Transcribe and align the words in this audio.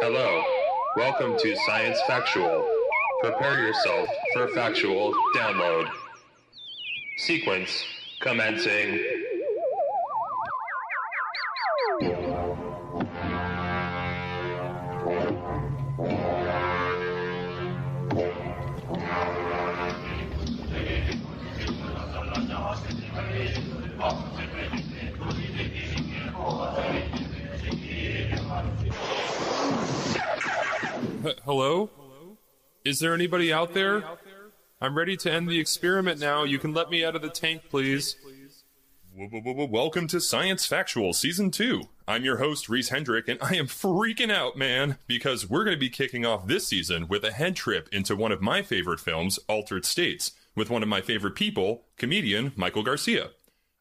Hello. 0.00 0.42
Welcome 0.96 1.38
to 1.38 1.56
Science 1.66 1.98
Factual. 2.08 2.68
Prepare 3.20 3.60
yourself 3.62 4.08
for 4.32 4.48
factual 4.48 5.14
download. 5.36 5.88
Sequence 7.16 7.84
commencing. 8.20 9.13
Is 32.94 33.00
there 33.00 33.12
anybody 33.12 33.52
out 33.52 33.74
there? 33.74 34.04
I'm 34.80 34.96
ready 34.96 35.16
to 35.16 35.32
end 35.32 35.48
the 35.48 35.58
experiment 35.58 36.20
now. 36.20 36.44
You 36.44 36.60
can 36.60 36.72
let 36.72 36.90
me 36.90 37.04
out 37.04 37.16
of 37.16 37.22
the 37.22 37.28
tank, 37.28 37.62
please. 37.68 38.14
Welcome 39.12 40.06
to 40.06 40.20
Science 40.20 40.64
Factual 40.64 41.12
Season 41.12 41.50
2. 41.50 41.88
I'm 42.06 42.24
your 42.24 42.36
host, 42.36 42.68
Reese 42.68 42.90
Hendrick, 42.90 43.26
and 43.26 43.40
I 43.42 43.56
am 43.56 43.66
freaking 43.66 44.30
out, 44.30 44.56
man, 44.56 44.98
because 45.08 45.50
we're 45.50 45.64
going 45.64 45.74
to 45.74 45.80
be 45.80 45.90
kicking 45.90 46.24
off 46.24 46.46
this 46.46 46.68
season 46.68 47.08
with 47.08 47.24
a 47.24 47.32
head 47.32 47.56
trip 47.56 47.88
into 47.90 48.14
one 48.14 48.30
of 48.30 48.40
my 48.40 48.62
favorite 48.62 49.00
films, 49.00 49.40
Altered 49.48 49.84
States, 49.84 50.30
with 50.54 50.70
one 50.70 50.84
of 50.84 50.88
my 50.88 51.00
favorite 51.00 51.34
people, 51.34 51.86
comedian 51.96 52.52
Michael 52.54 52.84
Garcia. 52.84 53.30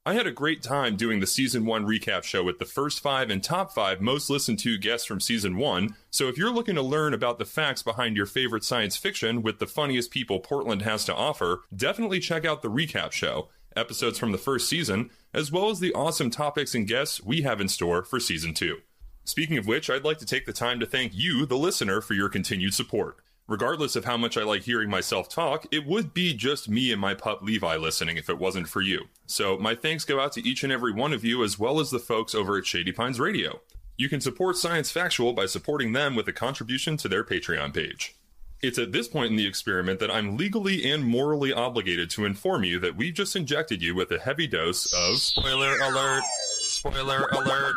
I 0.05 0.16
had 0.16 0.27
a 0.27 0.31
great 0.31 0.62
time 0.62 0.98
doing 0.98 1.21
the 1.21 1.27
season 1.27 1.66
one 1.66 1.85
recap 1.85 2.23
show 2.23 2.44
with 2.44 2.59
the 2.59 2.66
first 2.66 2.99
five 2.99 3.30
and 3.30 3.41
top 3.41 3.71
five 3.71 4.02
most 4.02 4.30
listened 4.30 4.59
to 4.59 4.77
guests 4.77 5.07
from 5.07 5.21
season 5.21 5.55
one. 5.55 5.95
So 6.11 6.27
if 6.27 6.38
you're 6.38 6.52
looking 6.52 6.75
to 6.75 6.81
learn 6.81 7.13
about 7.13 7.39
the 7.39 7.45
facts 7.45 7.84
behind 7.84 8.17
your 8.17 8.25
favorite 8.25 8.66
science 8.66 8.97
fiction 8.97 9.41
with 9.41 9.59
the 9.59 9.66
funniest 9.66 10.11
people 10.11 10.41
Portland 10.41 10.81
has 10.81 11.05
to 11.05 11.16
offer, 11.16 11.61
definitely 11.73 12.19
check 12.19 12.44
out 12.44 12.61
the 12.61 12.69
recap 12.69 13.13
show, 13.13 13.47
episodes 13.78 14.19
from 14.19 14.33
the 14.33 14.38
first 14.38 14.67
season, 14.67 15.09
as 15.33 15.53
well 15.53 15.69
as 15.69 15.80
the 15.80 15.94
awesome 15.94 16.30
topics 16.30 16.75
and 16.75 16.85
guests 16.85 17.23
we 17.23 17.44
have 17.44 17.61
in 17.61 17.69
store 17.69 18.03
for 18.03 18.19
season 18.19 18.53
two. 18.53 18.80
Speaking 19.23 19.58
of 19.58 19.67
which, 19.67 19.89
I'd 19.89 20.03
like 20.03 20.17
to 20.17 20.25
take 20.25 20.45
the 20.45 20.52
time 20.52 20.81
to 20.81 20.85
thank 20.85 21.13
you, 21.16 21.45
the 21.45 21.56
listener, 21.56 22.02
for 22.02 22.13
your 22.13 22.28
continued 22.28 22.73
support. 22.73 23.22
Regardless 23.47 23.97
of 23.97 24.05
how 24.05 24.16
much 24.16 24.38
I 24.38 24.44
like 24.44 24.63
hearing 24.63 24.89
myself 24.89 25.27
talk, 25.27 25.66
it 25.69 25.86
would 25.86 26.13
be 26.13 26.33
just 26.33 26.69
me 26.69 26.91
and 26.94 27.02
my 27.02 27.13
pup 27.13 27.41
Levi 27.41 27.75
listening 27.75 28.16
if 28.16 28.30
it 28.30 28.39
wasn't 28.39 28.69
for 28.69 28.81
you. 28.81 29.05
So, 29.25 29.58
my 29.58 29.75
thanks 29.75 30.05
go 30.05 30.19
out 30.19 30.31
to 30.33 30.47
each 30.47 30.63
and 30.63 30.72
every 30.72 30.94
one 30.94 31.11
of 31.11 31.25
you, 31.25 31.44
as 31.44 31.59
well 31.59 31.81
as 31.81 31.91
the 31.91 32.00
folks 32.00 32.33
over 32.33 32.58
at 32.58 32.66
Shady 32.66 32.94
Pines 32.94 33.19
Radio. 33.19 33.59
You 33.97 34.08
can 34.08 34.22
support 34.22 34.55
Science 34.55 34.91
Factual 34.91 35.33
by 35.33 35.45
supporting 35.45 35.91
them 35.91 36.16
with 36.16 36.27
a 36.27 36.33
contribution 36.33 36.95
to 36.97 37.09
their 37.09 37.23
Patreon 37.23 37.73
page. 37.73 38.16
It's 38.61 38.80
at 38.80 38.94
this 38.94 39.09
point 39.09 39.30
in 39.30 39.35
the 39.35 39.45
experiment 39.45 40.00
that 40.00 40.09
I'm 40.09 40.38
legally 40.38 40.89
and 40.89 41.03
morally 41.03 41.52
obligated 41.52 42.09
to 42.11 42.23
inform 42.23 42.63
you 42.63 42.80
that 42.80 42.95
we've 42.95 43.13
just 43.13 43.35
injected 43.35 43.81
you 43.81 43.94
with 43.94 44.09
a 44.11 44.19
heavy 44.19 44.47
dose 44.47 44.91
of 44.94 45.17
spoiler 45.17 45.78
alert, 45.80 46.23
spoiler 46.61 47.28
alert. 47.33 47.75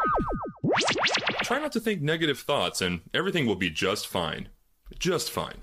Try 1.43 1.59
not 1.59 1.73
to 1.73 1.81
think 1.81 2.03
negative 2.03 2.39
thoughts, 2.39 2.81
and 2.81 3.01
everything 3.13 3.47
will 3.47 3.57
be 3.57 3.69
just 3.69 4.07
fine. 4.07 4.49
Just 4.99 5.31
fine. 5.31 5.63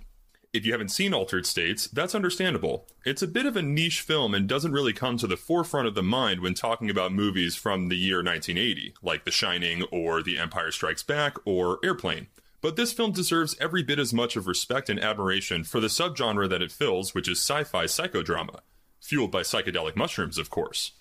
If 0.54 0.68
you 0.68 0.72
haven't 0.72 0.90
seen 0.90 1.14
Altered 1.16 1.48
States, 1.48 1.88
that's 1.88 2.14
understandable. 2.14 2.86
It's 3.06 3.24
a 3.24 3.28
bit 3.28 3.48
of 3.48 3.58
a 3.58 3.64
niche 3.64 4.02
film 4.02 4.36
and 4.36 4.48
doesn't 4.48 4.72
really 4.72 4.94
come 4.94 5.18
to 5.18 5.26
the 5.26 5.36
forefront 5.36 5.88
of 5.88 5.96
the 5.96 6.04
mind 6.04 6.42
when 6.42 6.54
talking 6.54 6.92
about 6.92 7.12
movies 7.12 7.56
from 7.56 7.90
the 7.90 7.96
year 7.96 8.18
1980, 8.18 8.94
like 9.02 9.26
The 9.26 9.32
Shining 9.32 9.82
or 9.92 10.22
The 10.22 10.38
Empire 10.38 10.72
Strikes 10.72 11.02
Back 11.02 11.38
or 11.46 11.80
Airplane. 11.84 12.28
But 12.62 12.76
this 12.76 12.94
film 12.94 13.12
deserves 13.12 13.58
every 13.60 13.82
bit 13.82 13.98
as 13.98 14.14
much 14.14 14.36
of 14.36 14.46
respect 14.46 14.90
and 14.90 15.00
admiration 15.00 15.64
for 15.64 15.80
the 15.80 15.88
subgenre 15.88 16.48
that 16.50 16.62
it 16.62 16.72
fills, 16.72 17.16
which 17.16 17.28
is 17.28 17.40
sci 17.40 17.64
fi 17.64 17.86
psychodrama. 17.86 18.60
Fueled 19.02 19.32
by 19.32 19.42
psychedelic 19.42 19.96
mushrooms, 19.96 20.38
of 20.38 20.50
course. 20.50 20.92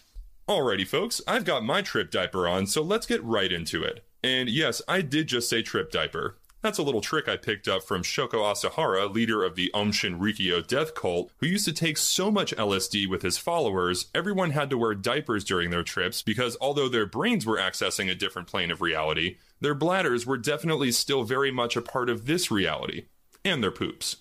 Alrighty, 0.49 0.87
folks, 0.87 1.21
I've 1.29 1.45
got 1.45 1.63
my 1.63 1.83
trip 1.83 2.11
diaper 2.11 2.49
on, 2.49 2.67
so 2.67 2.83
let's 2.83 3.07
get 3.07 3.23
right 3.23 3.53
into 3.53 3.85
it. 3.85 4.05
And 4.25 4.49
yes, 4.49 4.83
I 4.89 5.03
did 5.03 5.29
just 5.29 5.49
say 5.49 5.63
trip 5.63 5.93
diaper. 5.93 6.37
That's 6.63 6.79
a 6.79 6.85
little 6.85 7.01
trick 7.01 7.29
I 7.29 7.37
picked 7.37 7.67
up 7.67 7.83
from 7.83 8.05
Shoko 8.05 8.35
Asahara, 8.35 9.13
leader 9.13 9.43
of 9.43 9.57
the 9.57 9.73
Aum 9.75 9.91
Shinrikyo 9.91 10.65
death 10.65 10.95
cult, 10.95 11.33
who 11.39 11.47
used 11.49 11.65
to 11.65 11.73
take 11.73 11.99
so 11.99 12.31
much 12.31 12.55
LSD 12.55 13.09
with 13.09 13.23
his 13.23 13.37
followers, 13.37 14.07
everyone 14.15 14.51
had 14.51 14.71
to 14.71 14.79
wear 14.79 14.95
diapers 14.95 15.43
during 15.43 15.71
their 15.71 15.83
trips 15.83 16.23
because 16.23 16.57
although 16.61 16.89
their 16.89 17.05
brains 17.05 17.45
were 17.45 17.59
accessing 17.59 18.09
a 18.09 18.15
different 18.15 18.47
plane 18.47 18.71
of 18.71 18.81
reality, 18.81 19.39
their 19.61 19.75
bladders 19.75 20.25
were 20.25 20.39
definitely 20.39 20.93
still 20.93 21.25
very 21.25 21.51
much 21.51 21.77
a 21.77 21.83
part 21.83 22.09
of 22.09 22.27
this 22.27 22.49
reality. 22.49 23.07
And 23.45 23.61
their 23.61 23.73
poops. 23.73 24.19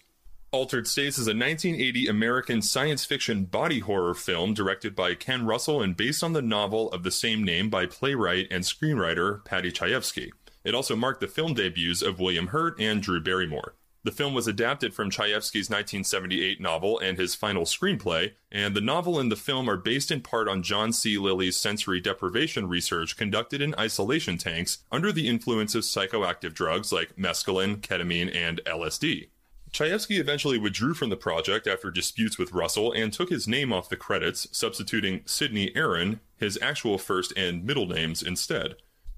Altered 0.51 0.87
States 0.87 1.19
is 1.19 1.27
a 1.27 1.37
1980 1.37 2.07
American 2.07 2.63
science 2.63 3.05
fiction 3.05 3.45
body 3.45 3.79
horror 3.79 4.15
film 4.15 4.55
directed 4.55 4.95
by 4.95 5.13
Ken 5.13 5.45
Russell 5.45 5.81
and 5.81 5.95
based 5.95 6.23
on 6.23 6.33
the 6.33 6.41
novel 6.41 6.91
of 6.91 7.03
the 7.03 7.11
same 7.11 7.43
name 7.43 7.69
by 7.69 7.85
playwright 7.85 8.47
and 8.49 8.63
screenwriter 8.63 9.45
Paddy 9.45 9.71
Chayefsky. 9.71 10.31
It 10.63 10.75
also 10.75 10.95
marked 10.95 11.21
the 11.21 11.27
film 11.27 11.53
debuts 11.53 12.01
of 12.01 12.19
William 12.19 12.47
Hurt 12.47 12.79
and 12.79 13.01
Drew 13.01 13.21
Barrymore. 13.21 13.75
The 14.03 14.11
film 14.11 14.33
was 14.33 14.47
adapted 14.47 14.95
from 14.95 15.11
Chayefsky's 15.11 15.69
1978 15.69 16.59
novel 16.59 16.97
and 16.97 17.19
his 17.19 17.35
final 17.35 17.65
screenplay, 17.65 18.31
and 18.51 18.75
the 18.75 18.81
novel 18.81 19.19
and 19.19 19.31
the 19.31 19.35
film 19.35 19.69
are 19.69 19.77
based 19.77 20.09
in 20.09 20.21
part 20.21 20.47
on 20.47 20.63
John 20.63 20.91
C. 20.91 21.19
Lilly's 21.19 21.55
sensory 21.55 22.01
deprivation 22.01 22.67
research 22.67 23.15
conducted 23.15 23.61
in 23.61 23.75
isolation 23.77 24.39
tanks 24.39 24.79
under 24.91 25.11
the 25.11 25.27
influence 25.27 25.75
of 25.75 25.83
psychoactive 25.83 26.55
drugs 26.55 26.91
like 26.91 27.15
mescaline, 27.15 27.79
ketamine, 27.79 28.35
and 28.35 28.59
LSD. 28.65 29.29
Chayefsky 29.71 30.19
eventually 30.19 30.57
withdrew 30.57 30.95
from 30.95 31.09
the 31.09 31.15
project 31.15 31.67
after 31.67 31.91
disputes 31.91 32.39
with 32.39 32.53
Russell 32.53 32.91
and 32.91 33.13
took 33.13 33.29
his 33.29 33.47
name 33.47 33.71
off 33.71 33.87
the 33.87 33.95
credits, 33.95 34.47
substituting 34.51 35.21
Sidney 35.25 35.71
Aaron, 35.75 36.21
his 36.37 36.57
actual 36.59 36.97
first 36.97 37.31
and 37.37 37.63
middle 37.63 37.85
names, 37.85 38.23
instead. 38.23 38.75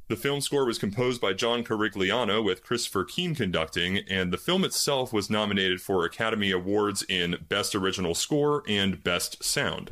The 0.10 0.18
film 0.18 0.42
score 0.42 0.66
was 0.66 0.78
composed 0.78 1.22
by 1.22 1.34
John 1.34 1.64
Corigliano 1.64 2.44
with 2.44 2.64
Christopher 2.64 3.06
Keane 3.06 3.36
conducting, 3.36 4.00
and 4.10 4.34
the 4.34 4.38
film 4.38 4.66
itself 4.66 5.14
was 5.14 5.30
nominated 5.30 5.82
for 5.82 6.04
Academy 6.04 6.52
Awards 6.52 7.04
in 7.08 7.38
Best 7.48 7.74
Original 7.74 8.14
Score 8.14 8.64
and 8.68 9.02
Best 9.02 9.44
Sound. 9.44 9.92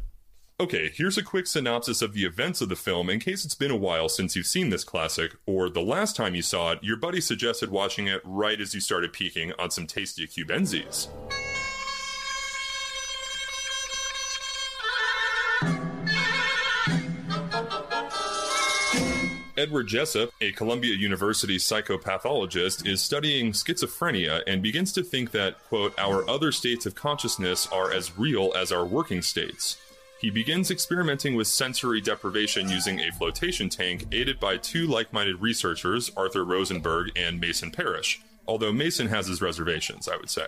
Okay, 0.59 0.91
here's 0.93 1.17
a 1.17 1.23
quick 1.23 1.47
synopsis 1.47 2.01
of 2.01 2.13
the 2.13 2.25
events 2.25 2.61
of 2.61 2.69
the 2.69 2.75
film 2.75 3.09
in 3.09 3.19
case 3.19 3.45
it's 3.45 3.55
been 3.55 3.71
a 3.71 3.75
while 3.75 4.09
since 4.09 4.35
you've 4.35 4.45
seen 4.45 4.69
this 4.69 4.83
classic, 4.83 5.35
or 5.47 5.69
the 5.69 5.81
last 5.81 6.15
time 6.15 6.35
you 6.35 6.41
saw 6.41 6.73
it, 6.73 6.83
your 6.83 6.97
buddy 6.97 7.21
suggested 7.21 7.71
watching 7.71 8.07
it 8.07 8.21
right 8.23 8.59
as 8.59 8.75
you 8.75 8.81
started 8.81 9.13
peeking 9.13 9.53
on 9.57 9.71
some 9.71 9.87
tasty 9.87 10.27
Cubensis. 10.27 11.07
Edward 19.61 19.85
Jessup, 19.85 20.33
a 20.41 20.51
Columbia 20.53 20.95
University 20.95 21.57
psychopathologist, 21.57 22.87
is 22.87 22.99
studying 22.99 23.51
schizophrenia 23.51 24.41
and 24.47 24.63
begins 24.63 24.91
to 24.93 25.03
think 25.03 25.29
that, 25.33 25.63
quote, 25.65 25.93
our 25.99 26.27
other 26.27 26.51
states 26.51 26.87
of 26.87 26.95
consciousness 26.95 27.67
are 27.67 27.91
as 27.93 28.17
real 28.17 28.51
as 28.55 28.71
our 28.71 28.83
working 28.83 29.21
states. 29.21 29.77
He 30.19 30.31
begins 30.31 30.71
experimenting 30.71 31.35
with 31.35 31.45
sensory 31.45 32.01
deprivation 32.01 32.69
using 32.69 33.01
a 33.01 33.11
flotation 33.11 33.69
tank 33.69 34.07
aided 34.11 34.39
by 34.39 34.57
two 34.57 34.87
like 34.87 35.13
minded 35.13 35.39
researchers, 35.39 36.09
Arthur 36.17 36.43
Rosenberg 36.43 37.11
and 37.15 37.39
Mason 37.39 37.69
Parrish. 37.69 38.19
Although 38.47 38.73
Mason 38.73 39.09
has 39.09 39.27
his 39.27 39.43
reservations, 39.43 40.07
I 40.07 40.17
would 40.17 40.31
say. 40.31 40.47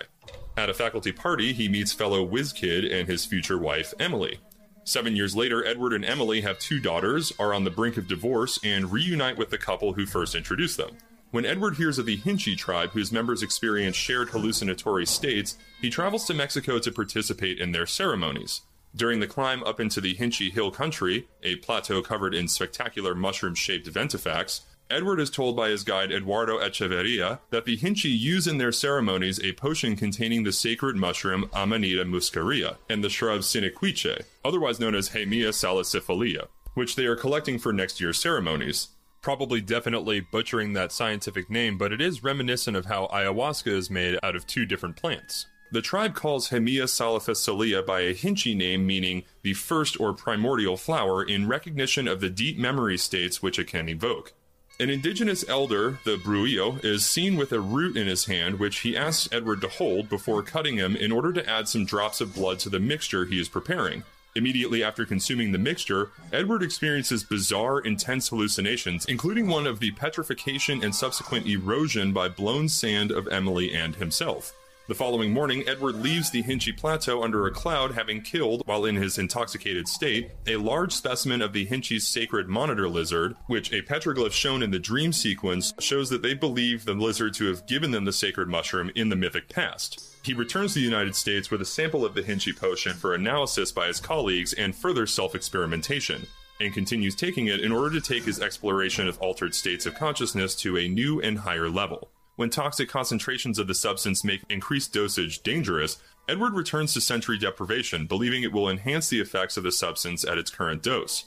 At 0.57 0.72
a 0.72 0.74
faculty 0.74 1.12
party, 1.12 1.53
he 1.53 1.69
meets 1.69 1.94
fellow 1.94 2.24
whiz 2.24 2.51
kid 2.51 2.84
and 2.84 3.07
his 3.07 3.28
future 3.28 3.59
wife, 3.59 3.94
Emily. 4.00 4.40
Seven 4.86 5.16
years 5.16 5.36
later, 5.36 5.66
Edward 5.66 5.94
and 5.94 6.04
Emily 6.04 6.42
have 6.42 6.60
two 6.60 6.80
daughters, 6.80 7.32
are 7.40 7.54
on 7.54 7.64
the 7.64 7.72
brink 7.72 7.96
of 7.96 8.08
divorce, 8.08 8.60
and 8.64 8.92
reunite 8.92 9.38
with 9.38 9.50
the 9.50 9.58
couple 9.58 9.94
who 9.94 10.06
first 10.06 10.36
introduced 10.36 10.76
them. 10.76 10.98
When 11.32 11.46
Edward 11.46 11.78
hears 11.78 11.98
of 11.98 12.06
the 12.06 12.18
Hinchi 12.18 12.56
tribe, 12.57 12.92
whose 12.92 13.12
members 13.12 13.42
experience 13.42 13.96
shared 13.96 14.30
hallucinatory 14.30 15.06
states, 15.06 15.57
he 15.81 15.90
travels 15.90 16.25
to 16.25 16.34
Mexico 16.34 16.80
to 16.80 16.92
participate 16.92 17.60
in 17.60 17.72
their 17.72 17.86
ceremonies. 17.86 18.62
During 18.96 19.19
the 19.19 19.25
climb 19.25 19.63
up 19.63 19.80
into 19.80 20.00
the 20.00 20.13
Hinchi 20.16 20.52
Hill 20.52 20.69
Country, 20.69 21.28
a 21.42 21.56
plateau 21.56 22.02
covered 22.02 22.36
in 22.36 22.48
spectacular 22.48 23.16
mushroom 23.16 23.56
shaped 23.56 23.88
ventifacts, 23.88 24.62
Edward 24.89 25.19
is 25.19 25.30
told 25.30 25.56
by 25.56 25.69
his 25.69 25.83
guide 25.83 26.12
Eduardo 26.12 26.59
Echeverria 26.59 27.39
that 27.50 27.65
the 27.65 27.77
Hinchi 27.77 28.15
use 28.15 28.47
in 28.47 28.57
their 28.57 28.71
ceremonies 28.71 29.39
a 29.44 29.53
potion 29.53 29.95
containing 29.95 30.44
the 30.44 30.51
sacred 30.51 30.95
mushroom 30.95 31.50
Amanita 31.53 32.06
muscaria 32.06 32.77
and 32.89 33.03
the 33.03 33.09
shrub 33.09 33.41
Sinicuiche, 33.41 34.24
otherwise 34.45 34.80
known 34.80 34.94
as 34.94 35.09
Heimia 35.09 35.50
salicifolia, 35.50 36.47
which 36.74 36.95
they 36.95 37.06
are 37.06 37.15
collecting 37.15 37.57
for 37.57 37.74
next 37.74 38.00
year's 38.00 38.19
ceremonies. 38.19 38.89
Probably 39.21 39.62
definitely 39.62 40.19
butchering 40.19 40.74
that 40.74 40.91
scientific 40.91 41.50
name, 41.50 41.77
but 41.77 41.94
it 41.94 42.01
is 42.01 42.24
reminiscent 42.24 42.75
of 42.77 42.85
how 42.85 43.07
ayahuasca 43.07 43.71
is 43.71 43.89
made 43.89 44.19
out 44.21 44.35
of 44.35 44.45
two 44.45 44.65
different 44.65 44.97
plants. 44.97 45.47
The 45.71 45.81
tribe 45.81 46.13
calls 46.13 46.50
Heimia 46.50 46.83
salicifolia 46.83 47.83
by 47.83 48.01
a 48.01 48.13
Hinchi 48.13 48.56
name 48.56 48.85
meaning 48.85 49.24
the 49.41 49.53
first 49.53 50.00
or 50.00 50.13
primordial 50.13 50.77
flower 50.77 51.24
in 51.24 51.47
recognition 51.47 52.07
of 52.07 52.19
the 52.19 52.30
deep 52.30 52.59
memory 52.59 52.97
states 53.00 53.41
which 53.41 53.57
it 53.57 53.65
can 53.65 53.89
evoke. 53.89 54.33
An 54.80 54.90
indigenous 54.90 55.48
elder, 55.48 56.00
the 56.04 56.18
Bruillo, 56.18 56.84
is 56.84 57.06
seen 57.06 57.36
with 57.36 57.52
a 57.52 57.60
root 57.60 57.96
in 57.96 58.08
his 58.08 58.25
hand, 58.25 58.58
which 58.58 58.80
he 58.80 58.98
asks 58.98 59.30
Edward 59.31 59.62
to 59.62 59.68
hold 59.68 60.10
before 60.10 60.42
cutting 60.42 60.78
him 60.78 60.96
in 60.96 61.12
order 61.12 61.31
to 61.31 61.48
add 61.48 61.68
some 61.68 61.86
drops 61.86 62.22
of 62.22 62.34
blood 62.34 62.58
to 62.60 62.70
the 62.70 62.80
mixture 62.80 63.25
he 63.25 63.40
is 63.40 63.48
preparing. 63.48 64.04
Immediately 64.36 64.84
after 64.84 65.06
consuming 65.06 65.52
the 65.52 65.60
mixture, 65.60 66.10
Edward 66.31 66.64
experiences 66.64 67.24
bizarre, 67.24 67.81
intense 67.81 68.30
hallucinations, 68.30 69.06
including 69.06 69.46
one 69.46 69.68
of 69.68 69.80
the 69.80 69.92
petrification 69.92 70.84
and 70.84 70.96
subsequent 70.96 71.46
erosion 71.46 72.12
by 72.12 72.28
blown 72.28 72.68
sand 72.68 73.12
of 73.12 73.28
Emily 73.28 73.72
and 73.72 73.98
himself. 73.98 74.56
The 74.85 74.95
following 74.95 75.31
morning, 75.31 75.63
Edward 75.65 75.95
leaves 75.95 76.30
the 76.30 76.44
Hinchi 76.44 76.75
Plateau 76.75 77.24
under 77.24 77.47
a 77.47 77.51
cloud, 77.51 77.94
having 77.94 78.21
killed, 78.21 78.63
while 78.65 78.83
in 78.83 78.97
his 78.97 79.18
intoxicated 79.18 79.88
state, 79.88 80.31
a 80.45 80.57
large 80.57 80.91
specimen 80.91 81.41
of 81.41 81.53
the 81.53 81.65
Hinchi's 81.65 82.06
sacred 82.06 82.50
monitor 82.50 82.89
lizard, 82.89 83.38
which 83.47 83.71
a 83.71 83.81
petroglyph 83.81 84.33
shown 84.33 84.62
in 84.62 84.71
the 84.71 84.80
dream 84.80 85.13
sequence 85.13 85.74
shows 85.80 86.09
that 86.09 86.21
they 86.21 86.33
believe 86.33 86.83
the 86.83 86.95
lizard 86.95 87.33
to 87.35 87.45
have 87.45 87.65
given 87.65 87.91
them 87.91 88.03
the 88.03 88.12
sacred 88.12 88.50
mushroom 88.50 88.91
in 88.94 89.07
the 89.07 89.15
mythic 89.15 89.47
past. 89.47 90.18
He 90.21 90.33
returns 90.33 90.74
to 90.74 90.80
the 90.80 90.85
United 90.85 91.15
States 91.15 91.50
with 91.50 91.62
a 91.62 91.65
sample 91.65 92.03
of 92.03 92.13
the 92.13 92.21
Hinchi 92.21 92.51
potion 92.53 92.91
for 92.91 93.15
analysis 93.15 93.71
by 93.71 93.88
his 93.88 94.01
colleagues 94.01 94.51
and 94.51 94.75
further 94.75 95.07
self 95.07 95.33
experimentation, 95.33 96.27
and 96.59 96.74
continues 96.74 97.15
taking 97.15 97.47
it 97.47 97.62
in 97.62 97.71
order 97.71 97.89
to 97.91 98.06
take 98.06 98.25
his 98.25 98.41
exploration 98.41 99.07
of 99.07 99.18
altered 99.19 99.56
states 99.56 99.85
of 99.85 99.95
consciousness 99.95 100.56
to 100.56 100.77
a 100.77 100.89
new 100.89 101.21
and 101.21 101.39
higher 101.39 101.69
level. 101.69 102.09
When 102.35 102.50
toxic 102.50 102.89
concentrations 102.89 103.59
of 103.59 103.68
the 103.68 103.75
substance 103.75 104.24
make 104.24 104.41
increased 104.50 104.91
dosage 104.91 105.44
dangerous, 105.44 106.00
Edward 106.27 106.53
returns 106.53 106.94
to 106.94 107.01
sensory 107.01 107.38
deprivation, 107.38 108.07
believing 108.07 108.41
it 108.41 108.51
will 108.51 108.69
enhance 108.69 109.09
the 109.09 109.19
effects 109.19 109.56
of 109.56 109.63
the 109.63 109.71
substance 109.71 110.25
at 110.25 110.39
its 110.39 110.50
current 110.50 110.81
dose. 110.81 111.25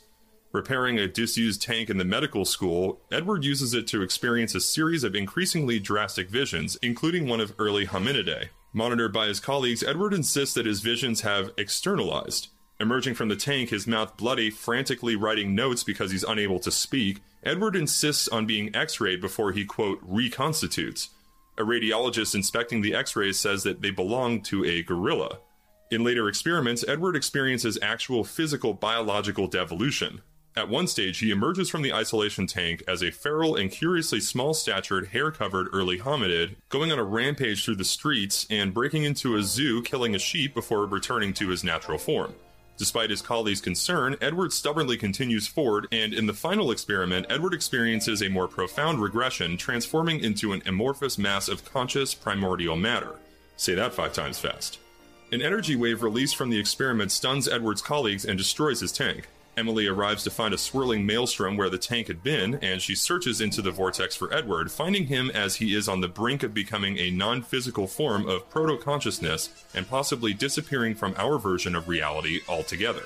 Repairing 0.52 0.98
a 0.98 1.06
disused 1.06 1.62
tank 1.62 1.90
in 1.90 1.98
the 1.98 2.04
medical 2.04 2.44
school, 2.44 3.00
Edward 3.12 3.44
uses 3.44 3.74
it 3.74 3.86
to 3.88 4.02
experience 4.02 4.54
a 4.54 4.60
series 4.60 5.04
of 5.04 5.14
increasingly 5.14 5.78
drastic 5.78 6.28
visions, 6.28 6.76
including 6.82 7.28
one 7.28 7.40
of 7.40 7.54
early 7.58 7.86
hominidae. 7.86 8.48
Monitored 8.72 9.12
by 9.12 9.26
his 9.26 9.38
colleagues, 9.38 9.84
Edward 9.84 10.12
insists 10.12 10.54
that 10.54 10.66
his 10.66 10.80
visions 10.80 11.20
have 11.20 11.50
externalized. 11.56 12.48
Emerging 12.80 13.14
from 13.14 13.28
the 13.28 13.36
tank, 13.36 13.70
his 13.70 13.86
mouth 13.86 14.16
bloody, 14.16 14.50
frantically 14.50 15.14
writing 15.14 15.54
notes 15.54 15.84
because 15.84 16.10
he's 16.10 16.24
unable 16.24 16.58
to 16.58 16.70
speak, 16.70 17.22
Edward 17.46 17.76
insists 17.76 18.26
on 18.26 18.44
being 18.44 18.74
x 18.74 19.00
rayed 19.00 19.20
before 19.20 19.52
he, 19.52 19.64
quote, 19.64 20.00
reconstitutes. 20.02 21.10
A 21.56 21.62
radiologist 21.62 22.34
inspecting 22.34 22.82
the 22.82 22.92
x 22.92 23.14
rays 23.14 23.38
says 23.38 23.62
that 23.62 23.80
they 23.80 23.92
belong 23.92 24.42
to 24.42 24.64
a 24.64 24.82
gorilla. 24.82 25.38
In 25.92 26.02
later 26.02 26.28
experiments, 26.28 26.84
Edward 26.88 27.14
experiences 27.14 27.78
actual 27.80 28.24
physical 28.24 28.74
biological 28.74 29.46
devolution. 29.46 30.22
At 30.56 30.68
one 30.68 30.88
stage, 30.88 31.18
he 31.18 31.30
emerges 31.30 31.70
from 31.70 31.82
the 31.82 31.92
isolation 31.92 32.48
tank 32.48 32.82
as 32.88 33.00
a 33.00 33.12
feral 33.12 33.54
and 33.54 33.70
curiously 33.70 34.18
small 34.18 34.52
statured, 34.52 35.08
hair 35.08 35.30
covered 35.30 35.68
early 35.72 36.00
hominid, 36.00 36.56
going 36.68 36.90
on 36.90 36.98
a 36.98 37.04
rampage 37.04 37.64
through 37.64 37.76
the 37.76 37.84
streets 37.84 38.46
and 38.50 38.74
breaking 38.74 39.04
into 39.04 39.36
a 39.36 39.42
zoo, 39.42 39.82
killing 39.82 40.16
a 40.16 40.18
sheep 40.18 40.52
before 40.52 40.84
returning 40.86 41.32
to 41.34 41.50
his 41.50 41.62
natural 41.62 41.98
form. 41.98 42.34
Despite 42.76 43.08
his 43.10 43.22
colleagues' 43.22 43.62
concern, 43.62 44.16
Edward 44.20 44.52
stubbornly 44.52 44.98
continues 44.98 45.46
forward, 45.46 45.88
and 45.90 46.12
in 46.12 46.26
the 46.26 46.34
final 46.34 46.70
experiment, 46.70 47.26
Edward 47.30 47.54
experiences 47.54 48.22
a 48.22 48.28
more 48.28 48.48
profound 48.48 49.00
regression, 49.00 49.56
transforming 49.56 50.20
into 50.20 50.52
an 50.52 50.62
amorphous 50.66 51.16
mass 51.16 51.48
of 51.48 51.64
conscious 51.64 52.14
primordial 52.14 52.76
matter. 52.76 53.16
Say 53.56 53.74
that 53.74 53.94
five 53.94 54.12
times 54.12 54.38
fast. 54.38 54.78
An 55.32 55.40
energy 55.40 55.74
wave 55.74 56.02
released 56.02 56.36
from 56.36 56.50
the 56.50 56.60
experiment 56.60 57.10
stuns 57.10 57.48
Edward's 57.48 57.82
colleagues 57.82 58.26
and 58.26 58.36
destroys 58.36 58.80
his 58.80 58.92
tank. 58.92 59.26
Emily 59.56 59.86
arrives 59.86 60.22
to 60.22 60.30
find 60.30 60.52
a 60.52 60.58
swirling 60.58 61.06
maelstrom 61.06 61.56
where 61.56 61.70
the 61.70 61.78
tank 61.78 62.08
had 62.08 62.22
been, 62.22 62.56
and 62.56 62.82
she 62.82 62.94
searches 62.94 63.40
into 63.40 63.62
the 63.62 63.70
vortex 63.70 64.14
for 64.14 64.32
Edward, 64.32 64.70
finding 64.70 65.06
him 65.06 65.30
as 65.30 65.56
he 65.56 65.74
is 65.74 65.88
on 65.88 66.02
the 66.02 66.08
brink 66.08 66.42
of 66.42 66.52
becoming 66.52 66.98
a 66.98 67.10
non 67.10 67.40
physical 67.40 67.86
form 67.86 68.28
of 68.28 68.50
proto 68.50 68.76
consciousness 68.76 69.48
and 69.74 69.88
possibly 69.88 70.34
disappearing 70.34 70.94
from 70.94 71.14
our 71.16 71.38
version 71.38 71.74
of 71.74 71.88
reality 71.88 72.40
altogether. 72.46 73.04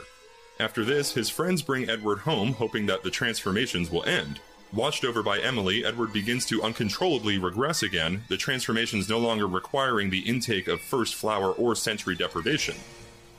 After 0.58 0.84
this, 0.84 1.12
his 1.12 1.30
friends 1.30 1.62
bring 1.62 1.88
Edward 1.88 2.18
home, 2.18 2.54
hoping 2.54 2.86
that 2.86 3.04
the 3.04 3.10
transformations 3.10 3.88
will 3.88 4.04
end. 4.04 4.40
Watched 4.72 5.04
over 5.04 5.22
by 5.22 5.38
Emily, 5.38 5.84
Edward 5.84 6.12
begins 6.12 6.44
to 6.46 6.62
uncontrollably 6.62 7.38
regress 7.38 7.82
again, 7.82 8.24
the 8.28 8.36
transformations 8.36 9.08
no 9.08 9.18
longer 9.18 9.46
requiring 9.46 10.10
the 10.10 10.28
intake 10.28 10.66
of 10.66 10.80
first 10.80 11.14
flower 11.14 11.52
or 11.52 11.76
sensory 11.76 12.16
deprivation. 12.16 12.74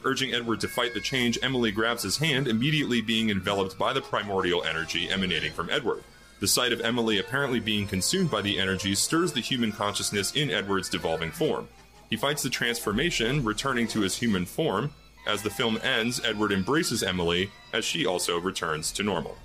Urging 0.04 0.34
Edward 0.34 0.60
to 0.62 0.68
fight 0.68 0.94
the 0.94 1.00
change, 1.00 1.38
Emily 1.42 1.72
grabs 1.72 2.04
his 2.04 2.18
hand, 2.18 2.48
immediately 2.48 3.02
being 3.02 3.30
enveloped 3.30 3.78
by 3.78 3.94
the 3.94 4.02
primordial 4.02 4.64
energy 4.64 5.10
emanating 5.10 5.52
from 5.52 5.70
Edward. 5.70 6.04
The 6.40 6.48
sight 6.48 6.74
of 6.74 6.82
Emily 6.82 7.20
apparently 7.20 7.60
being 7.60 7.86
consumed 7.86 8.32
by 8.32 8.42
the 8.42 8.60
energy 8.60 8.96
stirs 8.96 9.34
the 9.34 9.42
human 9.42 9.72
consciousness 9.72 10.32
in 10.34 10.50
Edward's 10.50 10.90
devolving 10.90 11.32
form. 11.32 11.68
He 12.10 12.18
fights 12.18 12.42
the 12.42 12.50
transformation, 12.50 13.44
returning 13.44 13.88
to 13.90 14.02
his 14.02 14.18
human 14.18 14.46
form. 14.46 14.92
As 15.28 15.44
the 15.44 15.52
film 15.52 15.80
ends, 15.84 16.20
Edward 16.26 16.52
embraces 16.52 17.04
Emily 17.04 17.52
as 17.72 17.86
she 17.86 18.06
also 18.06 18.40
returns 18.40 18.92
to 18.94 19.04
normal. 19.04 19.38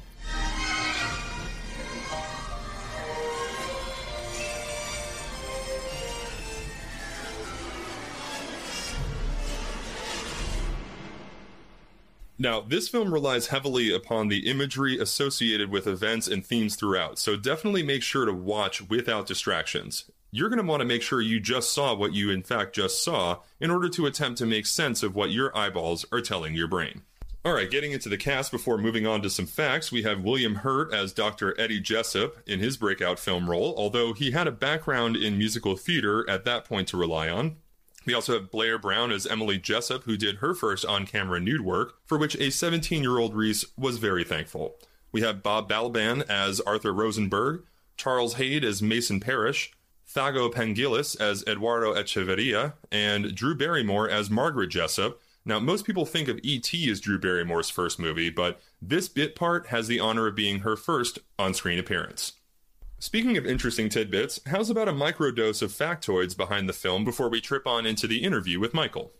Now, 12.39 12.61
this 12.61 12.89
film 12.89 13.15
relies 13.15 13.47
heavily 13.47 13.95
upon 13.95 14.29
the 14.29 14.51
imagery 14.51 14.99
associated 14.99 15.71
with 15.71 15.87
events 15.87 16.29
and 16.29 16.45
themes 16.45 16.77
throughout, 16.77 17.19
so 17.19 17.35
definitely 17.35 17.83
make 17.83 18.03
sure 18.03 18.27
to 18.27 18.33
watch 18.33 18.83
without 18.91 19.27
distractions. 19.27 20.05
You're 20.31 20.51
going 20.51 20.61
to 20.61 20.69
want 20.69 20.81
to 20.81 20.87
make 20.87 21.01
sure 21.01 21.23
you 21.23 21.41
just 21.41 21.73
saw 21.73 21.95
what 21.95 22.13
you 22.13 22.31
in 22.31 22.43
fact 22.43 22.75
just 22.75 23.03
saw 23.03 23.39
in 23.59 23.71
order 23.71 23.89
to 23.89 24.05
attempt 24.05 24.37
to 24.39 24.47
make 24.47 24.67
sense 24.67 25.03
of 25.03 25.15
what 25.15 25.31
your 25.31 25.57
eyeballs 25.57 26.05
are 26.13 26.21
telling 26.21 26.55
your 26.55 26.69
brain. 26.69 27.03
All 27.43 27.55
right, 27.55 27.71
getting 27.71 27.93
into 27.93 28.11
the 28.11 28.19
cast 28.19 28.51
before 28.51 28.77
moving 28.77 29.07
on 29.07 29.23
to 29.23 29.31
some 29.31 29.47
facts, 29.47 29.91
we 29.91 30.03
have 30.03 30.25
William 30.25 30.57
Hurt 30.57 30.93
as 30.93 31.15
Dr. 31.15 31.59
Eddie 31.59 31.81
Jessup 31.81 32.37
in 32.47 32.59
his 32.59 32.77
breakout 32.77 33.19
film 33.19 33.49
role, 33.49 33.73
although 33.79 34.13
he 34.13 34.33
had 34.33 34.49
a 34.49 34.53
background 34.53 35.17
in 35.17 35.39
musical 35.39 35.77
theater 35.77 36.29
at 36.29 36.45
that 36.45 36.67
point 36.67 36.89
to 36.89 36.99
rely 36.99 37.31
on. 37.31 37.57
We 38.07 38.15
also 38.15 38.35
have 38.35 38.53
Blair 38.53 38.79
Brown 38.79 39.11
as 39.11 39.27
Emily 39.27 39.59
Jessup, 39.59 40.05
who 40.05 40.17
did 40.17 40.37
her 40.37 40.55
first 40.55 40.87
on 40.87 41.07
camera 41.07 41.41
nude 41.41 41.63
work, 41.63 41.97
for 42.07 42.17
which 42.17 42.37
a 42.37 42.51
17 42.51 43.03
year 43.03 43.19
old 43.19 43.35
Reese 43.35 43.65
was 43.77 43.99
very 43.99 44.23
thankful. 44.23 44.77
We 45.11 45.23
have 45.23 45.43
Bob 45.43 45.69
Balaban 45.69 46.29
as 46.29 46.61
Arthur 46.61 46.93
Rosenberg, 46.93 47.65
Charles 47.97 48.35
Haid 48.35 48.65
as 48.65 48.81
Mason 48.81 49.19
Parrish, 49.19 49.73
Thaao 50.09 50.53
Penghlis 50.53 51.21
as 51.21 51.43
Eduardo 51.47 51.95
Echeverria, 51.95 52.75
and 52.93 53.35
Drew 53.35 53.57
Barrymore 53.57 54.09
as 54.09 54.31
Margaret 54.31 54.69
Jessup. 54.69 55.21
Now, 55.45 55.59
most 55.59 55.85
people 55.85 56.07
think 56.07 56.29
of 56.29 56.41
E.T. 56.43 56.91
as 56.91 57.01
Drew 57.01 57.19
Barrymore's 57.19 57.71
first 57.71 57.99
movie, 57.99 58.31
but 58.31 58.61
this 58.83 59.09
bit 59.09 59.35
part 59.35 59.69
has 59.69 59.87
the 59.89 60.01
honor 60.01 60.27
of 60.27 60.35
being 60.35 60.61
her 60.61 60.77
first 60.77 61.21
on 61.39 61.55
screen 61.55 61.79
appearance. 61.79 62.33
Speaking 62.99 63.37
of 63.37 63.45
interesting 63.45 63.91
tidbits, 63.91 64.41
how's 64.47 64.71
about 64.71 64.89
a 64.89 64.93
microdose 64.93 65.61
of 65.61 65.71
factoids 65.71 66.35
behind 66.35 66.67
the 66.67 66.73
film 66.73 67.05
before 67.05 67.29
we 67.29 67.43
trip 67.43 67.67
on 67.67 67.85
into 67.85 68.07
the 68.07 68.25
interview 68.25 68.59
with 68.59 68.73
Michael? 68.73 69.13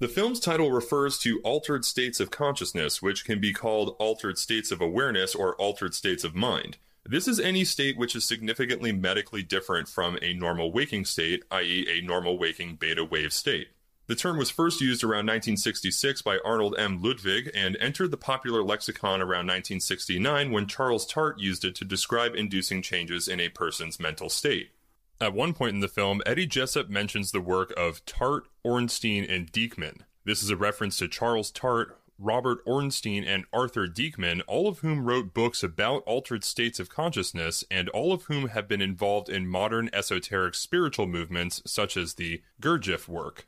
The 0.00 0.08
film's 0.08 0.38
title 0.38 0.70
refers 0.70 1.18
to 1.20 1.40
altered 1.40 1.86
states 1.86 2.20
of 2.20 2.30
consciousness, 2.30 3.00
which 3.00 3.24
can 3.24 3.40
be 3.40 3.54
called 3.54 3.96
altered 3.98 4.36
states 4.36 4.70
of 4.70 4.82
awareness 4.82 5.34
or 5.34 5.56
altered 5.56 5.94
states 5.94 6.24
of 6.24 6.34
mind. 6.34 6.76
This 7.06 7.26
is 7.26 7.40
any 7.40 7.64
state 7.64 7.96
which 7.96 8.14
is 8.14 8.24
significantly 8.24 8.92
medically 8.92 9.42
different 9.42 9.88
from 9.88 10.18
a 10.20 10.34
normal 10.34 10.70
waking 10.70 11.06
state, 11.06 11.42
i.e., 11.50 11.86
a 11.90 12.06
normal 12.06 12.36
waking 12.36 12.76
beta 12.76 13.04
wave 13.04 13.32
state. 13.32 13.68
The 14.06 14.14
term 14.14 14.36
was 14.36 14.50
first 14.50 14.82
used 14.82 15.02
around 15.02 15.26
1966 15.26 16.20
by 16.20 16.38
Arnold 16.44 16.74
M. 16.78 17.00
Ludwig 17.00 17.50
and 17.54 17.74
entered 17.80 18.10
the 18.10 18.18
popular 18.18 18.62
lexicon 18.62 19.22
around 19.22 19.46
1969 19.46 20.50
when 20.50 20.66
Charles 20.66 21.06
Tart 21.06 21.38
used 21.38 21.64
it 21.64 21.74
to 21.76 21.86
describe 21.86 22.34
inducing 22.34 22.82
changes 22.82 23.28
in 23.28 23.40
a 23.40 23.48
person's 23.48 23.98
mental 23.98 24.28
state. 24.28 24.72
At 25.22 25.32
one 25.32 25.54
point 25.54 25.72
in 25.72 25.80
the 25.80 25.88
film, 25.88 26.20
Eddie 26.26 26.46
Jessup 26.46 26.90
mentions 26.90 27.32
the 27.32 27.40
work 27.40 27.72
of 27.78 28.04
Tart, 28.04 28.44
Ornstein, 28.62 29.24
and 29.24 29.50
Deikman. 29.50 30.00
This 30.26 30.42
is 30.42 30.50
a 30.50 30.56
reference 30.56 30.98
to 30.98 31.08
Charles 31.08 31.50
Tart, 31.50 31.98
Robert 32.18 32.58
Ornstein, 32.66 33.24
and 33.24 33.46
Arthur 33.54 33.86
Deikman, 33.86 34.42
all 34.46 34.68
of 34.68 34.80
whom 34.80 35.06
wrote 35.06 35.32
books 35.32 35.62
about 35.62 36.02
altered 36.02 36.44
states 36.44 36.78
of 36.78 36.90
consciousness, 36.90 37.64
and 37.70 37.88
all 37.88 38.12
of 38.12 38.24
whom 38.24 38.48
have 38.48 38.68
been 38.68 38.82
involved 38.82 39.30
in 39.30 39.46
modern 39.46 39.88
esoteric 39.94 40.54
spiritual 40.54 41.06
movements 41.06 41.62
such 41.64 41.96
as 41.96 42.14
the 42.14 42.42
Gurdjieff 42.60 43.08
work. 43.08 43.46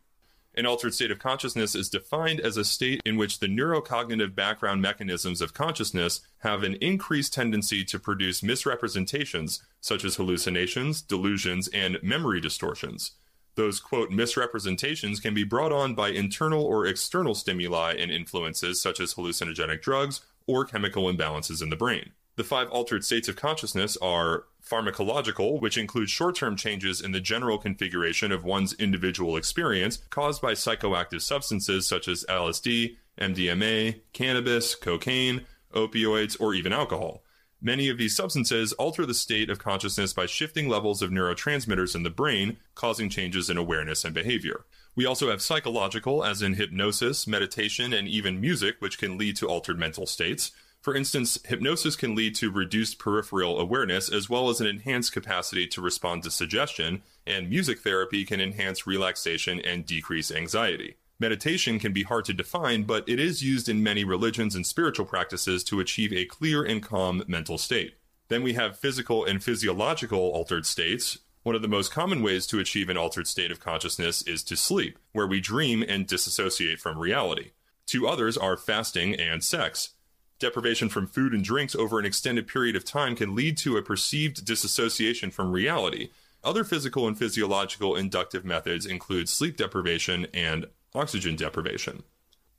An 0.58 0.64
altered 0.64 0.94
state 0.94 1.10
of 1.10 1.18
consciousness 1.18 1.74
is 1.74 1.90
defined 1.90 2.40
as 2.40 2.56
a 2.56 2.64
state 2.64 3.02
in 3.04 3.18
which 3.18 3.40
the 3.40 3.46
neurocognitive 3.46 4.34
background 4.34 4.80
mechanisms 4.80 5.42
of 5.42 5.52
consciousness 5.52 6.22
have 6.38 6.62
an 6.62 6.76
increased 6.76 7.34
tendency 7.34 7.84
to 7.84 7.98
produce 7.98 8.42
misrepresentations, 8.42 9.62
such 9.82 10.02
as 10.02 10.16
hallucinations, 10.16 11.02
delusions, 11.02 11.68
and 11.68 11.98
memory 12.02 12.40
distortions. 12.40 13.12
Those, 13.54 13.80
quote, 13.80 14.10
misrepresentations 14.10 15.20
can 15.20 15.34
be 15.34 15.44
brought 15.44 15.72
on 15.72 15.94
by 15.94 16.08
internal 16.08 16.64
or 16.64 16.86
external 16.86 17.34
stimuli 17.34 17.92
and 17.92 18.10
influences, 18.10 18.80
such 18.80 18.98
as 18.98 19.12
hallucinogenic 19.12 19.82
drugs 19.82 20.22
or 20.46 20.64
chemical 20.64 21.04
imbalances 21.04 21.62
in 21.62 21.68
the 21.68 21.76
brain. 21.76 22.12
The 22.36 22.44
five 22.44 22.68
altered 22.70 23.04
states 23.04 23.28
of 23.28 23.36
consciousness 23.36 23.96
are 23.98 24.44
pharmacological, 24.68 25.60
which 25.60 25.78
includes 25.78 26.10
short 26.10 26.36
term 26.36 26.56
changes 26.56 27.00
in 27.00 27.12
the 27.12 27.20
general 27.20 27.58
configuration 27.58 28.32
of 28.32 28.44
one's 28.44 28.72
individual 28.74 29.36
experience 29.36 29.98
caused 30.10 30.42
by 30.42 30.52
psychoactive 30.52 31.22
substances 31.22 31.86
such 31.86 32.08
as 32.08 32.24
LSD, 32.28 32.96
MDMA, 33.20 34.00
cannabis, 34.12 34.74
cocaine, 34.74 35.46
opioids, 35.74 36.38
or 36.40 36.54
even 36.54 36.72
alcohol. 36.72 37.22
Many 37.60 37.88
of 37.88 37.96
these 37.96 38.14
substances 38.14 38.74
alter 38.74 39.06
the 39.06 39.14
state 39.14 39.48
of 39.48 39.58
consciousness 39.58 40.12
by 40.12 40.26
shifting 40.26 40.68
levels 40.68 41.00
of 41.00 41.10
neurotransmitters 41.10 41.94
in 41.94 42.02
the 42.02 42.10
brain, 42.10 42.58
causing 42.74 43.08
changes 43.08 43.48
in 43.48 43.56
awareness 43.56 44.04
and 44.04 44.14
behavior. 44.14 44.66
We 44.94 45.06
also 45.06 45.30
have 45.30 45.40
psychological, 45.40 46.22
as 46.22 46.42
in 46.42 46.54
hypnosis, 46.54 47.26
meditation, 47.26 47.92
and 47.92 48.06
even 48.06 48.40
music, 48.40 48.76
which 48.80 48.98
can 48.98 49.16
lead 49.16 49.36
to 49.36 49.48
altered 49.48 49.78
mental 49.78 50.06
states. 50.06 50.52
For 50.86 50.94
instance, 50.94 51.36
hypnosis 51.44 51.96
can 51.96 52.14
lead 52.14 52.36
to 52.36 52.48
reduced 52.48 53.00
peripheral 53.00 53.58
awareness 53.58 54.08
as 54.08 54.30
well 54.30 54.48
as 54.50 54.60
an 54.60 54.68
enhanced 54.68 55.10
capacity 55.10 55.66
to 55.66 55.80
respond 55.80 56.22
to 56.22 56.30
suggestion, 56.30 57.02
and 57.26 57.50
music 57.50 57.80
therapy 57.80 58.24
can 58.24 58.40
enhance 58.40 58.86
relaxation 58.86 59.60
and 59.62 59.84
decrease 59.84 60.30
anxiety. 60.30 60.94
Meditation 61.18 61.80
can 61.80 61.92
be 61.92 62.04
hard 62.04 62.24
to 62.26 62.32
define, 62.32 62.84
but 62.84 63.02
it 63.08 63.18
is 63.18 63.42
used 63.42 63.68
in 63.68 63.82
many 63.82 64.04
religions 64.04 64.54
and 64.54 64.64
spiritual 64.64 65.06
practices 65.06 65.64
to 65.64 65.80
achieve 65.80 66.12
a 66.12 66.24
clear 66.24 66.62
and 66.62 66.84
calm 66.84 67.24
mental 67.26 67.58
state. 67.58 67.94
Then 68.28 68.44
we 68.44 68.52
have 68.52 68.78
physical 68.78 69.24
and 69.24 69.42
physiological 69.42 70.20
altered 70.20 70.66
states. 70.66 71.18
One 71.42 71.56
of 71.56 71.62
the 71.62 71.66
most 71.66 71.90
common 71.90 72.22
ways 72.22 72.46
to 72.46 72.60
achieve 72.60 72.88
an 72.88 72.96
altered 72.96 73.26
state 73.26 73.50
of 73.50 73.58
consciousness 73.58 74.22
is 74.22 74.44
to 74.44 74.56
sleep, 74.56 75.00
where 75.10 75.26
we 75.26 75.40
dream 75.40 75.82
and 75.82 76.06
disassociate 76.06 76.78
from 76.78 76.96
reality. 76.96 77.50
Two 77.86 78.06
others 78.06 78.36
are 78.36 78.56
fasting 78.56 79.16
and 79.16 79.42
sex. 79.42 79.94
Deprivation 80.38 80.90
from 80.90 81.06
food 81.06 81.32
and 81.32 81.42
drinks 81.42 81.74
over 81.74 81.98
an 81.98 82.04
extended 82.04 82.46
period 82.46 82.76
of 82.76 82.84
time 82.84 83.16
can 83.16 83.34
lead 83.34 83.56
to 83.58 83.76
a 83.76 83.82
perceived 83.82 84.44
disassociation 84.44 85.30
from 85.30 85.50
reality. 85.50 86.10
Other 86.44 86.62
physical 86.62 87.08
and 87.08 87.18
physiological 87.18 87.96
inductive 87.96 88.44
methods 88.44 88.84
include 88.84 89.28
sleep 89.28 89.56
deprivation 89.56 90.26
and 90.34 90.66
oxygen 90.94 91.36
deprivation. 91.36 92.02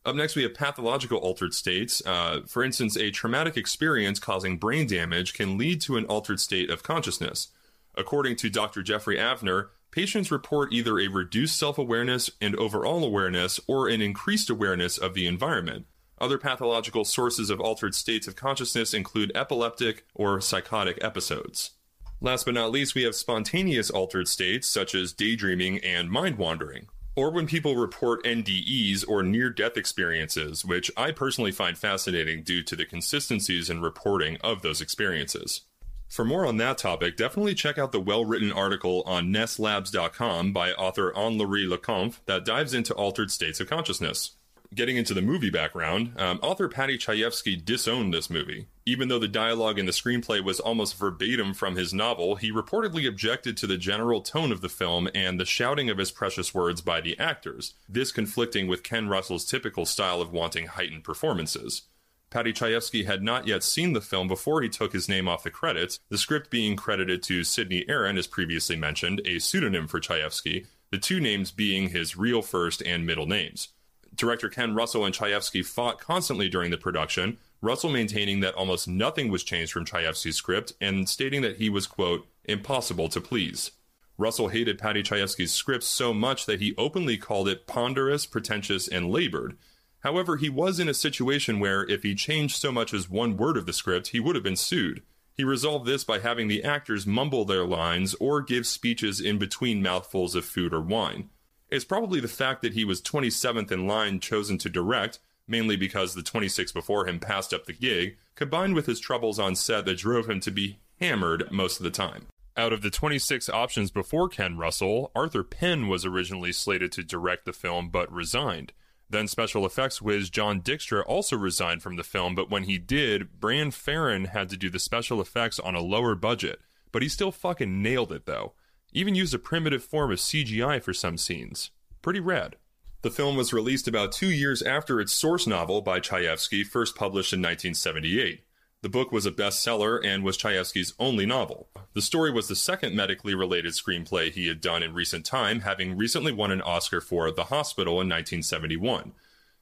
Up 0.04 0.16
next, 0.16 0.36
we 0.36 0.44
have 0.44 0.54
pathological 0.54 1.20
altered 1.20 1.54
states. 1.54 2.02
Uh, 2.06 2.42
for 2.48 2.64
instance, 2.64 2.98
a 2.98 3.12
traumatic 3.12 3.58
experience 3.58 4.20
causing 4.20 4.58
brain 4.58 4.88
damage 4.88 5.34
can 5.34 5.58
lead 5.58 5.80
to 5.82 5.98
an 5.98 6.06
altered 6.06 6.40
state 6.40 6.70
of 6.70 6.82
consciousness. 6.82 7.50
According 7.94 8.38
to 8.38 8.50
Dr. 8.50 8.82
Jeffrey 8.82 9.18
Avner, 9.18 9.68
patients 9.92 10.32
report 10.32 10.72
either 10.72 11.00
a 11.00 11.10
reduced 11.10 11.60
self 11.60 11.78
awareness 11.78 12.32
and 12.42 12.56
overall 12.56 13.04
awareness 13.04 13.60
or 13.68 13.88
an 13.88 14.02
increased 14.02 14.50
awareness 14.50 14.98
of 14.98 15.14
the 15.14 15.28
environment. 15.28 15.86
Other 16.20 16.38
pathological 16.40 17.06
sources 17.06 17.50
of 17.50 17.62
altered 17.62 17.94
states 17.94 18.28
of 18.28 18.36
consciousness 18.36 18.94
include 18.94 19.32
epileptic 19.36 20.06
or 20.16 20.42
psychotic 20.42 20.98
episodes. 21.04 21.72
Last 22.20 22.46
but 22.46 22.56
not 22.56 22.72
least, 22.72 22.96
we 22.96 23.04
have 23.04 23.14
spontaneous 23.14 23.92
altered 23.92 24.28
states 24.28 24.68
such 24.68 24.96
as 24.96 25.14
daydreaming 25.14 25.78
and 25.80 26.10
mind 26.10 26.40
wandering, 26.40 26.88
or 27.16 27.30
when 27.30 27.46
people 27.46 27.76
report 27.76 28.24
NDEs 28.24 29.08
or 29.08 29.22
near 29.22 29.52
death 29.52 29.78
experiences, 29.78 30.66
which 30.66 30.90
I 30.98 31.12
personally 31.12 31.52
find 31.52 31.78
fascinating 31.78 32.42
due 32.42 32.64
to 32.64 32.76
the 32.76 32.86
consistencies 32.86 33.70
in 33.70 33.84
reporting 33.84 34.38
of 34.42 34.64
those 34.64 34.82
experiences. 34.82 35.62
For 36.10 36.26
more 36.26 36.48
on 36.48 36.58
that 36.58 36.80
topic, 36.80 37.18
definitely 37.18 37.54
check 37.54 37.78
out 37.78 37.92
the 37.92 38.00
well 38.00 38.26
written 38.26 38.52
article 38.52 39.04
on 39.06 39.28
nesslabs.com 39.28 40.54
by 40.54 40.72
author 40.72 41.16
Anne-Laure 41.16 41.68
Le 41.68 41.78
Cunff 41.78 42.22
that 42.26 42.46
dives 42.46 42.74
into 42.74 42.96
altered 42.96 43.30
states 43.30 43.60
of 43.60 43.70
consciousness 43.70 44.37
getting 44.74 44.98
into 44.98 45.14
the 45.14 45.22
movie 45.22 45.50
background, 45.50 46.14
um, 46.18 46.40
author 46.42 46.68
Paddy 46.68 46.98
Chayefsky 46.98 47.64
disowned 47.64 48.14
this 48.14 48.30
movie. 48.30 48.68
Even 48.86 49.08
though 49.08 49.20
the 49.20 49.28
dialogue 49.28 49.78
in 49.78 49.86
the 49.86 49.92
screenplay 49.92 50.44
was 50.44 50.60
almost 50.60 50.98
verbatim 50.98 51.54
from 51.54 51.76
his 51.76 51.94
novel, 51.94 52.36
he 52.36 52.52
reportedly 52.52 53.08
objected 53.08 53.58
to 53.58 53.68
the 53.68 53.78
general 53.78 54.22
tone 54.22 54.52
of 54.52 54.62
the 54.62 54.70
film 54.70 55.10
and 55.14 55.40
the 55.40 55.46
shouting 55.46 55.90
of 55.90 55.98
his 55.98 56.12
precious 56.12 56.54
words 56.54 56.82
by 56.82 57.02
the 57.02 57.18
actors, 57.20 57.74
this 57.90 58.12
conflicting 58.12 58.68
with 58.68 58.84
Ken 58.84 59.08
Russell's 59.10 59.46
typical 59.46 59.86
style 59.86 60.22
of 60.22 60.32
wanting 60.32 60.68
heightened 60.68 61.04
performances. 61.04 61.84
Paddy 62.30 62.52
Chayefsky 62.52 63.06
had 63.06 63.24
not 63.24 63.48
yet 63.48 63.64
seen 63.64 63.94
the 63.94 64.02
film 64.02 64.28
before 64.28 64.62
he 64.62 64.68
took 64.68 64.92
his 64.92 65.08
name 65.08 65.28
off 65.28 65.44
the 65.44 65.50
credits, 65.50 66.00
the 66.10 66.18
script 66.18 66.50
being 66.50 66.76
credited 66.76 67.24
to 67.24 67.44
Sidney 67.44 67.86
Aaron, 67.88 68.18
as 68.18 68.28
previously 68.28 68.76
mentioned, 68.76 69.22
a 69.26 69.40
pseudonym 69.40 69.88
for 69.88 70.02
Chayefsky, 70.02 70.66
the 70.92 70.98
two 70.98 71.20
names 71.20 71.52
being 71.52 71.90
his 71.90 72.18
real 72.18 72.42
first 72.42 72.82
and 72.84 73.06
middle 73.06 73.26
names. 73.26 73.70
Director 74.18 74.50
Ken 74.50 74.74
Russell 74.74 75.06
and 75.06 75.14
Chayefsky 75.14 75.64
fought 75.64 76.00
constantly 76.00 76.50
during 76.50 76.72
the 76.72 76.78
production, 76.78 77.38
Russell 77.62 77.90
maintaining 77.90 78.40
that 78.42 78.56
almost 78.56 78.88
nothing 78.88 79.30
was 79.30 79.44
changed 79.44 79.72
from 79.72 79.86
Chayefsky's 79.86 80.36
script 80.36 80.74
and 80.82 81.08
stating 81.08 81.42
that 81.44 81.58
he 81.58 81.70
was, 81.70 81.88
quote, 81.88 82.28
impossible 82.44 83.10
to 83.10 83.22
please. 83.22 83.72
Russell 84.18 84.48
hated 84.48 84.80
Paddy 84.80 85.04
Chayefsky's 85.04 85.52
script 85.52 85.84
so 85.84 86.14
much 86.14 86.48
that 86.48 86.60
he 86.60 86.74
openly 86.78 87.18
called 87.18 87.48
it 87.48 87.68
ponderous, 87.68 88.26
pretentious, 88.26 88.88
and 88.88 89.12
labored. 89.12 89.56
However, 90.00 90.38
he 90.38 90.50
was 90.50 90.80
in 90.80 90.90
a 90.90 90.94
situation 90.94 91.60
where 91.60 91.84
if 91.84 92.04
he 92.04 92.16
changed 92.16 92.56
so 92.56 92.72
much 92.72 92.94
as 92.94 93.10
one 93.10 93.38
word 93.38 93.58
of 93.58 93.66
the 93.66 93.74
script, 93.74 94.08
he 94.08 94.20
would 94.20 94.36
have 94.36 94.44
been 94.44 94.56
sued. 94.56 95.04
He 95.34 95.44
resolved 95.44 95.86
this 95.86 96.04
by 96.04 96.20
having 96.20 96.48
the 96.48 96.64
actors 96.64 97.06
mumble 97.06 97.46
their 97.46 97.66
lines 97.66 98.16
or 98.16 98.42
give 98.42 98.66
speeches 98.66 99.22
in 99.22 99.38
between 99.38 99.84
mouthfuls 99.84 100.34
of 100.34 100.46
food 100.46 100.74
or 100.74 100.82
wine. 100.82 101.30
It's 101.70 101.86
probably 101.86 102.20
the 102.20 102.28
fact 102.28 102.62
that 102.62 102.74
he 102.74 102.86
was 102.86 103.02
27th 103.02 103.72
in 103.72 103.88
line 103.88 104.20
chosen 104.20 104.58
to 104.60 104.70
direct, 104.70 105.20
mainly 105.48 105.76
because 105.76 106.14
the 106.14 106.24
26 106.24 106.72
before 106.72 107.08
him 107.08 107.20
passed 107.20 107.54
up 107.54 107.66
the 107.66 107.74
gig, 107.74 108.18
combined 108.36 108.76
with 108.76 108.86
his 108.86 109.00
troubles 109.00 109.40
on 109.40 109.56
set 109.56 109.86
that 109.86 109.98
drove 109.98 110.30
him 110.30 110.40
to 110.42 110.52
be 110.52 110.80
hammered 111.00 111.52
most 111.52 111.80
of 111.80 111.84
the 111.84 111.92
time. 111.92 112.28
Out 112.56 112.74
of 112.74 112.82
the 112.82 112.90
26 112.90 113.50
options 113.50 113.92
before 113.92 114.30
Ken 114.30 114.58
Russell, 114.58 115.12
Arthur 115.16 115.44
Penn 115.44 115.88
was 115.88 116.06
originally 116.06 116.52
slated 116.52 116.92
to 116.94 117.04
direct 117.04 117.46
the 117.46 117.54
film 117.54 117.90
but 117.90 118.12
resigned. 118.12 118.74
Then 119.10 119.28
special 119.28 119.66
effects 119.66 120.02
whiz 120.02 120.30
John 120.30 120.62
Dykstra 120.62 121.04
also 121.06 121.38
resigned 121.38 121.82
from 121.82 121.98
the 121.98 122.04
film, 122.04 122.36
but 122.36 122.50
when 122.50 122.64
he 122.64 122.78
did, 122.78 123.40
Bran 123.40 123.72
Ferren 123.72 124.30
had 124.30 124.50
to 124.50 124.58
do 124.58 124.70
the 124.70 124.80
special 124.80 125.22
effects 125.22 125.60
on 125.60 125.76
a 125.76 125.82
lower 125.82 126.16
budget. 126.16 126.60
But 126.92 127.04
he 127.04 127.10
still 127.10 127.32
fucking 127.32 127.82
nailed 127.82 128.12
it 128.12 128.26
though. 128.26 128.54
Even 128.94 129.16
used 129.16 129.34
a 129.34 129.40
primitive 129.40 129.84
form 129.84 130.12
of 130.12 130.20
CGI 130.20 130.82
for 130.82 130.94
some 130.94 131.18
scenes. 131.18 131.72
Pretty 132.02 132.20
rad. 132.20 132.56
The 133.02 133.12
film 133.12 133.38
was 133.38 133.54
released 133.54 133.88
about 133.88 134.12
two 134.12 134.32
years 134.32 134.62
after 134.62 135.00
its 135.00 135.14
source 135.14 135.46
novel 135.46 135.82
by 135.82 136.00
Chayefsky, 136.00 136.66
first 136.66 136.96
published 136.96 137.32
in 137.32 137.40
1978. 137.40 138.44
The 138.82 138.90
book 138.90 139.12
was 139.12 139.26
a 139.26 139.32
bestseller 139.32 140.00
and 140.04 140.24
was 140.24 140.38
Chayefsky's 140.38 140.94
only 141.00 141.26
novel. 141.26 141.70
The 141.94 142.02
story 142.02 142.32
was 142.32 142.48
the 142.48 142.56
second 142.56 142.96
medically 142.96 143.34
related 143.34 143.74
screenplay 143.74 144.32
he 144.32 144.48
had 144.48 144.62
done 144.62 144.84
in 144.84 144.94
recent 144.94 145.26
time, 145.26 145.62
having 145.62 145.98
recently 145.98 146.32
won 146.32 146.52
an 146.52 146.62
Oscar 146.62 147.02
for 147.02 147.32
The 147.32 147.46
Hospital 147.46 147.94
in 147.94 148.08
1971. 148.08 149.14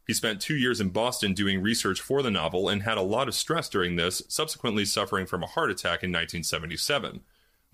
He 0.05 0.13
spent 0.13 0.41
two 0.41 0.55
years 0.55 0.79
in 0.79 0.89
Boston 0.89 1.33
doing 1.33 1.61
research 1.61 1.99
for 1.99 2.21
the 2.21 2.29
novel 2.29 2.69
and 2.69 2.83
had 2.83 2.97
a 2.97 3.01
lot 3.01 3.27
of 3.27 3.35
stress 3.35 3.69
during 3.69 3.95
this, 3.95 4.21
subsequently 4.27 4.85
suffering 4.85 5.25
from 5.25 5.43
a 5.43 5.47
heart 5.47 5.71
attack 5.71 6.03
in 6.03 6.11
1977. 6.11 7.21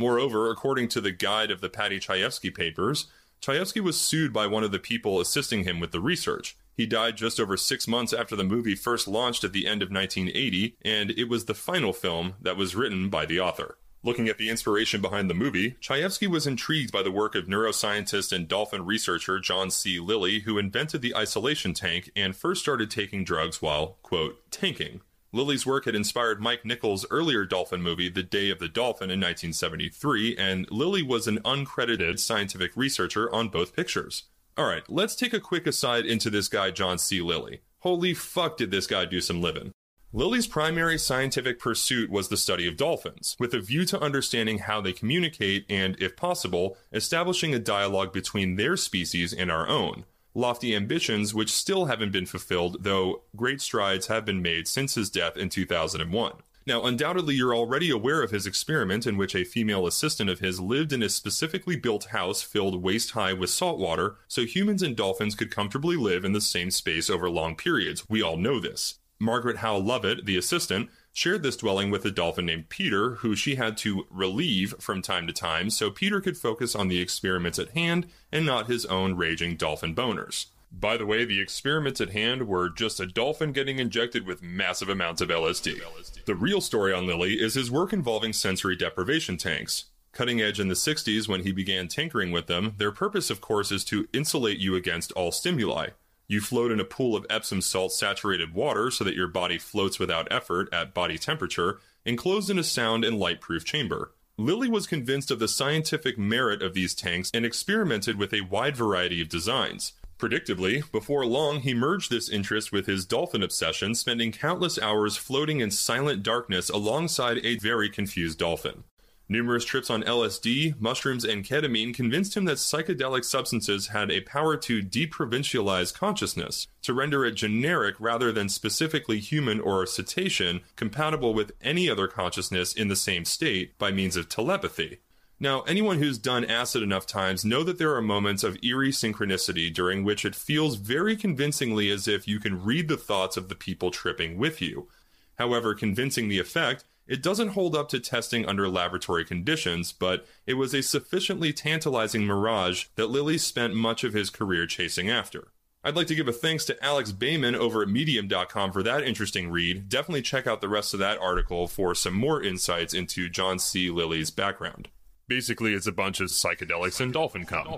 Moreover, 0.01 0.49
according 0.49 0.87
to 0.87 0.99
the 0.99 1.11
guide 1.11 1.51
of 1.51 1.61
the 1.61 1.69
Paddy 1.69 1.99
Chayefsky 1.99 2.51
papers, 2.51 3.05
Chayefsky 3.39 3.81
was 3.81 4.01
sued 4.01 4.33
by 4.33 4.47
one 4.47 4.63
of 4.63 4.71
the 4.71 4.79
people 4.79 5.19
assisting 5.19 5.63
him 5.63 5.79
with 5.79 5.91
the 5.91 5.99
research. 5.99 6.57
He 6.75 6.87
died 6.87 7.17
just 7.17 7.39
over 7.39 7.55
six 7.55 7.87
months 7.87 8.11
after 8.11 8.35
the 8.35 8.43
movie 8.43 8.73
first 8.73 9.07
launched 9.07 9.43
at 9.43 9.53
the 9.53 9.67
end 9.67 9.83
of 9.83 9.91
1980, 9.91 10.75
and 10.83 11.11
it 11.11 11.29
was 11.29 11.45
the 11.45 11.53
final 11.53 11.93
film 11.93 12.33
that 12.41 12.57
was 12.57 12.73
written 12.73 13.09
by 13.09 13.27
the 13.27 13.39
author. 13.39 13.77
Looking 14.01 14.27
at 14.27 14.39
the 14.39 14.49
inspiration 14.49 15.01
behind 15.01 15.29
the 15.29 15.35
movie, 15.35 15.75
Chayefsky 15.79 16.25
was 16.25 16.47
intrigued 16.47 16.91
by 16.91 17.03
the 17.03 17.11
work 17.11 17.35
of 17.35 17.45
neuroscientist 17.45 18.35
and 18.35 18.47
dolphin 18.47 18.83
researcher 18.83 19.39
John 19.39 19.69
C. 19.69 19.99
Lilly, 19.99 20.39
who 20.39 20.57
invented 20.57 21.03
the 21.03 21.15
isolation 21.15 21.75
tank 21.75 22.09
and 22.15 22.35
first 22.35 22.61
started 22.61 22.89
taking 22.89 23.23
drugs 23.23 23.61
while, 23.61 23.97
quote, 24.01 24.49
tanking, 24.49 25.01
Lilly's 25.33 25.65
work 25.65 25.85
had 25.85 25.95
inspired 25.95 26.41
Mike 26.41 26.65
Nichols' 26.65 27.05
earlier 27.09 27.45
dolphin 27.45 27.81
movie, 27.81 28.09
The 28.09 28.21
Day 28.21 28.49
of 28.49 28.59
the 28.59 28.67
Dolphin, 28.67 29.09
in 29.09 29.19
1973, 29.19 30.35
and 30.35 30.69
Lilly 30.69 31.01
was 31.01 31.25
an 31.25 31.39
uncredited 31.39 32.19
scientific 32.19 32.75
researcher 32.75 33.33
on 33.33 33.47
both 33.47 33.73
pictures. 33.73 34.23
Alright, 34.59 34.83
let's 34.89 35.15
take 35.15 35.33
a 35.33 35.39
quick 35.39 35.65
aside 35.65 36.05
into 36.05 36.29
this 36.29 36.49
guy, 36.49 36.71
John 36.71 36.97
C. 36.97 37.21
Lilly. 37.21 37.61
Holy 37.79 38.13
fuck, 38.13 38.57
did 38.57 38.71
this 38.71 38.87
guy 38.87 39.05
do 39.05 39.21
some 39.21 39.41
living. 39.41 39.71
Lilly's 40.11 40.47
primary 40.47 40.97
scientific 40.97 41.57
pursuit 41.57 42.09
was 42.09 42.27
the 42.27 42.35
study 42.35 42.67
of 42.67 42.75
dolphins, 42.75 43.37
with 43.39 43.53
a 43.53 43.61
view 43.61 43.85
to 43.85 44.01
understanding 44.01 44.57
how 44.57 44.81
they 44.81 44.91
communicate 44.91 45.65
and, 45.69 45.95
if 46.01 46.17
possible, 46.17 46.77
establishing 46.91 47.55
a 47.55 47.59
dialogue 47.59 48.11
between 48.11 48.57
their 48.57 48.75
species 48.75 49.31
and 49.31 49.49
our 49.49 49.65
own 49.69 50.03
lofty 50.33 50.75
ambitions 50.75 51.33
which 51.33 51.51
still 51.51 51.85
haven't 51.85 52.11
been 52.11 52.25
fulfilled, 52.25 52.77
though 52.81 53.23
great 53.35 53.61
strides 53.61 54.07
have 54.07 54.25
been 54.25 54.41
made 54.41 54.67
since 54.67 54.95
his 54.95 55.09
death 55.09 55.37
in 55.37 55.49
2001. 55.49 56.33
Now, 56.67 56.83
undoubtedly, 56.83 57.33
you're 57.33 57.55
already 57.55 57.89
aware 57.89 58.21
of 58.21 58.29
his 58.29 58.45
experiment 58.45 59.07
in 59.07 59.17
which 59.17 59.35
a 59.35 59.43
female 59.43 59.87
assistant 59.87 60.29
of 60.29 60.39
his 60.39 60.59
lived 60.59 60.93
in 60.93 61.01
a 61.01 61.09
specifically 61.09 61.75
built 61.75 62.05
house 62.05 62.43
filled 62.43 62.83
waist 62.83 63.11
high 63.11 63.33
with 63.33 63.49
salt 63.49 63.79
water 63.79 64.17
so 64.27 64.45
humans 64.45 64.83
and 64.83 64.95
dolphins 64.95 65.33
could 65.33 65.49
comfortably 65.49 65.95
live 65.95 66.23
in 66.23 66.33
the 66.33 66.41
same 66.41 66.69
space 66.69 67.09
over 67.09 67.29
long 67.29 67.55
periods. 67.55 68.07
We 68.07 68.21
all 68.21 68.37
know 68.37 68.59
this. 68.59 68.99
Margaret 69.19 69.57
Howe 69.57 69.79
Lovatt, 69.79 70.25
the 70.25 70.37
assistant, 70.37 70.89
shared 71.13 71.43
this 71.43 71.57
dwelling 71.57 71.91
with 71.91 72.05
a 72.05 72.11
dolphin 72.11 72.45
named 72.45 72.69
Peter, 72.69 73.15
who 73.15 73.35
she 73.35 73.55
had 73.55 73.77
to 73.77 74.07
relieve 74.09 74.73
from 74.79 75.01
time 75.01 75.27
to 75.27 75.33
time 75.33 75.69
so 75.69 75.91
Peter 75.91 76.21
could 76.21 76.37
focus 76.37 76.75
on 76.75 76.87
the 76.87 77.01
experiments 77.01 77.59
at 77.59 77.71
hand 77.71 78.07
and 78.31 78.45
not 78.45 78.67
his 78.67 78.85
own 78.85 79.15
raging 79.15 79.55
dolphin 79.55 79.93
boners. 79.93 80.47
By 80.71 80.95
the 80.95 81.05
way, 81.05 81.25
the 81.25 81.41
experiments 81.41 81.99
at 81.99 82.11
hand 82.11 82.47
were 82.47 82.69
just 82.69 83.01
a 83.01 83.05
dolphin 83.05 83.51
getting 83.51 83.79
injected 83.79 84.25
with 84.25 84.41
massive 84.41 84.87
amounts 84.87 85.19
of 85.19 85.27
LSD. 85.27 85.81
The 86.25 86.35
real 86.35 86.61
story 86.61 86.93
on 86.93 87.05
Lilly 87.05 87.41
is 87.41 87.55
his 87.55 87.69
work 87.69 87.91
involving 87.91 88.31
sensory 88.31 88.77
deprivation 88.77 89.35
tanks. 89.35 89.85
Cutting 90.13 90.41
edge 90.41 90.59
in 90.59 90.69
the 90.69 90.73
60s 90.73 91.27
when 91.27 91.43
he 91.43 91.51
began 91.51 91.87
tinkering 91.87 92.31
with 92.31 92.47
them, 92.47 92.75
their 92.77 92.91
purpose, 92.91 93.29
of 93.29 93.41
course, 93.41 93.71
is 93.71 93.83
to 93.85 94.07
insulate 94.13 94.59
you 94.59 94.75
against 94.75 95.11
all 95.13 95.31
stimuli. 95.31 95.89
You 96.31 96.39
float 96.39 96.71
in 96.71 96.79
a 96.79 96.85
pool 96.85 97.17
of 97.17 97.25
Epsom 97.29 97.59
salt 97.59 97.91
saturated 97.91 98.53
water 98.53 98.89
so 98.89 99.03
that 99.03 99.17
your 99.17 99.27
body 99.27 99.57
floats 99.57 99.99
without 99.99 100.31
effort 100.31 100.73
at 100.73 100.93
body 100.93 101.17
temperature, 101.17 101.81
enclosed 102.05 102.49
in 102.49 102.57
a 102.57 102.63
sound 102.63 103.03
and 103.03 103.19
light 103.19 103.41
proof 103.41 103.65
chamber. 103.65 104.13
Lilly 104.37 104.69
was 104.69 104.87
convinced 104.87 105.29
of 105.29 105.39
the 105.39 105.49
scientific 105.49 106.17
merit 106.17 106.61
of 106.61 106.73
these 106.73 106.95
tanks 106.95 107.31
and 107.33 107.45
experimented 107.45 108.17
with 108.17 108.33
a 108.33 108.47
wide 108.49 108.77
variety 108.77 109.21
of 109.21 109.27
designs. 109.27 109.91
Predictably, 110.17 110.89
before 110.93 111.25
long, 111.25 111.59
he 111.59 111.73
merged 111.73 112.09
this 112.09 112.29
interest 112.29 112.71
with 112.71 112.85
his 112.85 113.05
dolphin 113.05 113.43
obsession, 113.43 113.93
spending 113.93 114.31
countless 114.31 114.79
hours 114.79 115.17
floating 115.17 115.59
in 115.59 115.69
silent 115.69 116.23
darkness 116.23 116.69
alongside 116.69 117.45
a 117.45 117.57
very 117.57 117.89
confused 117.89 118.39
dolphin. 118.39 118.85
Numerous 119.31 119.63
trips 119.63 119.89
on 119.89 120.03
LSD, 120.03 120.77
mushrooms, 120.81 121.23
and 121.23 121.45
ketamine 121.45 121.93
convinced 121.93 122.35
him 122.35 122.43
that 122.43 122.57
psychedelic 122.57 123.23
substances 123.23 123.87
had 123.87 124.11
a 124.11 124.19
power 124.19 124.57
to 124.57 124.81
deprovincialize 124.81 125.93
consciousness, 125.93 126.67
to 126.81 126.93
render 126.93 127.23
it 127.23 127.35
generic 127.35 127.95
rather 127.97 128.33
than 128.33 128.49
specifically 128.49 129.21
human 129.21 129.61
or 129.61 129.85
cetacean, 129.85 130.59
compatible 130.75 131.33
with 131.33 131.53
any 131.61 131.89
other 131.89 132.09
consciousness 132.09 132.73
in 132.73 132.89
the 132.89 132.95
same 132.97 133.23
state 133.23 133.77
by 133.77 133.89
means 133.89 134.17
of 134.17 134.27
telepathy. 134.27 134.99
Now, 135.39 135.61
anyone 135.61 135.99
who's 135.99 136.17
done 136.17 136.43
acid 136.43 136.83
enough 136.83 137.07
times 137.07 137.45
know 137.45 137.63
that 137.63 137.77
there 137.77 137.95
are 137.95 138.01
moments 138.01 138.43
of 138.43 138.57
eerie 138.61 138.91
synchronicity 138.91 139.73
during 139.73 140.03
which 140.03 140.25
it 140.25 140.35
feels 140.35 140.75
very 140.75 141.15
convincingly 141.15 141.89
as 141.89 142.05
if 142.05 142.27
you 142.27 142.41
can 142.41 142.61
read 142.65 142.89
the 142.89 142.97
thoughts 142.97 143.37
of 143.37 143.47
the 143.47 143.55
people 143.55 143.91
tripping 143.91 144.37
with 144.37 144.61
you. 144.61 144.89
However 145.35 145.73
convincing 145.73 146.27
the 146.27 146.39
effect, 146.39 146.83
it 147.11 147.21
doesn't 147.21 147.49
hold 147.49 147.75
up 147.75 147.89
to 147.89 147.99
testing 147.99 148.45
under 148.45 148.69
laboratory 148.69 149.25
conditions, 149.25 149.91
but 149.91 150.25
it 150.45 150.53
was 150.53 150.73
a 150.73 150.81
sufficiently 150.81 151.51
tantalizing 151.51 152.25
mirage 152.25 152.85
that 152.95 153.09
Lilly 153.09 153.37
spent 153.37 153.75
much 153.75 154.05
of 154.05 154.13
his 154.13 154.29
career 154.29 154.65
chasing 154.65 155.09
after. 155.09 155.49
I'd 155.83 155.97
like 155.97 156.07
to 156.07 156.15
give 156.15 156.29
a 156.29 156.31
thanks 156.31 156.63
to 156.65 156.81
Alex 156.81 157.11
Bayman 157.11 157.53
over 157.53 157.81
at 157.81 157.89
Medium.com 157.89 158.71
for 158.71 158.81
that 158.83 159.03
interesting 159.03 159.51
read. 159.51 159.89
Definitely 159.89 160.21
check 160.21 160.47
out 160.47 160.61
the 160.61 160.69
rest 160.69 160.93
of 160.93 161.01
that 161.01 161.17
article 161.17 161.67
for 161.67 161.93
some 161.93 162.13
more 162.13 162.41
insights 162.41 162.93
into 162.93 163.27
John 163.27 163.59
C. 163.59 163.89
Lilly's 163.89 164.31
background. 164.31 164.87
Basically, 165.27 165.73
it's 165.73 165.87
a 165.87 165.91
bunch 165.91 166.21
of 166.21 166.29
psychedelics 166.29 167.01
and 167.01 167.11
dolphin 167.11 167.45
cum. 167.45 167.75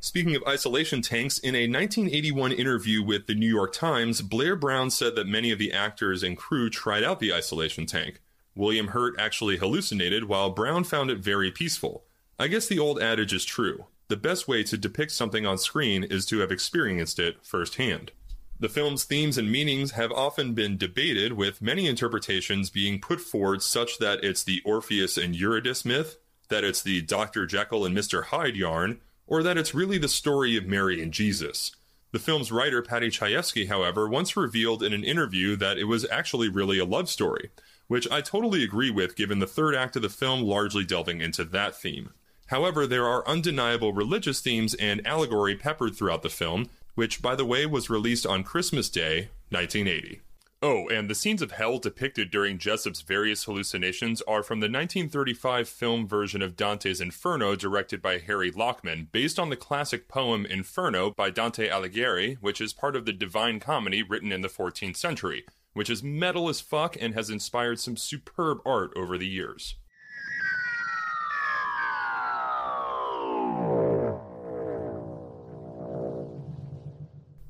Speaking 0.00 0.34
of 0.34 0.44
isolation 0.48 1.02
tanks, 1.02 1.36
in 1.36 1.54
a 1.54 1.68
1981 1.68 2.52
interview 2.52 3.02
with 3.02 3.26
the 3.26 3.34
New 3.34 3.48
York 3.48 3.74
Times, 3.74 4.22
Blair 4.22 4.56
Brown 4.56 4.88
said 4.88 5.14
that 5.16 5.26
many 5.26 5.50
of 5.50 5.58
the 5.58 5.74
actors 5.74 6.22
and 6.22 6.38
crew 6.38 6.70
tried 6.70 7.04
out 7.04 7.20
the 7.20 7.34
isolation 7.34 7.84
tank. 7.84 8.20
William 8.54 8.88
Hurt 8.88 9.14
actually 9.18 9.56
hallucinated, 9.56 10.24
while 10.24 10.50
Brown 10.50 10.84
found 10.84 11.10
it 11.10 11.18
very 11.18 11.50
peaceful. 11.50 12.04
I 12.38 12.48
guess 12.48 12.66
the 12.66 12.78
old 12.78 13.00
adage 13.00 13.32
is 13.32 13.44
true. 13.44 13.86
The 14.08 14.16
best 14.16 14.46
way 14.46 14.62
to 14.64 14.76
depict 14.76 15.12
something 15.12 15.46
on 15.46 15.58
screen 15.58 16.04
is 16.04 16.26
to 16.26 16.40
have 16.40 16.52
experienced 16.52 17.18
it 17.18 17.36
firsthand. 17.42 18.12
The 18.60 18.68
film's 18.68 19.04
themes 19.04 19.38
and 19.38 19.50
meanings 19.50 19.92
have 19.92 20.12
often 20.12 20.54
been 20.54 20.76
debated, 20.76 21.32
with 21.32 21.62
many 21.62 21.86
interpretations 21.86 22.70
being 22.70 23.00
put 23.00 23.20
forward 23.20 23.62
such 23.62 23.98
that 23.98 24.22
it's 24.22 24.44
the 24.44 24.60
Orpheus 24.64 25.16
and 25.16 25.34
Eurydice 25.34 25.84
myth, 25.84 26.18
that 26.48 26.62
it's 26.62 26.82
the 26.82 27.00
Dr. 27.02 27.46
Jekyll 27.46 27.84
and 27.84 27.96
Mr. 27.96 28.24
Hyde 28.24 28.54
yarn, 28.54 29.00
or 29.26 29.42
that 29.42 29.56
it's 29.56 29.74
really 29.74 29.98
the 29.98 30.08
story 30.08 30.56
of 30.56 30.66
Mary 30.66 31.02
and 31.02 31.12
Jesus. 31.12 31.72
The 32.12 32.18
film's 32.18 32.52
writer, 32.52 32.82
Paddy 32.82 33.08
Chayefsky, 33.08 33.68
however, 33.68 34.06
once 34.06 34.36
revealed 34.36 34.82
in 34.82 34.92
an 34.92 35.02
interview 35.02 35.56
that 35.56 35.78
it 35.78 35.84
was 35.84 36.06
actually 36.10 36.50
really 36.50 36.78
a 36.78 36.84
love 36.84 37.08
story, 37.08 37.50
which 37.92 38.10
I 38.10 38.22
totally 38.22 38.64
agree 38.64 38.90
with 38.90 39.16
given 39.16 39.38
the 39.38 39.46
third 39.46 39.74
act 39.74 39.96
of 39.96 40.02
the 40.02 40.08
film 40.08 40.40
largely 40.40 40.82
delving 40.82 41.20
into 41.20 41.44
that 41.44 41.76
theme. 41.76 42.14
However, 42.46 42.86
there 42.86 43.06
are 43.06 43.28
undeniable 43.28 43.92
religious 43.92 44.40
themes 44.40 44.72
and 44.72 45.06
allegory 45.06 45.56
peppered 45.56 45.94
throughout 45.94 46.22
the 46.22 46.30
film, 46.30 46.70
which, 46.94 47.20
by 47.20 47.34
the 47.34 47.44
way, 47.44 47.66
was 47.66 47.90
released 47.90 48.24
on 48.24 48.44
Christmas 48.44 48.88
Day, 48.88 49.28
1980. 49.50 50.22
Oh, 50.62 50.88
and 50.88 51.10
the 51.10 51.14
scenes 51.14 51.42
of 51.42 51.52
hell 51.52 51.78
depicted 51.78 52.30
during 52.30 52.56
Jessup's 52.56 53.02
various 53.02 53.44
hallucinations 53.44 54.22
are 54.22 54.42
from 54.42 54.60
the 54.60 54.70
1935 54.70 55.68
film 55.68 56.08
version 56.08 56.40
of 56.40 56.56
Dante's 56.56 56.98
Inferno, 56.98 57.54
directed 57.54 58.00
by 58.00 58.16
Harry 58.16 58.50
Lachman, 58.50 59.12
based 59.12 59.38
on 59.38 59.50
the 59.50 59.56
classic 59.56 60.08
poem 60.08 60.46
Inferno 60.46 61.10
by 61.10 61.28
Dante 61.28 61.68
Alighieri, 61.68 62.38
which 62.40 62.58
is 62.58 62.72
part 62.72 62.96
of 62.96 63.04
the 63.04 63.12
Divine 63.12 63.60
Comedy 63.60 64.02
written 64.02 64.32
in 64.32 64.40
the 64.40 64.48
14th 64.48 64.96
century, 64.96 65.44
which 65.72 65.90
is 65.90 66.02
metal 66.02 66.48
as 66.48 66.60
fuck 66.60 66.96
and 67.00 67.14
has 67.14 67.30
inspired 67.30 67.78
some 67.78 67.96
superb 67.96 68.58
art 68.64 68.92
over 68.96 69.16
the 69.16 69.26
years. 69.26 69.76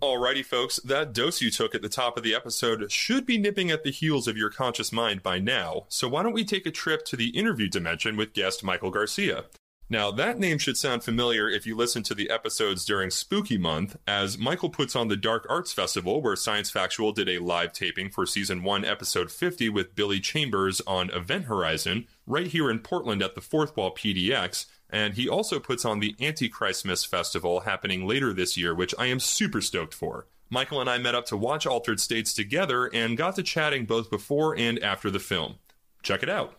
Alrighty, 0.02 0.44
folks, 0.44 0.80
that 0.80 1.12
dose 1.12 1.40
you 1.40 1.50
took 1.50 1.76
at 1.76 1.82
the 1.82 1.88
top 1.88 2.16
of 2.16 2.24
the 2.24 2.34
episode 2.34 2.90
should 2.90 3.24
be 3.24 3.38
nipping 3.38 3.70
at 3.70 3.84
the 3.84 3.92
heels 3.92 4.26
of 4.26 4.36
your 4.36 4.50
conscious 4.50 4.92
mind 4.92 5.22
by 5.22 5.38
now, 5.38 5.84
so 5.88 6.08
why 6.08 6.24
don't 6.24 6.32
we 6.32 6.44
take 6.44 6.66
a 6.66 6.72
trip 6.72 7.04
to 7.04 7.16
the 7.16 7.28
interview 7.28 7.68
dimension 7.68 8.16
with 8.16 8.32
guest 8.32 8.64
Michael 8.64 8.90
Garcia? 8.90 9.44
Now, 9.92 10.10
that 10.12 10.38
name 10.38 10.56
should 10.56 10.78
sound 10.78 11.04
familiar 11.04 11.50
if 11.50 11.66
you 11.66 11.76
listen 11.76 12.02
to 12.04 12.14
the 12.14 12.30
episodes 12.30 12.86
during 12.86 13.10
Spooky 13.10 13.58
Month, 13.58 13.94
as 14.06 14.38
Michael 14.38 14.70
puts 14.70 14.96
on 14.96 15.08
the 15.08 15.18
Dark 15.18 15.44
Arts 15.50 15.74
Festival, 15.74 16.22
where 16.22 16.34
Science 16.34 16.70
Factual 16.70 17.12
did 17.12 17.28
a 17.28 17.40
live 17.40 17.74
taping 17.74 18.08
for 18.08 18.24
Season 18.24 18.62
1, 18.62 18.86
Episode 18.86 19.30
50 19.30 19.68
with 19.68 19.94
Billy 19.94 20.18
Chambers 20.18 20.80
on 20.86 21.10
Event 21.10 21.44
Horizon, 21.44 22.06
right 22.26 22.46
here 22.46 22.70
in 22.70 22.78
Portland 22.78 23.22
at 23.22 23.34
the 23.34 23.42
Fourth 23.42 23.76
Wall 23.76 23.94
PDX, 23.94 24.64
and 24.88 25.12
he 25.12 25.28
also 25.28 25.60
puts 25.60 25.84
on 25.84 26.00
the 26.00 26.14
Antichristmas 26.14 27.06
Festival 27.06 27.60
happening 27.60 28.08
later 28.08 28.32
this 28.32 28.56
year, 28.56 28.74
which 28.74 28.94
I 28.98 29.08
am 29.08 29.20
super 29.20 29.60
stoked 29.60 29.92
for. 29.92 30.26
Michael 30.48 30.80
and 30.80 30.88
I 30.88 30.96
met 30.96 31.14
up 31.14 31.26
to 31.26 31.36
watch 31.36 31.66
Altered 31.66 32.00
States 32.00 32.32
together 32.32 32.86
and 32.94 33.18
got 33.18 33.36
to 33.36 33.42
chatting 33.42 33.84
both 33.84 34.08
before 34.08 34.56
and 34.56 34.78
after 34.78 35.10
the 35.10 35.20
film. 35.20 35.56
Check 36.02 36.22
it 36.22 36.30
out. 36.30 36.56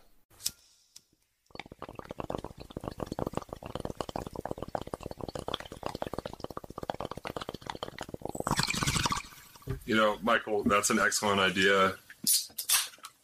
You 9.84 9.96
know, 9.96 10.18
Michael, 10.22 10.62
that's 10.64 10.90
an 10.90 10.98
excellent 10.98 11.40
idea. 11.40 11.94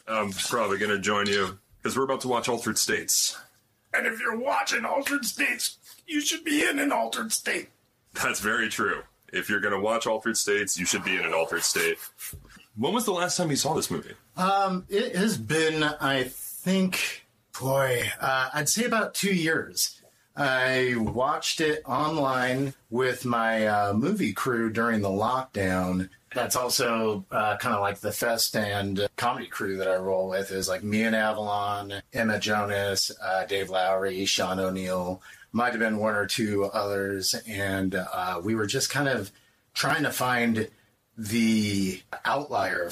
I'm 0.07 0.33
probably 0.33 0.79
going 0.79 0.91
to 0.91 0.99
join 0.99 1.27
you 1.27 1.59
because 1.83 1.97
we're 1.97 2.05
about 2.05 2.21
to 2.23 2.29
watch 2.29 2.49
Altered 2.49 2.79
States. 2.79 3.39
And 3.95 4.07
if 4.07 4.21
you're 4.21 4.39
watching 4.39 4.85
Altered 4.85 5.25
States, 5.25 5.79
you 6.07 6.21
should 6.21 6.45
be 6.45 6.65
in 6.69 6.79
an 6.79 6.93
altered 6.93 7.33
state. 7.33 7.69
That's 8.15 8.41
very 8.41 8.69
true. 8.69 9.03
If 9.33 9.49
you're 9.49 9.61
going 9.61 9.75
to 9.75 9.81
watch 9.81 10.07
Altered 10.07 10.37
States, 10.37 10.79
you 10.79 10.85
should 10.85 11.05
be 11.05 11.17
in 11.17 11.25
an 11.25 11.33
altered 11.33 11.63
state. 11.63 11.99
When 12.77 12.93
was 12.93 13.05
the 13.05 13.13
last 13.13 13.37
time 13.37 13.51
you 13.51 13.57
saw 13.57 13.75
this 13.75 13.91
movie? 13.91 14.15
Um, 14.37 14.87
it 14.89 15.15
has 15.15 15.37
been, 15.37 15.85
I 15.85 16.25
think, 16.25 17.25
boy, 17.59 18.11
uh, 18.21 18.51
I'd 18.53 18.69
say 18.69 18.85
about 18.85 19.15
two 19.15 19.35
years. 19.35 20.01
I 20.37 20.95
watched 20.97 21.61
it 21.61 21.83
online 21.85 22.75
with 22.89 23.25
my 23.25 23.67
uh, 23.67 23.93
movie 23.93 24.33
crew 24.33 24.71
during 24.71 25.03
the 25.03 25.09
lockdown. 25.09 26.09
That's 26.35 26.55
also 26.55 27.25
uh, 27.31 27.57
kind 27.57 27.75
of 27.75 27.81
like 27.81 27.99
the 28.01 28.13
fest 28.13 28.55
and 28.55 29.09
comedy 29.17 29.47
crew 29.47 29.77
that 29.79 29.89
I 29.89 29.97
roll 29.97 30.29
with 30.29 30.53
is 30.53 30.69
like 30.69 30.85
me 30.85 31.03
and 31.03 31.17
Avalon, 31.17 31.93
Emma 32.13 32.39
Jonas, 32.39 33.11
uh, 33.23 33.47
Dave 33.47 33.69
Lowry, 33.69 34.25
Sean 34.27 34.61
O'Neill, 34.61 35.23
might 35.53 35.73
have 35.73 35.81
been 35.81 35.99
one 35.99 36.15
or 36.15 36.27
two 36.27 36.67
others. 36.67 37.35
And 37.49 37.97
uh, 37.97 38.41
we 38.43 38.55
were 38.55 38.67
just 38.67 38.91
kind 38.91 39.09
of 39.09 39.33
trying 39.75 40.05
to 40.05 40.13
find 40.13 40.69
the 41.19 42.01
outlier 42.25 42.91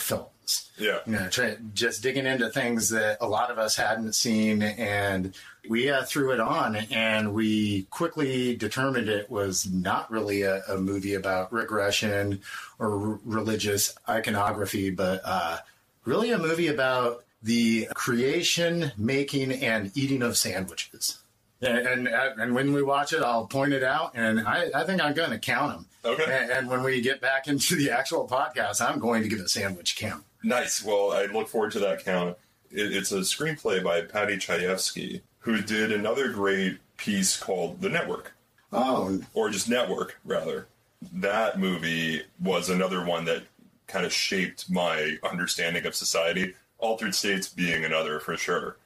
films. 0.48 0.70
Yeah. 0.78 0.98
You 1.06 1.18
know, 1.18 1.28
try, 1.28 1.56
just 1.74 2.02
digging 2.02 2.26
into 2.26 2.48
things 2.50 2.90
that 2.90 3.18
a 3.20 3.28
lot 3.28 3.50
of 3.50 3.58
us 3.58 3.76
hadn't 3.76 4.14
seen. 4.14 4.62
And 4.62 5.34
we 5.68 5.90
uh, 5.90 6.04
threw 6.04 6.32
it 6.32 6.40
on 6.40 6.76
and 6.76 7.34
we 7.34 7.82
quickly 7.90 8.56
determined 8.56 9.08
it 9.08 9.30
was 9.30 9.70
not 9.70 10.10
really 10.10 10.42
a, 10.42 10.62
a 10.68 10.78
movie 10.78 11.14
about 11.14 11.52
regression 11.52 12.40
or 12.78 12.92
r- 12.92 13.20
religious 13.24 13.94
iconography, 14.08 14.90
but 14.90 15.20
uh, 15.24 15.58
really 16.04 16.32
a 16.32 16.38
movie 16.38 16.68
about 16.68 17.24
the 17.42 17.88
creation, 17.94 18.92
making, 18.96 19.52
and 19.52 19.96
eating 19.96 20.22
of 20.22 20.36
sandwiches. 20.36 21.18
And, 21.60 21.86
and 21.86 22.08
and 22.08 22.54
when 22.54 22.72
we 22.72 22.84
watch 22.84 23.12
it, 23.12 23.20
I'll 23.20 23.46
point 23.46 23.72
it 23.72 23.82
out, 23.82 24.12
and 24.14 24.40
I, 24.40 24.70
I 24.72 24.84
think 24.84 25.02
I'm 25.02 25.12
going 25.12 25.30
to 25.30 25.38
count 25.38 25.72
them. 25.72 25.86
Okay. 26.04 26.22
And, 26.22 26.50
and 26.52 26.68
when 26.68 26.84
we 26.84 27.00
get 27.00 27.20
back 27.20 27.48
into 27.48 27.74
the 27.74 27.90
actual 27.90 28.28
podcast, 28.28 28.80
I'm 28.80 29.00
going 29.00 29.24
to 29.24 29.28
give 29.28 29.40
a 29.40 29.48
sandwich 29.48 29.96
count. 29.96 30.22
Nice. 30.42 30.82
Well, 30.84 31.12
I 31.12 31.26
look 31.26 31.48
forward 31.48 31.72
to 31.72 31.78
that 31.80 32.04
count. 32.04 32.36
It, 32.70 32.94
it's 32.94 33.12
a 33.12 33.18
screenplay 33.18 33.82
by 33.82 34.02
Paddy 34.02 34.36
Chayefsky, 34.36 35.22
who 35.40 35.60
did 35.62 35.92
another 35.92 36.30
great 36.32 36.78
piece 36.96 37.36
called 37.38 37.80
The 37.80 37.88
Network, 37.88 38.32
Oh, 38.72 39.20
or 39.34 39.50
just 39.50 39.68
Network, 39.68 40.18
rather. 40.24 40.66
That 41.12 41.58
movie 41.58 42.22
was 42.40 42.68
another 42.70 43.04
one 43.04 43.24
that 43.26 43.44
kind 43.86 44.04
of 44.04 44.12
shaped 44.12 44.68
my 44.70 45.16
understanding 45.28 45.86
of 45.86 45.94
society. 45.94 46.54
Altered 46.78 47.14
States 47.14 47.48
being 47.48 47.84
another 47.84 48.20
for 48.20 48.36
sure. 48.36 48.76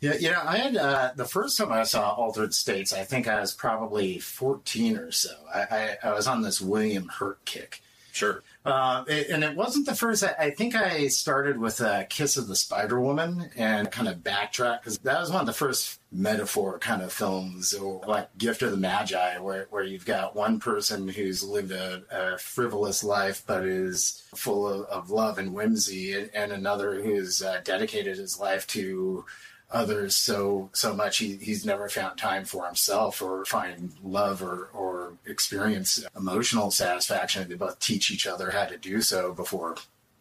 yeah, 0.00 0.14
you 0.14 0.30
know, 0.30 0.42
I 0.44 0.58
had 0.58 0.76
uh, 0.76 1.12
the 1.16 1.24
first 1.24 1.56
time 1.58 1.72
I 1.72 1.82
saw 1.84 2.10
Altered 2.12 2.54
States. 2.54 2.92
I 2.92 3.02
think 3.04 3.26
I 3.26 3.40
was 3.40 3.52
probably 3.54 4.18
fourteen 4.18 4.96
or 4.96 5.10
so. 5.10 5.30
I, 5.52 5.96
I, 6.02 6.08
I 6.10 6.12
was 6.12 6.26
on 6.28 6.42
this 6.42 6.60
William 6.60 7.08
Hurt 7.08 7.44
kick. 7.44 7.80
Sure. 8.12 8.42
Uh, 8.64 9.04
it- 9.08 9.28
and 9.28 9.44
it 9.44 9.54
wasn't 9.54 9.84
the 9.84 9.94
first. 9.94 10.24
I, 10.24 10.34
I 10.38 10.50
think 10.50 10.74
I 10.74 11.08
started 11.08 11.58
with 11.58 11.82
uh, 11.82 12.04
Kiss 12.08 12.38
of 12.38 12.46
the 12.48 12.56
Spider 12.56 12.98
Woman 12.98 13.50
and 13.56 13.90
kind 13.90 14.08
of 14.08 14.18
backtrack 14.18 14.80
because 14.80 14.96
that 15.00 15.20
was 15.20 15.30
one 15.30 15.40
of 15.40 15.46
the 15.46 15.52
first 15.52 16.00
metaphor 16.10 16.78
kind 16.78 17.02
of 17.02 17.12
films, 17.12 17.74
or 17.74 18.00
like 18.06 18.36
Gift 18.38 18.62
of 18.62 18.70
the 18.70 18.78
Magi, 18.78 19.36
where, 19.38 19.66
where 19.68 19.82
you've 19.82 20.06
got 20.06 20.34
one 20.34 20.60
person 20.60 21.08
who's 21.08 21.42
lived 21.42 21.72
a, 21.72 22.02
a 22.10 22.38
frivolous 22.38 23.04
life 23.04 23.42
but 23.46 23.64
is 23.66 24.22
full 24.34 24.66
of, 24.66 24.86
of 24.86 25.10
love 25.10 25.36
and 25.38 25.52
whimsy, 25.52 26.14
and, 26.14 26.30
and 26.32 26.50
another 26.52 27.02
who's 27.02 27.42
uh, 27.42 27.60
dedicated 27.64 28.16
his 28.16 28.38
life 28.40 28.66
to 28.68 29.26
others 29.70 30.14
so 30.14 30.70
so 30.72 30.94
much 30.94 31.18
he, 31.18 31.36
he's 31.36 31.64
never 31.64 31.88
found 31.88 32.16
time 32.18 32.44
for 32.44 32.66
himself 32.66 33.20
or 33.20 33.44
find 33.44 33.92
love 34.02 34.42
or 34.42 34.68
or 34.72 35.14
experience 35.26 36.04
emotional 36.16 36.70
satisfaction 36.70 37.48
they 37.48 37.54
both 37.54 37.78
teach 37.80 38.10
each 38.10 38.26
other 38.26 38.50
how 38.50 38.64
to 38.64 38.76
do 38.76 39.00
so 39.00 39.32
before 39.32 39.76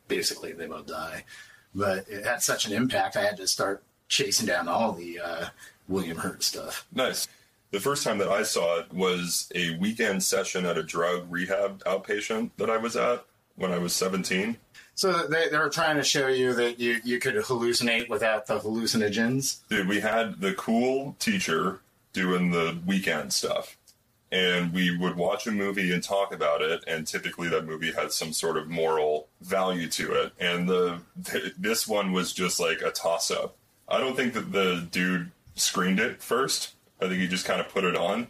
basically 0.07 0.53
they 0.53 0.65
both 0.65 0.87
die 0.87 1.23
but 1.75 2.07
it 2.09 2.25
had 2.25 2.41
such 2.41 2.65
an 2.65 2.73
impact 2.73 3.15
i 3.15 3.23
had 3.23 3.37
to 3.37 3.47
start 3.47 3.83
chasing 4.07 4.47
down 4.47 4.67
all 4.67 4.91
the 4.93 5.19
uh, 5.19 5.45
william 5.87 6.17
hurt 6.17 6.41
stuff 6.41 6.87
Nice. 6.93 7.27
The 7.71 7.79
first 7.79 8.03
time 8.03 8.19
that 8.19 8.29
I 8.29 8.43
saw 8.43 8.77
it 8.81 8.93
was 8.93 9.51
a 9.55 9.75
weekend 9.79 10.21
session 10.21 10.63
at 10.67 10.77
a 10.77 10.83
drug 10.83 11.25
rehab 11.27 11.83
outpatient 11.85 12.51
that 12.57 12.69
I 12.69 12.77
was 12.77 12.95
at 12.95 13.25
when 13.55 13.71
I 13.71 13.79
was 13.79 13.93
17. 13.93 14.55
So 14.95 15.27
they, 15.27 15.49
they 15.49 15.57
were 15.57 15.69
trying 15.69 15.97
to 15.97 16.03
show 16.03 16.27
you 16.27 16.53
that 16.53 16.79
you, 16.79 16.99
you 17.03 17.19
could 17.19 17.35
hallucinate 17.35 18.09
without 18.09 18.47
the 18.47 18.59
hallucinogens 18.59 19.59
Dude, 19.69 19.87
we 19.87 19.99
had 19.99 20.39
the 20.39 20.53
cool 20.53 21.15
teacher 21.19 21.79
doing 22.13 22.51
the 22.51 22.77
weekend 22.85 23.33
stuff. 23.33 23.77
And 24.31 24.73
we 24.73 24.95
would 24.97 25.15
watch 25.15 25.45
a 25.45 25.51
movie 25.51 25.93
and 25.93 26.01
talk 26.01 26.33
about 26.33 26.63
it, 26.63 26.83
and 26.87 27.05
typically 27.05 27.49
that 27.49 27.67
movie 27.67 27.91
had 27.91 28.11
some 28.11 28.33
sort 28.33 28.57
of 28.57 28.67
moral 28.67 29.27
value 29.41 29.87
to 29.89 30.11
it. 30.13 30.33
And 30.39 30.67
the 30.67 31.01
th- 31.23 31.53
this 31.55 31.87
one 31.87 32.13
was 32.13 32.33
just 32.33 32.59
like 32.59 32.81
a 32.81 32.89
toss 32.89 33.29
up. 33.29 33.55
I 33.87 33.99
don't 33.99 34.15
think 34.15 34.33
that 34.33 34.51
the 34.51 34.87
dude 34.89 35.29
screened 35.53 35.99
it 35.99 36.19
first. 36.19 36.73
I 36.99 37.07
think 37.07 37.19
he 37.21 37.27
just 37.27 37.45
kind 37.45 37.61
of 37.61 37.69
put 37.69 37.83
it 37.83 37.95
on. 37.95 38.27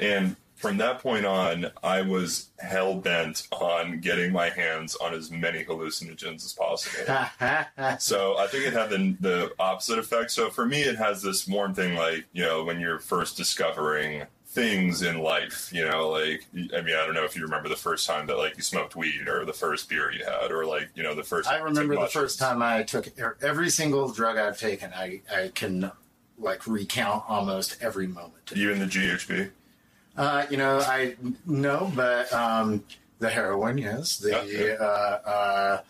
And 0.00 0.34
from 0.54 0.76
that 0.78 1.00
point 1.00 1.26
on, 1.26 1.70
I 1.82 2.02
was 2.02 2.50
hell 2.58 2.94
bent 2.94 3.46
on 3.52 4.00
getting 4.00 4.32
my 4.32 4.50
hands 4.50 4.94
on 4.96 5.14
as 5.14 5.30
many 5.30 5.64
hallucinogens 5.64 6.44
as 6.44 6.52
possible. 6.52 7.04
So 7.98 8.36
I 8.38 8.46
think 8.46 8.66
it 8.66 8.72
had 8.72 8.90
the, 8.90 9.16
the 9.20 9.52
opposite 9.58 9.98
effect. 9.98 10.30
So 10.30 10.50
for 10.50 10.66
me, 10.66 10.82
it 10.82 10.96
has 10.96 11.22
this 11.22 11.46
warm 11.46 11.74
thing, 11.74 11.94
like 11.94 12.24
you 12.32 12.42
know, 12.42 12.64
when 12.64 12.80
you're 12.80 12.98
first 12.98 13.36
discovering 13.36 14.24
things 14.54 15.02
in 15.02 15.18
life. 15.18 15.70
You 15.72 15.86
know, 15.88 16.08
like 16.08 16.46
I 16.54 16.80
mean, 16.80 16.94
I 16.94 17.04
don't 17.04 17.14
know 17.14 17.24
if 17.24 17.36
you 17.36 17.42
remember 17.42 17.68
the 17.68 17.76
first 17.76 18.06
time 18.06 18.26
that 18.26 18.38
like 18.38 18.56
you 18.56 18.62
smoked 18.62 18.96
weed, 18.96 19.28
or 19.28 19.44
the 19.44 19.52
first 19.52 19.88
beer 19.88 20.12
you 20.12 20.24
had, 20.24 20.50
or 20.50 20.64
like 20.64 20.90
you 20.94 21.02
know 21.02 21.14
the 21.14 21.22
first. 21.22 21.48
I 21.48 21.58
time 21.58 21.60
you 21.60 21.74
took 21.74 21.82
remember 21.82 22.02
the 22.02 22.10
first 22.10 22.38
time 22.38 22.62
I 22.62 22.82
took 22.84 23.08
every 23.42 23.70
single 23.70 24.10
drug 24.10 24.38
I've 24.38 24.58
taken. 24.58 24.92
I, 24.94 25.20
I 25.30 25.50
can 25.54 25.90
like 26.38 26.66
recount 26.66 27.24
almost 27.28 27.82
every 27.82 28.06
moment. 28.06 28.52
Even 28.54 28.78
the 28.78 28.86
GHB. 28.86 29.50
Uh, 30.16 30.46
you 30.50 30.56
know, 30.56 30.78
I 30.78 31.16
no, 31.46 31.90
but 31.94 32.32
um, 32.32 32.84
the 33.18 33.28
heroin, 33.28 33.78
yes, 33.78 34.18
the 34.18 34.30
yeah. 34.46 34.84
Uh, 34.84 35.28
uh, 35.28 35.80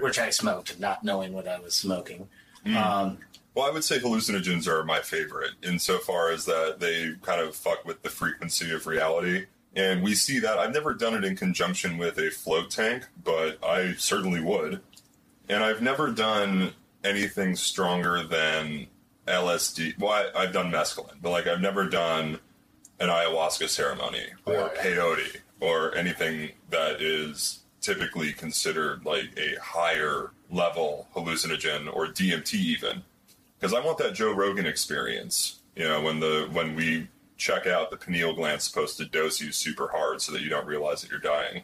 which 0.00 0.18
I 0.18 0.30
smoked, 0.30 0.78
not 0.80 1.04
knowing 1.04 1.32
what 1.32 1.46
I 1.46 1.58
was 1.58 1.74
smoking. 1.74 2.28
Mm. 2.64 2.76
Um, 2.76 3.18
Well, 3.54 3.66
I 3.66 3.70
would 3.70 3.84
say 3.84 3.98
hallucinogens 3.98 4.66
are 4.66 4.82
my 4.84 5.00
favorite 5.00 5.52
insofar 5.62 6.30
as 6.30 6.44
that 6.46 6.80
they 6.80 7.14
kind 7.22 7.40
of 7.40 7.54
fuck 7.54 7.84
with 7.84 8.02
the 8.02 8.08
frequency 8.08 8.72
of 8.72 8.86
reality. 8.86 9.46
And 9.76 10.02
we 10.02 10.14
see 10.14 10.38
that. 10.38 10.58
I've 10.58 10.72
never 10.72 10.94
done 10.94 11.14
it 11.14 11.24
in 11.24 11.36
conjunction 11.36 11.98
with 11.98 12.16
a 12.18 12.30
float 12.30 12.70
tank, 12.70 13.06
but 13.22 13.62
I 13.62 13.94
certainly 13.94 14.40
would. 14.40 14.80
And 15.48 15.62
I've 15.62 15.82
never 15.82 16.10
done 16.10 16.72
anything 17.02 17.54
stronger 17.56 18.22
than 18.22 18.86
LSD. 19.26 19.98
Well, 19.98 20.12
I, 20.12 20.42
I've 20.42 20.52
done 20.52 20.70
mescaline, 20.70 21.16
but 21.20 21.30
like 21.30 21.46
I've 21.46 21.60
never 21.60 21.88
done 21.88 22.38
an 23.04 23.10
ayahuasca 23.10 23.68
ceremony 23.68 24.24
or 24.46 24.70
peyote 24.70 25.36
or 25.60 25.94
anything 25.94 26.50
that 26.70 27.00
is 27.00 27.60
typically 27.80 28.32
considered 28.32 29.04
like 29.04 29.28
a 29.36 29.60
higher 29.60 30.32
level 30.50 31.06
hallucinogen 31.14 31.94
or 31.94 32.06
DMT 32.06 32.54
even 32.54 33.02
because 33.58 33.74
I 33.74 33.84
want 33.84 33.98
that 33.98 34.14
Joe 34.14 34.32
Rogan 34.32 34.66
experience. 34.66 35.60
You 35.76 35.84
know, 35.84 36.00
when 36.00 36.20
the 36.20 36.48
when 36.52 36.74
we 36.74 37.08
check 37.36 37.66
out, 37.66 37.90
the 37.90 37.96
pineal 37.96 38.34
gland's 38.34 38.64
supposed 38.64 38.96
to 38.98 39.04
dose 39.04 39.40
you 39.40 39.52
super 39.52 39.88
hard 39.88 40.20
so 40.20 40.32
that 40.32 40.42
you 40.42 40.48
don't 40.48 40.66
realize 40.66 41.02
that 41.02 41.10
you're 41.10 41.20
dying. 41.20 41.62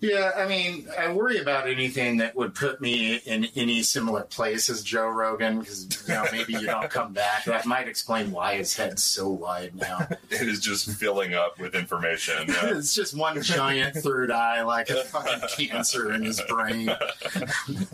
Yeah, 0.00 0.32
I 0.34 0.46
mean, 0.46 0.88
I 0.98 1.12
worry 1.12 1.38
about 1.38 1.68
anything 1.68 2.16
that 2.18 2.34
would 2.34 2.54
put 2.54 2.80
me 2.80 3.16
in 3.16 3.46
any 3.54 3.82
similar 3.82 4.22
place 4.22 4.70
as 4.70 4.82
Joe 4.82 5.08
Rogan 5.08 5.60
because 5.60 6.08
you 6.08 6.14
know 6.14 6.24
maybe 6.32 6.54
you 6.54 6.66
don't 6.66 6.88
come 6.88 7.12
back. 7.12 7.44
That 7.44 7.66
might 7.66 7.86
explain 7.86 8.30
why 8.30 8.56
his 8.56 8.74
head's 8.74 9.04
so 9.04 9.28
wide 9.28 9.76
now. 9.76 10.08
It 10.30 10.48
is 10.48 10.60
just 10.60 10.90
filling 10.92 11.34
up 11.34 11.58
with 11.58 11.74
information. 11.74 12.48
Yeah. 12.48 12.70
it's 12.76 12.94
just 12.94 13.16
one 13.16 13.42
giant 13.42 13.96
third 13.96 14.30
eye, 14.30 14.62
like 14.62 14.88
a 14.88 15.04
fucking 15.04 15.48
cancer 15.48 16.12
in 16.12 16.22
his 16.22 16.40
brain. 16.42 16.88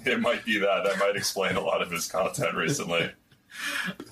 it 0.04 0.20
might 0.20 0.44
be 0.44 0.58
that. 0.58 0.84
That 0.84 0.98
might 0.98 1.16
explain 1.16 1.56
a 1.56 1.60
lot 1.60 1.82
of 1.82 1.90
his 1.90 2.06
content 2.06 2.54
recently. 2.54 3.10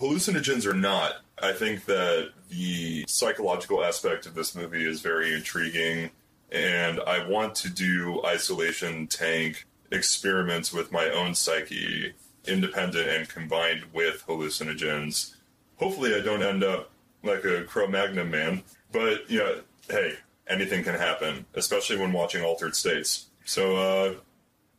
Hallucinogens 0.00 0.66
or 0.66 0.74
not, 0.74 1.16
I 1.40 1.52
think 1.52 1.84
that 1.84 2.30
the 2.48 3.04
psychological 3.06 3.84
aspect 3.84 4.26
of 4.26 4.34
this 4.34 4.54
movie 4.54 4.86
is 4.86 5.00
very 5.00 5.34
intriguing, 5.34 6.10
and 6.54 7.00
I 7.00 7.26
want 7.26 7.54
to 7.56 7.68
do 7.68 8.22
isolation 8.24 9.06
tank 9.08 9.66
experiments 9.90 10.72
with 10.72 10.92
my 10.92 11.08
own 11.10 11.34
psyche, 11.34 12.14
independent 12.46 13.08
and 13.08 13.28
combined 13.28 13.84
with 13.92 14.24
hallucinogens. 14.26 15.34
Hopefully, 15.78 16.14
I 16.14 16.20
don't 16.20 16.42
end 16.42 16.62
up 16.62 16.90
like 17.22 17.44
a 17.44 17.64
Cro 17.64 17.88
Magnon 17.88 18.30
man, 18.30 18.62
but 18.92 19.28
you 19.28 19.38
know, 19.38 19.60
hey, 19.90 20.14
anything 20.46 20.84
can 20.84 20.94
happen, 20.94 21.44
especially 21.54 21.96
when 21.96 22.12
watching 22.12 22.44
Altered 22.44 22.76
States. 22.76 23.26
So, 23.44 23.76
uh, 23.76 24.14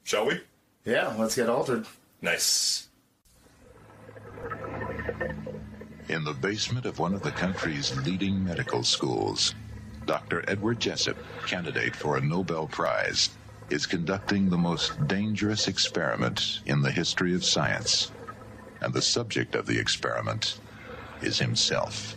shall 0.03 0.25
we? 0.25 0.41
Yeah, 0.85 1.13
let's 1.17 1.35
get 1.35 1.49
altered. 1.49 1.85
Nice. 2.21 2.87
In 6.07 6.23
the 6.23 6.33
basement 6.33 6.85
of 6.85 6.99
one 6.99 7.13
of 7.15 7.23
the 7.23 7.31
country's 7.31 7.95
leading 8.05 8.43
medical 8.43 8.83
schools, 8.83 9.55
Dr. 10.05 10.43
Edward 10.47 10.79
Jessup, 10.79 11.17
candidate 11.45 11.95
for 11.95 12.17
a 12.17 12.21
Nobel 12.21 12.67
Prize, 12.67 13.29
is 13.69 13.85
conducting 13.85 14.49
the 14.49 14.57
most 14.57 15.07
dangerous 15.07 15.67
experiment 15.67 16.59
in 16.65 16.81
the 16.81 16.91
history 16.91 17.33
of 17.33 17.43
science. 17.43 18.11
And 18.81 18.93
the 18.93 19.01
subject 19.01 19.55
of 19.55 19.65
the 19.65 19.79
experiment 19.79 20.59
is 21.21 21.39
himself. 21.39 22.15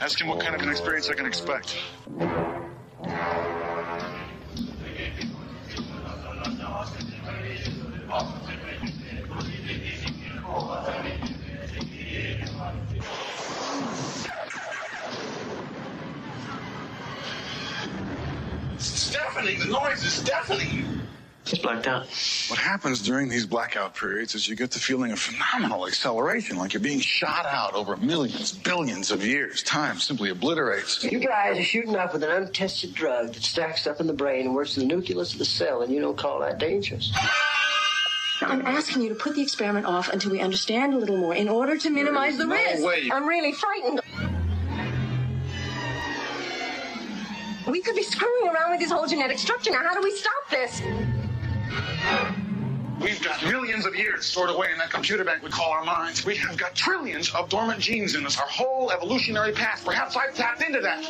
Ask 0.00 0.20
him 0.20 0.28
what 0.28 0.40
kind 0.40 0.54
of 0.54 0.62
an 0.62 0.68
experience 0.68 1.08
I 1.08 1.14
can 1.14 1.26
expect. 1.26 1.76
Deafening. 19.36 19.58
The 19.58 19.66
noise 19.66 20.04
is 20.04 20.22
deafening. 20.24 21.00
He's 21.44 21.60
blacked 21.60 21.86
out. 21.86 22.06
What 22.48 22.58
happens 22.58 23.00
during 23.00 23.28
these 23.28 23.46
blackout 23.46 23.94
periods 23.94 24.34
is 24.34 24.48
you 24.48 24.56
get 24.56 24.72
the 24.72 24.80
feeling 24.80 25.12
of 25.12 25.20
phenomenal 25.20 25.86
acceleration, 25.86 26.56
like 26.56 26.72
you're 26.72 26.82
being 26.82 26.98
shot 26.98 27.46
out 27.46 27.72
over 27.74 27.96
millions, 27.96 28.50
billions 28.50 29.12
of 29.12 29.24
years. 29.24 29.62
Time 29.62 30.00
simply 30.00 30.30
obliterates. 30.30 31.04
You 31.04 31.20
guys 31.20 31.56
are 31.56 31.62
shooting 31.62 31.94
up 31.94 32.12
with 32.12 32.24
an 32.24 32.30
untested 32.30 32.94
drug 32.94 33.32
that 33.34 33.44
stacks 33.44 33.86
up 33.86 34.00
in 34.00 34.08
the 34.08 34.12
brain 34.12 34.46
and 34.46 34.56
works 34.56 34.76
in 34.76 34.88
the 34.88 34.92
nucleus 34.92 35.34
of 35.34 35.38
the 35.38 35.44
cell, 35.44 35.82
and 35.82 35.94
you 35.94 36.00
don't 36.00 36.18
call 36.18 36.40
that 36.40 36.58
dangerous. 36.58 37.12
I'm 38.40 38.66
asking 38.66 39.02
you 39.02 39.08
to 39.10 39.14
put 39.14 39.36
the 39.36 39.42
experiment 39.42 39.86
off 39.86 40.08
until 40.08 40.32
we 40.32 40.40
understand 40.40 40.94
a 40.94 40.98
little 40.98 41.16
more 41.16 41.34
in 41.34 41.48
order 41.48 41.78
to 41.78 41.90
minimize 41.90 42.36
the 42.38 42.44
no 42.44 42.54
risk. 42.56 42.84
way. 42.84 43.08
I'm 43.12 43.26
really 43.26 43.52
frightened. 43.52 44.00
We 47.66 47.80
could 47.80 47.96
be 47.96 48.02
screwing 48.02 48.48
around 48.48 48.70
with 48.70 48.80
his 48.80 48.92
whole 48.92 49.06
genetic 49.06 49.38
structure. 49.38 49.72
Now, 49.72 49.82
how 49.82 49.94
do 49.94 50.02
we 50.02 50.12
stop 50.12 50.50
this? 50.50 50.82
We've 53.00 53.22
got 53.22 53.42
millions 53.44 53.84
of 53.84 53.94
years 53.94 54.24
stored 54.24 54.50
away 54.50 54.68
in 54.72 54.78
that 54.78 54.90
computer 54.90 55.24
bank 55.24 55.42
we 55.42 55.50
call 55.50 55.70
our 55.70 55.84
minds. 55.84 56.24
We 56.24 56.36
have 56.36 56.56
got 56.56 56.74
trillions 56.74 57.34
of 57.34 57.48
dormant 57.48 57.80
genes 57.80 58.14
in 58.14 58.24
us, 58.24 58.38
our 58.38 58.46
whole 58.46 58.90
evolutionary 58.90 59.52
past. 59.52 59.84
Perhaps 59.84 60.16
I've 60.16 60.34
tapped 60.34 60.62
into 60.62 60.80
that. 60.80 61.04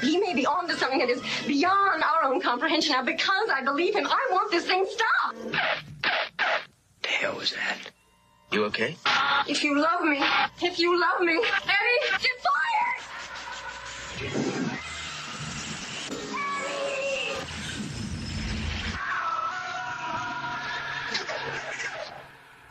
He 0.00 0.18
may 0.18 0.34
be 0.34 0.46
onto 0.46 0.74
something 0.74 0.98
that 0.98 1.10
is 1.10 1.22
beyond 1.46 2.02
our 2.02 2.24
own 2.24 2.40
comprehension. 2.40 2.92
Now, 2.92 3.02
because 3.02 3.50
I 3.54 3.62
believe 3.62 3.94
him, 3.94 4.06
I 4.06 4.28
want 4.32 4.50
this 4.50 4.64
thing 4.64 4.86
stopped. 4.88 5.52
The 7.02 7.08
hell 7.08 7.36
was 7.36 7.52
that? 7.52 7.90
You 8.50 8.64
okay? 8.64 8.96
If 9.46 9.62
you 9.62 9.80
love 9.80 10.02
me, 10.02 10.20
if 10.62 10.78
you 10.78 10.98
love 11.00 11.20
me, 11.20 11.34
Eddie, 11.34 12.10
get 12.10 12.20
fired! 12.42 12.69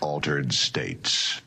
Altered 0.02 0.54
states. 0.54 1.42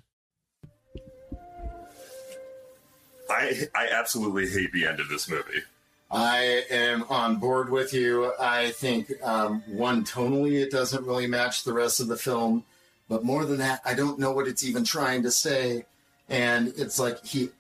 I 3.30 3.68
I 3.74 3.88
absolutely 3.88 4.48
hate 4.48 4.72
the 4.72 4.86
end 4.86 5.00
of 5.00 5.08
this 5.08 5.28
movie. 5.28 5.62
I 6.10 6.64
am 6.70 7.04
on 7.04 7.36
board 7.36 7.70
with 7.70 7.94
you. 7.94 8.32
I 8.38 8.70
think 8.72 9.10
um, 9.22 9.62
one 9.66 10.04
tonally 10.04 10.62
it 10.62 10.70
doesn't 10.70 11.06
really 11.06 11.26
match 11.26 11.64
the 11.64 11.72
rest 11.72 12.00
of 12.00 12.08
the 12.08 12.18
film, 12.18 12.64
but 13.08 13.24
more 13.24 13.46
than 13.46 13.58
that, 13.58 13.80
I 13.86 13.94
don't 13.94 14.18
know 14.18 14.32
what 14.32 14.46
it's 14.46 14.62
even 14.62 14.84
trying 14.84 15.22
to 15.22 15.30
say. 15.30 15.86
And 16.28 16.74
it's 16.76 16.98
like 16.98 17.24
he 17.24 17.50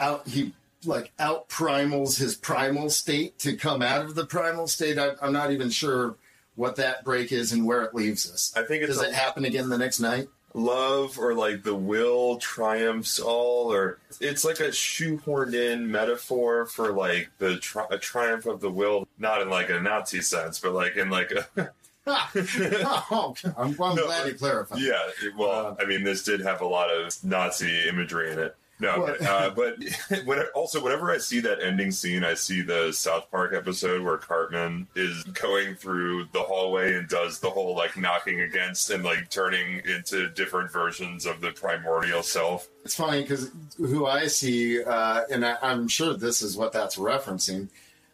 out 0.00 0.26
he 0.26 0.54
like 0.86 1.12
out 1.18 1.48
primals 1.48 2.18
his 2.18 2.34
primal 2.34 2.88
state 2.88 3.38
to 3.40 3.56
come 3.56 3.82
out 3.82 4.02
of 4.02 4.14
the 4.14 4.26
primal 4.26 4.66
state. 4.66 4.98
I, 4.98 5.10
I'm 5.20 5.32
not 5.32 5.50
even 5.52 5.68
sure 5.68 6.16
what 6.56 6.76
that 6.76 7.04
break 7.04 7.32
is 7.32 7.52
and 7.52 7.64
where 7.66 7.82
it 7.82 7.94
leaves 7.94 8.30
us. 8.30 8.52
I 8.56 8.62
think 8.62 8.82
it's 8.82 8.94
Does 8.96 9.02
a- 9.02 9.08
it 9.08 9.14
happen 9.14 9.44
again 9.44 9.68
the 9.68 9.78
next 9.78 10.00
night? 10.00 10.28
love 10.56 11.18
or 11.18 11.34
like 11.34 11.64
the 11.64 11.74
will 11.74 12.36
triumphs 12.36 13.18
all 13.18 13.72
or 13.72 13.98
it's 14.20 14.44
like 14.44 14.60
a 14.60 14.68
shoehorned 14.68 15.52
in 15.52 15.90
metaphor 15.90 16.64
for 16.64 16.92
like 16.92 17.28
the 17.38 17.56
tri- 17.56 17.88
a 17.90 17.98
triumph 17.98 18.46
of 18.46 18.60
the 18.60 18.70
will 18.70 19.04
not 19.18 19.42
in 19.42 19.50
like 19.50 19.68
a 19.68 19.80
nazi 19.80 20.20
sense 20.20 20.60
but 20.60 20.72
like 20.72 20.94
in 20.96 21.10
like 21.10 21.32
a 21.32 21.48
oh, 22.06 23.34
I'm, 23.56 23.66
I'm 23.80 23.96
glad 23.96 24.28
you 24.28 24.34
clarified. 24.34 24.78
yeah 24.80 25.00
well 25.36 25.50
uh, 25.66 25.82
i 25.82 25.84
mean 25.86 26.04
this 26.04 26.22
did 26.22 26.40
have 26.42 26.60
a 26.60 26.66
lot 26.68 26.88
of 26.88 27.12
nazi 27.24 27.88
imagery 27.88 28.30
in 28.30 28.38
it 28.38 28.54
no 28.80 29.00
Well- 29.00 29.16
uh, 29.28 29.50
but 29.50 29.76
when 30.24 30.40
also 30.54 30.82
whenever 30.82 31.10
i 31.10 31.18
see 31.18 31.40
that 31.40 31.62
ending 31.62 31.90
scene 31.90 32.24
i 32.24 32.34
see 32.34 32.60
the 32.62 32.92
south 32.92 33.30
park 33.30 33.54
episode 33.54 34.02
where 34.02 34.16
cartman 34.18 34.88
is 34.96 35.22
going 35.24 35.74
through 35.76 36.26
the 36.32 36.40
hallway 36.40 36.94
and 36.94 37.08
does 37.08 37.38
the 37.38 37.50
whole 37.50 37.76
like 37.76 37.96
knocking 37.96 38.40
against 38.40 38.90
and 38.90 39.04
like 39.04 39.30
turning 39.30 39.80
into 39.86 40.28
different 40.30 40.72
versions 40.72 41.24
of 41.26 41.40
the 41.40 41.50
primordial 41.52 42.22
self. 42.22 42.68
It's 42.84 42.94
funny 42.96 43.22
because 43.22 43.50
who 43.76 44.06
I 44.06 44.26
see, 44.26 44.82
uh, 44.82 45.22
and 45.30 45.44
I, 45.46 45.56
I'm 45.62 45.86
sure 45.88 46.14
this 46.14 46.42
is 46.42 46.56
what 46.56 46.72
that's 46.72 46.96
referencing, 46.96 47.68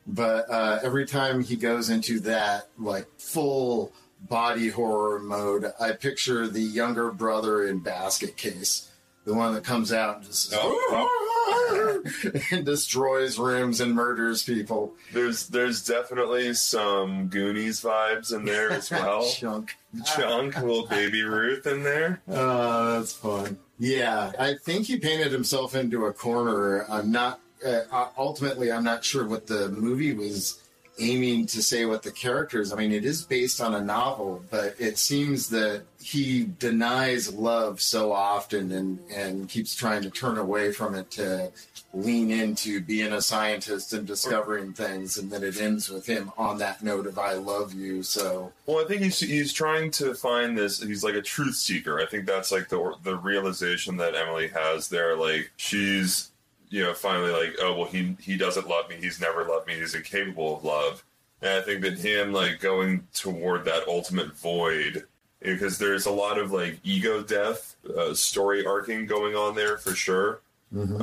but 0.06 0.48
uh, 0.50 0.78
every 0.82 1.06
time 1.06 1.42
he 1.42 1.56
goes 1.56 1.90
into 1.90 2.20
that 2.20 2.68
like 2.78 3.06
full 3.18 3.92
body 4.28 4.68
horror 4.68 5.18
mode, 5.20 5.72
I 5.80 5.92
picture 5.92 6.46
the 6.46 6.60
younger 6.60 7.10
brother 7.10 7.66
in 7.66 7.78
Basket 7.80 8.36
Case, 8.36 8.89
the 9.24 9.34
one 9.34 9.54
that 9.54 9.64
comes 9.64 9.92
out 9.92 10.16
and 10.16 10.26
just 10.26 10.52
and 12.52 12.64
destroys 12.64 13.38
rooms 13.38 13.80
and 13.80 13.94
murders 13.94 14.42
people. 14.42 14.94
There's 15.12 15.48
there's 15.48 15.84
definitely 15.84 16.54
some 16.54 17.28
Goonies 17.28 17.82
vibes 17.82 18.34
in 18.34 18.44
there 18.44 18.70
as 18.70 18.90
well. 18.90 19.28
Chunk. 19.28 19.76
Chunk, 20.04 20.56
little 20.58 20.86
baby 20.86 21.22
Ruth 21.22 21.66
in 21.66 21.82
there. 21.82 22.20
Oh, 22.28 22.98
that's 22.98 23.12
fun. 23.12 23.58
Yeah, 23.78 24.32
I 24.38 24.54
think 24.54 24.86
he 24.86 24.98
painted 24.98 25.32
himself 25.32 25.74
into 25.74 26.06
a 26.06 26.12
corner. 26.12 26.84
I'm 26.90 27.10
not. 27.10 27.40
Uh, 27.66 28.06
ultimately, 28.16 28.72
I'm 28.72 28.84
not 28.84 29.04
sure 29.04 29.26
what 29.26 29.46
the 29.46 29.68
movie 29.68 30.14
was 30.14 30.60
aiming 31.00 31.46
to 31.46 31.62
say. 31.62 31.84
What 31.84 32.02
the 32.02 32.12
characters. 32.12 32.72
I 32.72 32.76
mean, 32.76 32.92
it 32.92 33.04
is 33.04 33.22
based 33.22 33.60
on 33.60 33.74
a 33.74 33.80
novel, 33.80 34.44
but 34.50 34.74
it 34.78 34.98
seems 34.98 35.48
that 35.50 35.82
he 36.00 36.44
denies 36.58 37.32
love 37.32 37.80
so 37.80 38.12
often 38.12 38.72
and 38.72 38.98
and 39.10 39.48
keeps 39.48 39.74
trying 39.74 40.02
to 40.02 40.10
turn 40.10 40.38
away 40.38 40.72
from 40.72 40.94
it 40.94 41.10
to 41.12 41.50
lean 41.92 42.30
into 42.30 42.80
being 42.80 43.12
a 43.12 43.20
scientist 43.20 43.92
and 43.92 44.06
discovering 44.06 44.72
things, 44.72 45.16
and 45.16 45.30
then 45.30 45.42
it 45.42 45.60
ends 45.60 45.88
with 45.90 46.06
him 46.06 46.30
on 46.38 46.58
that 46.58 46.82
note 46.82 47.06
of 47.06 47.18
"I 47.18 47.34
love 47.34 47.74
you." 47.74 48.02
So 48.02 48.52
Well, 48.66 48.84
I 48.84 48.88
think 48.88 49.02
he's 49.02 49.20
he's 49.20 49.52
trying 49.52 49.90
to 49.92 50.14
find 50.14 50.56
this. 50.56 50.80
He's 50.82 51.04
like 51.04 51.14
a 51.14 51.22
truth 51.22 51.56
seeker. 51.56 52.00
I 52.00 52.06
think 52.06 52.26
that's 52.26 52.52
like 52.52 52.68
the 52.68 52.94
the 53.02 53.16
realization 53.16 53.96
that 53.98 54.14
Emily 54.14 54.48
has 54.48 54.88
there. 54.88 55.16
Like 55.16 55.50
she's 55.56 56.29
you 56.70 56.82
know 56.82 56.94
finally 56.94 57.32
like 57.32 57.56
oh 57.60 57.74
well 57.76 57.86
he 57.86 58.16
he 58.20 58.36
doesn't 58.36 58.68
love 58.68 58.88
me. 58.88 58.96
He's 58.96 59.20
never 59.20 59.44
loved 59.44 59.66
me. 59.66 59.74
He's 59.74 59.94
incapable 59.94 60.56
of 60.56 60.64
love. 60.64 61.04
And 61.42 61.50
I 61.52 61.60
think 61.62 61.82
that 61.82 61.98
him 61.98 62.32
like 62.32 62.60
going 62.60 63.06
toward 63.12 63.64
that 63.64 63.88
ultimate 63.88 64.36
void 64.36 65.04
because 65.40 65.78
there's 65.78 66.06
a 66.06 66.10
lot 66.10 66.38
of 66.38 66.52
like 66.52 66.78
ego 66.84 67.22
death 67.22 67.76
uh, 67.96 68.14
story 68.14 68.64
arcing 68.66 69.06
going 69.06 69.34
on 69.34 69.54
there 69.54 69.76
for 69.78 69.94
sure. 69.94 70.40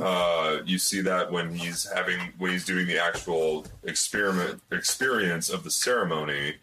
Uh, 0.00 0.60
you 0.64 0.78
see 0.78 1.02
that 1.02 1.30
when 1.30 1.54
he's 1.54 1.86
having 1.92 2.18
when 2.38 2.50
he's 2.52 2.64
doing 2.64 2.86
the 2.86 2.98
actual 2.98 3.66
experiment 3.82 4.62
experience 4.72 5.50
of 5.50 5.62
the 5.64 5.70
ceremony 5.70 6.54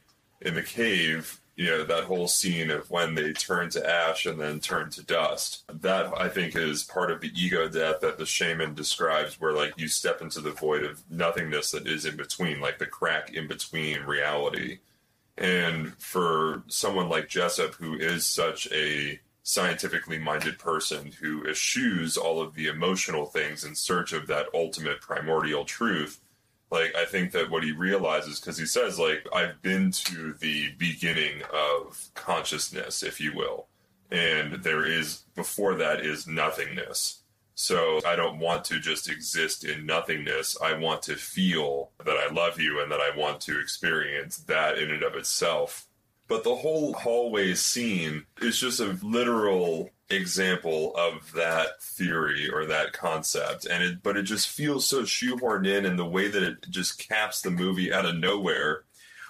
in 0.41 0.55
the 0.55 0.63
cave. 0.63 1.39
You 1.55 1.67
know 1.67 1.83
that 1.85 2.03
whole 2.03 2.27
scene 2.27 2.69
of 2.69 2.91
when 2.91 3.15
they 3.15 3.31
turn 3.31 3.69
to 3.71 3.89
ash 3.89 4.25
and 4.25 4.39
then 4.39 4.59
turn 4.59 4.89
to 4.91 5.03
dust. 5.03 5.63
That 5.81 6.11
I 6.19 6.27
think 6.27 6.55
is 6.55 6.83
part 6.83 7.11
of 7.11 7.21
the 7.21 7.31
ego 7.33 7.69
death 7.69 8.01
that 8.01 8.17
the 8.17 8.25
shaman 8.25 8.73
describes, 8.73 9.39
where 9.39 9.53
like 9.53 9.73
you 9.77 9.87
step 9.87 10.21
into 10.21 10.41
the 10.41 10.51
void 10.51 10.83
of 10.83 11.03
nothingness 11.09 11.71
that 11.71 11.87
is 11.87 12.05
in 12.05 12.17
between, 12.17 12.59
like 12.59 12.77
the 12.77 12.85
crack 12.85 13.33
in 13.33 13.47
between 13.47 14.03
reality. 14.03 14.79
And 15.37 15.93
for 15.97 16.63
someone 16.67 17.09
like 17.09 17.29
Jessup, 17.29 17.75
who 17.75 17.95
is 17.95 18.25
such 18.25 18.71
a 18.71 19.19
scientifically 19.43 20.17
minded 20.17 20.57
person 20.57 21.11
who 21.21 21.47
eschews 21.47 22.17
all 22.17 22.41
of 22.41 22.55
the 22.55 22.67
emotional 22.67 23.27
things 23.27 23.63
in 23.63 23.75
search 23.75 24.11
of 24.11 24.25
that 24.27 24.47
ultimate 24.53 24.99
primordial 25.01 25.63
truth, 25.63 26.19
like 26.75 26.93
I 26.95 27.05
think 27.05 27.31
that 27.31 27.49
what 27.49 27.63
he 27.63 27.71
realizes, 27.71 28.39
because 28.39 28.57
he 28.57 28.65
says, 28.65 28.99
like, 28.99 29.25
I've 29.33 29.61
been 29.61 29.91
to 29.91 30.33
the 30.33 30.69
beginning 30.77 31.41
of 31.51 32.09
consciousness, 32.13 33.01
if 33.01 33.19
you 33.19 33.33
will, 33.35 33.67
and 34.11 34.61
there 34.63 34.85
is 34.85 35.23
before 35.35 35.75
that 35.75 36.01
is 36.01 36.27
nothingness. 36.27 37.21
So 37.55 38.01
I 38.05 38.17
don't 38.17 38.39
want 38.39 38.65
to 38.65 38.79
just 38.79 39.09
exist 39.09 39.63
in 39.63 39.85
nothingness. 39.85 40.57
I 40.61 40.77
want 40.77 41.01
to 41.03 41.15
feel 41.15 41.91
that 42.03 42.17
I 42.17 42.31
love 42.31 42.59
you 42.59 42.81
and 42.81 42.91
that 42.91 42.99
I 42.99 43.17
want 43.17 43.39
to 43.41 43.59
experience 43.61 44.37
that 44.39 44.77
in 44.77 44.91
and 44.91 45.03
of 45.03 45.15
itself. 45.15 45.87
But 46.27 46.43
the 46.43 46.55
whole 46.55 46.93
hallway 46.93 47.53
scene 47.53 48.25
is 48.41 48.59
just 48.59 48.81
a 48.81 48.97
literal 49.01 49.89
example 50.09 50.95
of 50.95 51.31
that 51.33 51.81
theory 51.81 52.49
or 52.49 52.65
that 52.65 52.93
concept. 52.93 53.65
And 53.65 53.83
it 53.83 54.03
but 54.03 54.17
it 54.17 54.23
just 54.23 54.47
feels 54.49 54.85
so 54.87 55.01
shoehorned 55.03 55.67
in 55.67 55.85
and 55.85 55.97
the 55.97 56.05
way 56.05 56.27
that 56.27 56.43
it 56.43 56.69
just 56.69 57.07
caps 57.07 57.41
the 57.41 57.51
movie 57.51 57.91
out 57.93 58.05
of 58.05 58.15
nowhere. 58.15 58.83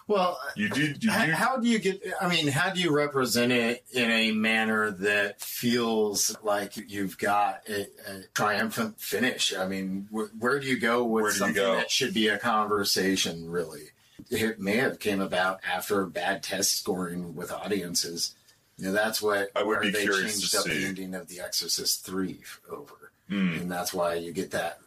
well, 0.08 0.38
You 0.56 0.70
do 0.70 0.82
you 0.82 0.94
do 0.94 1.10
How, 1.10 1.58
do 1.58 1.68
you 1.68 1.80
get? 1.80 2.02
I 2.22 2.28
mean, 2.30 2.48
how 2.48 2.70
do 2.72 2.80
you 2.82 2.96
represent 2.96 3.52
it 3.52 3.84
in 3.92 4.12
a 4.12 4.32
manner 4.32 4.92
that 4.92 5.42
feels 5.42 6.36
like 6.44 6.74
you've 6.78 7.18
got 7.18 7.62
a, 7.70 7.88
a 8.08 8.22
triumphant 8.34 9.00
finish? 9.00 9.56
I 9.56 9.68
mean, 9.68 10.08
wh- 10.12 10.30
where 10.42 10.60
do 10.60 10.68
you 10.68 10.80
go 10.80 11.04
with 11.04 11.24
Where 11.24 11.32
do 11.32 11.36
you 11.36 11.40
something 11.40 11.56
go? 11.56 11.76
that 11.76 11.90
should 11.90 12.14
be 12.14 12.28
a 12.28 12.38
conversation? 12.38 13.50
Really, 13.50 13.86
it 14.30 14.60
may 14.60 14.76
have 14.78 15.00
came 15.00 15.22
about 15.22 15.60
after 15.68 16.06
bad 16.06 16.44
test 16.44 16.78
scoring 16.78 17.34
with 17.36 17.52
audiences. 17.52 18.36
You 18.78 18.86
know, 18.88 18.92
that's 18.92 19.22
what 19.22 19.50
I 19.56 19.64
would 19.64 19.82
be 19.82 19.90
they 19.92 20.04
curious 20.04 20.34
changed 20.34 20.52
to 20.52 20.58
up 20.60 20.64
see. 20.66 20.80
The 20.80 20.86
ending 20.86 21.16
of 21.16 21.28
The 21.28 21.40
Exorcist 21.40 22.06
three 22.06 22.40
over, 22.70 23.12
and 23.30 23.72
that's 23.72 23.94
why 23.94 24.16
you 24.16 24.32
get 24.34 24.52
that 24.52 24.80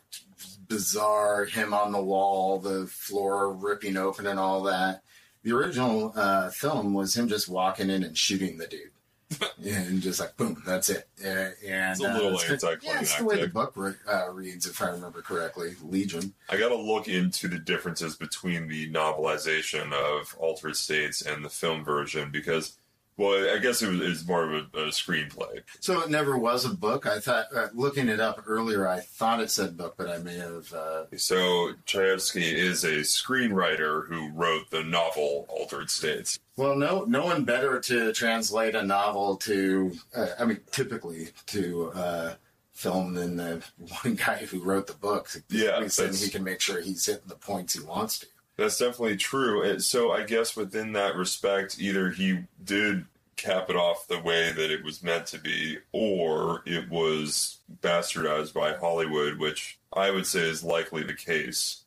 bizarre 0.68 1.44
him 1.44 1.72
on 1.72 1.92
the 1.92 2.02
wall, 2.02 2.58
the 2.58 2.86
floor 2.86 3.52
ripping 3.52 3.96
open, 3.96 4.26
and 4.26 4.38
all 4.38 4.62
that. 4.64 5.02
The 5.42 5.52
original 5.52 6.12
uh, 6.16 6.50
film 6.50 6.92
was 6.94 7.16
him 7.16 7.28
just 7.28 7.48
walking 7.48 7.90
in 7.90 8.02
and 8.02 8.16
shooting 8.16 8.58
the 8.58 8.66
dude. 8.66 8.90
and 9.62 10.00
just 10.00 10.20
like 10.20 10.34
boom, 10.38 10.62
that's 10.66 10.88
it. 10.88 11.06
Uh, 11.22 11.28
and 11.66 11.92
It's 11.92 12.00
a 12.00 12.14
little 12.14 12.30
uh, 12.30 12.40
it's- 12.54 12.62
Yeah, 12.82 13.00
it's 13.00 13.14
the 13.16 13.24
way 13.24 13.40
the 13.40 13.48
book 13.48 13.72
re- 13.76 13.92
uh, 14.10 14.30
reads, 14.30 14.66
if 14.66 14.80
I 14.80 14.88
remember 14.88 15.20
correctly. 15.20 15.74
Legion. 15.82 16.32
I 16.48 16.56
got 16.56 16.68
to 16.70 16.76
look 16.76 17.08
into 17.08 17.46
the 17.46 17.58
differences 17.58 18.16
between 18.16 18.68
the 18.68 18.90
novelization 18.90 19.92
of 19.92 20.34
Altered 20.38 20.76
States 20.76 21.20
and 21.20 21.44
the 21.44 21.50
film 21.50 21.84
version 21.84 22.30
because 22.30 22.78
Well, 23.18 23.52
I 23.54 23.58
guess 23.58 23.82
it 23.82 23.88
was, 23.90 24.00
it 24.00 24.08
was 24.08 24.26
more 24.26 24.44
of 24.44 24.52
a, 24.52 24.78
a 24.78 24.86
screenplay. 24.90 25.62
So 25.80 26.00
it 26.00 26.08
never 26.08 26.38
was 26.38 26.64
a 26.64 26.68
book. 26.70 27.04
I 27.04 27.18
thought, 27.18 27.46
uh, 27.54 27.66
looking 27.74 28.08
it 28.08 28.20
up 28.20 28.44
earlier, 28.46 28.86
I 28.88 29.00
thought 29.00 29.40
it 29.40 29.50
said 29.50 29.76
book, 29.76 29.96
but 29.98 30.08
I 30.08 30.18
may 30.18 30.36
have. 30.36 30.72
Uh, 30.72 31.04
So 31.16 31.72
Chayefsky 31.84 32.52
is 32.54 32.84
a 32.84 32.98
screenwriter 32.98 34.06
who 34.06 34.30
wrote 34.30 34.70
the 34.70 34.84
novel 34.84 35.46
Altered 35.48 35.90
States. 35.90 36.38
well, 36.56 36.76
no, 36.76 37.04
no 37.04 37.24
one 37.24 37.44
better 37.44 37.80
to 37.80 38.12
translate 38.12 38.74
a 38.76 38.82
novel 38.84 39.36
to. 39.38 39.92
Uh, 40.16 40.28
I 40.38 40.44
mean, 40.44 40.60
typically 40.70 41.30
to 41.46 41.90
uh, 41.96 42.34
film 42.72 43.14
than 43.14 43.36
the 43.36 43.64
one 44.02 44.14
guy 44.14 44.36
who 44.46 44.62
wrote 44.62 44.86
the 44.86 44.94
book. 44.94 45.28
Yeah, 45.48 45.82
he 45.82 45.88
he 46.16 46.30
can 46.30 46.44
make 46.44 46.60
sure 46.60 46.80
he's 46.80 47.04
hitting 47.06 47.22
the 47.26 47.34
points 47.34 47.74
he 47.74 47.80
wants 47.84 48.20
to. 48.20 48.26
That's 48.58 48.76
definitely 48.76 49.16
true. 49.16 49.62
And 49.62 49.82
so 49.82 50.10
I 50.10 50.24
guess 50.24 50.56
within 50.56 50.92
that 50.92 51.14
respect, 51.14 51.78
either 51.78 52.10
he 52.10 52.40
did 52.62 53.06
cap 53.36 53.70
it 53.70 53.76
off 53.76 54.08
the 54.08 54.20
way 54.20 54.50
that 54.50 54.70
it 54.72 54.84
was 54.84 55.00
meant 55.00 55.26
to 55.26 55.38
be, 55.38 55.78
or 55.92 56.62
it 56.66 56.90
was 56.90 57.58
bastardized 57.80 58.52
by 58.52 58.74
Hollywood, 58.74 59.38
which 59.38 59.78
I 59.92 60.10
would 60.10 60.26
say 60.26 60.40
is 60.40 60.64
likely 60.64 61.04
the 61.04 61.14
case. 61.14 61.84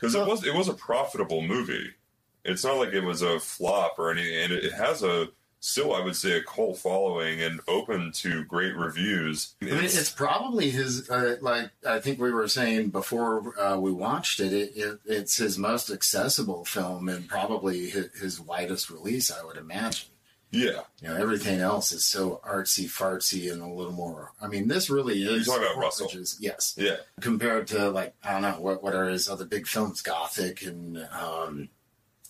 Because 0.00 0.14
it 0.14 0.26
was 0.26 0.44
it 0.44 0.54
was 0.54 0.68
a 0.68 0.74
profitable 0.74 1.42
movie. 1.42 1.90
It's 2.42 2.64
not 2.64 2.78
like 2.78 2.94
it 2.94 3.04
was 3.04 3.20
a 3.20 3.38
flop 3.38 3.98
or 3.98 4.10
anything, 4.10 4.34
and 4.34 4.52
it, 4.52 4.64
it 4.64 4.72
has 4.72 5.02
a 5.02 5.28
still 5.64 5.94
I 5.94 6.00
would 6.00 6.14
say 6.14 6.32
a 6.32 6.42
cult 6.42 6.76
following 6.76 7.40
and 7.40 7.60
open 7.66 8.12
to 8.16 8.44
great 8.44 8.76
reviews. 8.76 9.54
I 9.62 9.66
mean, 9.66 9.84
it's 9.84 10.10
probably 10.10 10.70
his. 10.70 11.08
Uh, 11.08 11.36
like 11.40 11.70
I 11.86 12.00
think 12.00 12.20
we 12.20 12.30
were 12.30 12.48
saying 12.48 12.90
before 12.90 13.58
uh, 13.58 13.78
we 13.78 13.90
watched 13.90 14.40
it, 14.40 14.52
it, 14.52 14.76
it. 14.76 14.98
It's 15.06 15.38
his 15.38 15.56
most 15.58 15.90
accessible 15.90 16.66
film 16.66 17.08
and 17.08 17.26
probably 17.26 17.88
his, 17.88 18.10
his 18.20 18.40
widest 18.40 18.90
release. 18.90 19.32
I 19.32 19.42
would 19.42 19.56
imagine. 19.56 20.10
yeah. 20.50 20.82
You 21.00 21.08
know, 21.08 21.16
everything 21.16 21.60
else 21.60 21.92
is 21.92 22.04
so 22.04 22.42
artsy 22.46 22.84
fartsy 22.84 23.50
and 23.50 23.62
a 23.62 23.66
little 23.66 23.92
more. 23.92 24.32
I 24.42 24.48
mean, 24.48 24.68
this 24.68 24.90
really 24.90 25.22
is. 25.22 25.46
talking 25.46 25.64
about 25.64 25.78
Russell? 25.78 26.10
Is, 26.10 26.36
yes. 26.40 26.74
Yeah. 26.76 26.96
Compared 27.20 27.68
to 27.68 27.88
like 27.88 28.14
I 28.22 28.32
don't 28.32 28.42
know 28.42 28.60
what 28.60 28.82
what 28.82 28.94
are 28.94 29.08
his 29.08 29.30
other 29.30 29.46
big 29.46 29.66
films? 29.66 30.02
Gothic 30.02 30.60
and 30.62 30.98
um, 31.10 31.70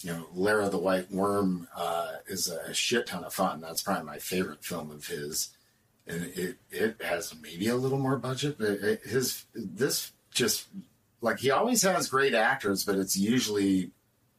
you 0.04 0.12
know, 0.12 0.26
Lair 0.34 0.60
of 0.60 0.70
the 0.70 0.78
White 0.78 1.10
Worm 1.10 1.66
uh, 1.74 2.12
is 2.26 2.48
a 2.48 2.74
shit 2.74 3.06
ton 3.06 3.24
of 3.24 3.32
fun. 3.32 3.60
That's 3.60 3.82
probably 3.82 4.04
my 4.04 4.18
favorite 4.18 4.62
film 4.62 4.90
of 4.90 5.06
his, 5.06 5.48
and 6.06 6.24
it 6.36 6.58
it 6.70 7.02
has 7.02 7.34
maybe 7.42 7.68
a 7.68 7.76
little 7.76 7.98
more 7.98 8.18
budget, 8.18 8.56
but 8.58 8.68
it, 8.68 9.02
his 9.02 9.46
this 9.54 10.12
just 10.30 10.66
like 11.22 11.38
he 11.38 11.50
always 11.50 11.82
has 11.82 12.08
great 12.08 12.34
actors, 12.34 12.84
but 12.84 12.96
it's 12.96 13.16
usually 13.16 13.92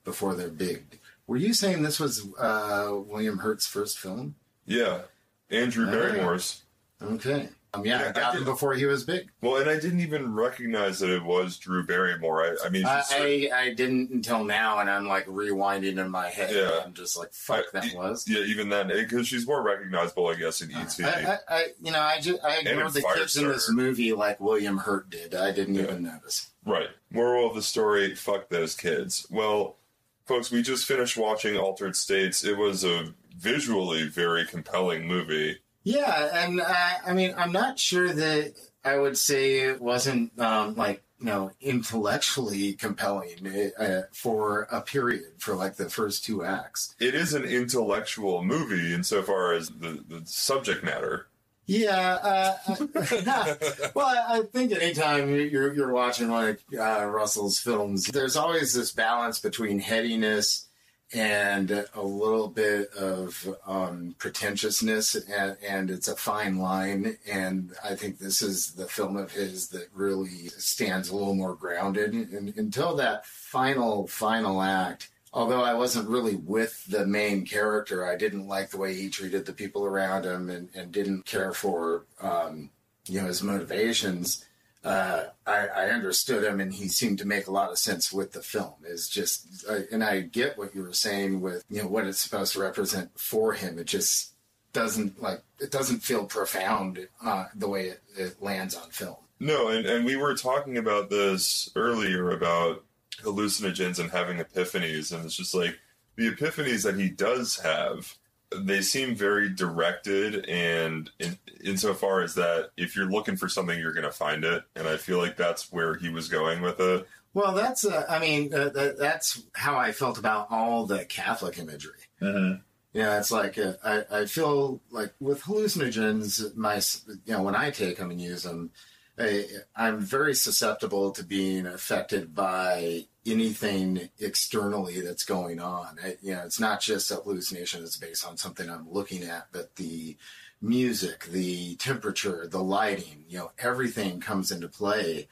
before 0.04 0.36
they're 0.36 0.50
big. 0.50 1.00
Were 1.26 1.38
you 1.38 1.56
saying 1.56 1.82
this 1.82 2.00
was 2.00 2.28
uh, 2.38 2.92
William 2.94 3.40
Hurt's 3.40 3.66
first 3.66 3.98
film? 3.98 4.36
Yeah. 4.68 5.02
Andrew. 5.50 5.90
Barrymore's. 5.90 6.62
Okay. 7.02 7.50
Um, 7.76 7.86
yeah, 7.86 8.04
I 8.06 8.10
I 8.10 8.12
got 8.12 8.36
him 8.36 8.44
before 8.46 8.74
he 8.74 8.86
was 8.86 9.04
big. 9.04 9.30
Well, 9.42 9.58
and 9.58 9.70
I 9.70 9.80
didn't 9.80 10.00
even 10.02 10.34
recognize 10.34 11.00
that 11.00 11.10
it 11.10 11.24
was 11.24 11.58
Drew 11.58 11.86
Barrymore. 11.86 12.44
I, 12.44 12.66
I 12.66 12.70
mean, 12.70 12.86
I, 12.86 13.02
she's- 13.02 13.52
I 13.54 13.58
I 13.66 13.74
didn't 13.74 14.12
until 14.12 14.44
now, 14.44 14.80
and 14.80 14.90
I'm 14.90 15.08
like 15.08 15.26
rewinding 15.28 15.98
in 16.00 16.10
my 16.10 16.30
head. 16.30 16.54
Yeah. 16.56 16.82
I'm 16.86 16.94
just 16.94 17.18
like, 17.18 17.34
fuck, 17.34 17.66
I- 17.74 17.80
that 17.82 17.96
was. 17.96 18.26
yeah, 18.28 18.40
even 18.42 18.70
then, 18.70 18.88
because 18.88 19.28
she's 19.28 19.46
more 19.48 19.62
recognizable, 19.64 20.28
I 20.28 20.36
guess, 20.36 20.62
in 20.62 20.72
E 20.72 20.76
ET. 20.76 21.00
I, 21.02 21.34
I, 21.34 21.38
I, 21.50 21.66
you 21.82 21.92
know, 21.92 22.02
I 22.02 22.20
just 22.20 22.44
I 22.44 22.58
ignored 22.58 22.94
the 22.94 23.04
kids 23.16 23.38
in 23.38 23.48
this 23.48 23.70
movie 23.72 24.14
like 24.14 24.40
William 24.40 24.78
Hurt 24.78 25.10
did. 25.10 25.36
I 25.36 25.52
didn't 25.52 25.76
Yeah. 25.76 25.84
even 25.84 26.04
notice. 26.04 26.52
Right. 26.66 26.90
Moral 27.12 27.48
of 27.50 27.56
the 27.56 27.62
story: 27.62 28.16
fuck 28.16 28.50
those 28.50 28.76
kids. 28.76 29.28
Well, 29.30 29.78
folks, 30.26 30.52
we 30.52 30.62
just 30.62 30.86
finished 30.86 31.16
watching 31.18 31.58
Altered 31.58 31.96
States. 31.96 32.44
It 32.44 32.58
was 32.58 32.84
a 32.84 33.14
visually 33.38 34.08
very 34.08 34.46
compelling 34.46 35.06
movie. 35.08 35.60
Yeah, 35.86 36.46
and 36.46 36.62
I, 36.62 36.98
I 37.08 37.14
mean, 37.14 37.36
I'm 37.38 37.52
not 37.52 37.78
sure 37.78 38.12
that 38.12 38.56
I 38.84 38.98
would 38.98 39.18
say 39.18 39.60
it 39.60 39.80
wasn't 39.80 40.38
um, 40.40 40.76
like 40.76 41.04
you 41.20 41.28
know 41.28 41.52
intellectually 41.62 42.74
compelling 42.74 43.72
uh, 43.80 44.02
for 44.12 44.64
a 44.72 44.82
period 44.82 45.34
for 45.38 45.54
like 45.54 45.76
the 45.76 45.90
first 45.90 46.26
two 46.26 46.44
acts. 46.44 46.96
It 47.00 47.14
is 47.14 47.36
an 47.36 47.44
intellectual 47.44 48.44
movie 48.44 48.96
insofar 48.96 49.54
as 49.54 49.70
the, 49.70 50.04
the 50.08 50.24
subject 50.26 50.84
matter. 50.84 51.28
Yeah, 51.68 52.58
uh, 52.68 52.76
well, 53.96 54.08
I 54.08 54.40
I 54.40 54.42
think 54.52 54.72
anytime 54.72 55.30
you're 55.30 55.72
you're 55.74 55.94
watching 55.94 56.30
like 56.30 56.62
uh, 56.80 57.06
Russell's 57.06 57.60
films, 57.60 58.06
there's 58.08 58.36
always 58.36 58.74
this 58.74 58.92
balance 58.92 59.40
between 59.40 59.78
headiness 59.78 60.65
and 61.14 61.86
a 61.94 62.02
little 62.02 62.48
bit 62.48 62.92
of 62.94 63.56
um, 63.68 64.16
pretentiousness, 64.18 65.16
and, 65.16 65.56
and 65.68 65.90
it's 65.92 66.08
a 66.08 66.16
fine 66.16 66.58
line. 66.58 67.18
And 67.30 67.74
I 67.84 67.96
think 67.96 68.18
this 68.18 68.42
is 68.42 68.72
the 68.74 68.88
film 68.88 69.16
of 69.16 69.32
his 69.32 69.70
that 69.70 69.88
really 69.94 70.50
stands 70.58 71.10
a 71.10 71.16
little 71.16 71.36
more 71.36 71.56
grounded. 71.56 72.14
And 72.14 72.54
until 72.58 72.96
that 72.96 73.26
final 73.26 74.08
final 74.08 74.62
act, 74.62 75.10
although 75.32 75.64
I 75.64 75.74
wasn't 75.74 76.10
really 76.10 76.36
with 76.36 76.86
the 76.86 77.06
main 77.06 77.46
character, 77.46 78.06
I 78.06 78.16
didn't 78.16 78.48
like 78.48 78.72
the 78.72 78.78
way 78.78 78.96
he 78.96 79.10
treated 79.10 79.46
the 79.46 79.54
people 79.54 79.86
around 79.86 80.26
him 80.26 80.50
and, 80.50 80.70
and 80.74 80.92
didn't 80.92 81.26
care 81.26 81.54
for 81.54 82.06
um, 82.20 82.72
you 83.08 83.22
know 83.22 83.28
his 83.28 83.44
motivations. 83.44 84.46
Uh, 84.86 85.26
I, 85.48 85.68
I 85.68 85.86
understood 85.90 86.44
him, 86.44 86.60
and 86.60 86.72
he 86.72 86.88
seemed 86.88 87.18
to 87.18 87.26
make 87.26 87.48
a 87.48 87.52
lot 87.52 87.72
of 87.72 87.80
sense 87.80 88.14
with 88.14 88.34
the 88.34 88.42
film. 88.42 88.74
Is 88.86 89.10
just, 89.10 89.66
uh, 89.68 89.80
and 89.92 90.04
I 90.04 90.22
get 90.22 90.58
what 90.58 90.76
you 90.76 90.84
were 90.84 90.94
saying 90.94 91.42
with 91.42 91.64
you 91.70 91.82
know 91.82 91.88
what 91.88 92.06
it's 92.06 92.20
supposed 92.20 92.54
to 92.54 92.60
represent 92.60 93.20
for 93.20 93.54
him. 93.54 93.80
It 93.80 93.88
just 93.88 94.34
doesn't 94.74 95.22
like 95.22 95.42
it 95.60 95.72
doesn't 95.72 96.04
feel 96.04 96.26
profound 96.26 97.08
uh, 97.24 97.46
the 97.56 97.68
way 97.68 97.88
it, 97.88 98.04
it 98.16 98.42
lands 98.44 98.76
on 98.76 98.90
film. 98.92 99.16
No, 99.40 99.70
and, 99.70 99.86
and 99.86 100.06
we 100.06 100.16
were 100.16 100.36
talking 100.36 100.78
about 100.78 101.10
this 101.10 101.70
earlier 101.76 102.32
about 102.32 102.84
hallucinogens 103.24 104.00
and 104.00 104.12
having 104.12 104.38
epiphanies, 104.38 105.12
and 105.12 105.26
it's 105.26 105.36
just 105.36 105.56
like 105.56 105.78
the 106.16 106.30
epiphanies 106.30 106.84
that 106.84 107.00
he 107.00 107.10
does 107.10 107.58
have, 107.60 108.16
they 108.64 108.82
seem 108.82 109.16
very 109.16 109.50
directed, 109.50 110.46
and 110.48 111.10
in, 111.20 111.38
insofar 111.64 112.22
as 112.22 112.36
that, 112.36 112.72
if 112.78 112.96
you're 112.96 113.10
looking 113.10 113.36
for 113.36 113.50
something, 113.50 113.78
you're 113.80 113.94
going 113.94 114.04
to 114.04 114.12
find 114.12 114.44
it, 114.44 114.64
and 114.76 114.88
I 114.88 114.98
feel 114.98 115.18
like 115.18 115.38
that's 115.38 115.72
where 115.72 115.96
he 115.96 116.10
was 116.10 116.28
going 116.28 116.62
with 116.62 116.80
it. 116.80 117.08
Well, 117.34 117.54
that's 117.54 117.86
uh, 117.86 118.06
I 118.10 118.20
mean 118.20 118.54
uh, 118.54 118.70
that, 118.70 118.98
that's 118.98 119.44
how 119.54 119.78
I 119.78 119.92
felt 119.92 120.18
about 120.18 120.48
all 120.50 120.86
the 120.86 121.04
Catholic 121.06 121.60
imagery. 121.60 122.00
Mm-hmm. 122.22 122.62
Yeah, 122.94 123.20
it's 123.20 123.30
like 123.30 123.58
uh, 123.58 123.74
I, 123.84 124.04
I 124.10 124.26
feel 124.26 124.82
like 124.90 125.14
with 125.20 125.44
hallucinogens, 125.44 126.56
my 126.56 126.82
you 127.26 127.34
know 127.34 127.44
when 127.44 127.56
I 127.56 127.72
take 127.72 127.98
them 127.98 128.10
and 128.10 128.22
use 128.22 128.44
them, 128.44 128.72
I, 129.20 129.46
I'm 129.76 130.00
very 130.00 130.34
susceptible 130.34 131.12
to 131.12 131.24
being 131.24 131.66
affected 131.66 132.34
by 132.34 133.08
anything 133.26 134.10
externally 134.20 135.02
that's 135.02 135.24
going 135.24 135.60
on. 135.60 135.98
I, 136.04 136.18
you 136.22 136.36
know, 136.36 136.44
it's 136.46 136.60
not 136.60 136.82
just 136.82 137.12
a 137.12 137.16
hallucination 137.16 137.82
that's 137.82 137.98
based 137.98 138.28
on 138.28 138.38
something 138.38 138.70
I'm 138.70 138.92
looking 138.92 139.24
at, 139.24 139.48
but 139.52 139.76
the 139.76 140.16
music, 140.62 141.26
the 141.26 141.76
temperature, 141.76 142.48
the 142.48 142.64
lighting, 142.64 143.26
you 143.28 143.38
know, 143.40 143.52
everything 143.58 144.20
comes 144.20 144.52
into 144.52 144.68
play. 144.68 145.28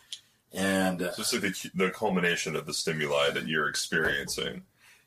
And 0.52 1.02
uh, 1.02 1.12
It's 1.18 1.34
like 1.34 1.42
the, 1.42 1.72
the 1.74 1.90
culmination 1.90 2.56
of 2.56 2.66
the 2.66 2.74
stimuli 2.74 3.32
that 3.32 3.48
you're 3.48 3.68
experiencing. 3.68 4.64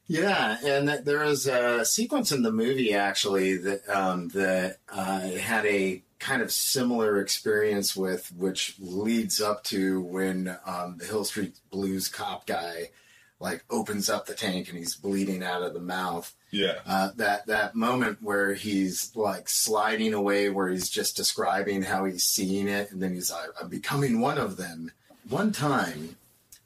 Yeah, 0.08 0.58
and 0.64 0.88
th- 0.88 1.04
there 1.04 1.24
is 1.24 1.46
a 1.48 1.84
sequence 1.84 2.30
in 2.30 2.42
the 2.42 2.52
movie 2.52 2.94
actually 2.94 3.56
that 3.58 3.88
um, 3.88 4.28
that 4.28 4.78
uh, 4.88 5.20
had 5.20 5.66
a 5.66 6.02
kind 6.18 6.42
of 6.42 6.50
similar 6.50 7.20
experience 7.20 7.94
with, 7.94 8.32
which 8.36 8.76
leads 8.78 9.40
up 9.40 9.62
to 9.64 10.00
when 10.00 10.56
um, 10.66 10.96
the 10.98 11.06
Hill 11.06 11.24
Street 11.24 11.58
Blues 11.70 12.08
cop 12.08 12.46
guy 12.46 12.90
like 13.38 13.64
opens 13.68 14.08
up 14.08 14.26
the 14.26 14.34
tank 14.34 14.68
and 14.68 14.78
he's 14.78 14.96
bleeding 14.96 15.42
out 15.42 15.62
of 15.62 15.74
the 15.74 15.80
mouth. 15.80 16.34
Yeah. 16.50 16.76
Uh, 16.86 17.10
that 17.16 17.46
that 17.46 17.74
moment 17.74 18.22
where 18.22 18.54
he's 18.54 19.14
like 19.14 19.48
sliding 19.48 20.14
away, 20.14 20.48
where 20.48 20.68
he's 20.68 20.88
just 20.88 21.16
describing 21.16 21.82
how 21.82 22.04
he's 22.04 22.24
seeing 22.24 22.68
it, 22.68 22.90
and 22.90 23.02
then 23.02 23.12
he's 23.12 23.30
like, 23.30 23.50
"I'm 23.60 23.68
becoming 23.68 24.20
one 24.20 24.38
of 24.38 24.56
them." 24.56 24.92
One 25.28 25.52
time, 25.52 26.16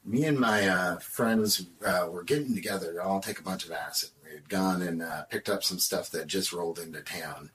me 0.05 0.25
and 0.25 0.39
my 0.39 0.69
uh, 0.69 0.99
friends 0.99 1.67
uh, 1.85 2.09
were 2.11 2.23
getting 2.23 2.55
together 2.55 2.93
to 2.93 3.03
all 3.03 3.21
take 3.21 3.41
a 3.41 3.45
bunch 3.45 3.65
of 3.65 3.73
acid. 3.73 4.11
We 4.25 4.33
had 4.33 4.49
gone 4.49 4.83
and 4.83 5.03
uh, 5.03 5.23
picked 5.25 5.49
up 5.49 5.65
some 5.65 5.79
stuff 5.79 6.11
that 6.11 6.27
just 6.27 6.53
rolled 6.53 6.79
into 6.79 7.01
town. 7.01 7.51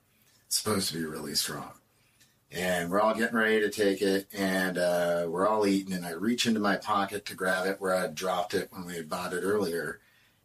It's 0.48 0.58
supposed 0.58 0.90
to 0.90 0.98
be 0.98 1.06
really 1.06 1.36
strong. 1.36 1.72
And 2.56 2.90
we're 2.90 3.02
all 3.02 3.14
getting 3.14 3.36
ready 3.36 3.60
to 3.60 3.70
take 3.70 4.02
it, 4.02 4.28
and 4.34 4.78
uh, 4.78 5.26
we're 5.28 5.46
all 5.48 5.68
eating. 5.68 5.94
And 5.94 6.06
I 6.06 6.12
reach 6.12 6.48
into 6.48 6.62
my 6.62 6.78
pocket 6.78 7.26
to 7.26 7.36
grab 7.36 7.68
it 7.68 7.82
where 7.82 7.94
I'd 7.94 8.16
dropped 8.16 8.54
it 8.54 8.70
when 8.72 8.86
we 8.86 8.96
had 8.96 9.10
bought 9.10 9.34
it 9.34 9.42
earlier. 9.42 10.00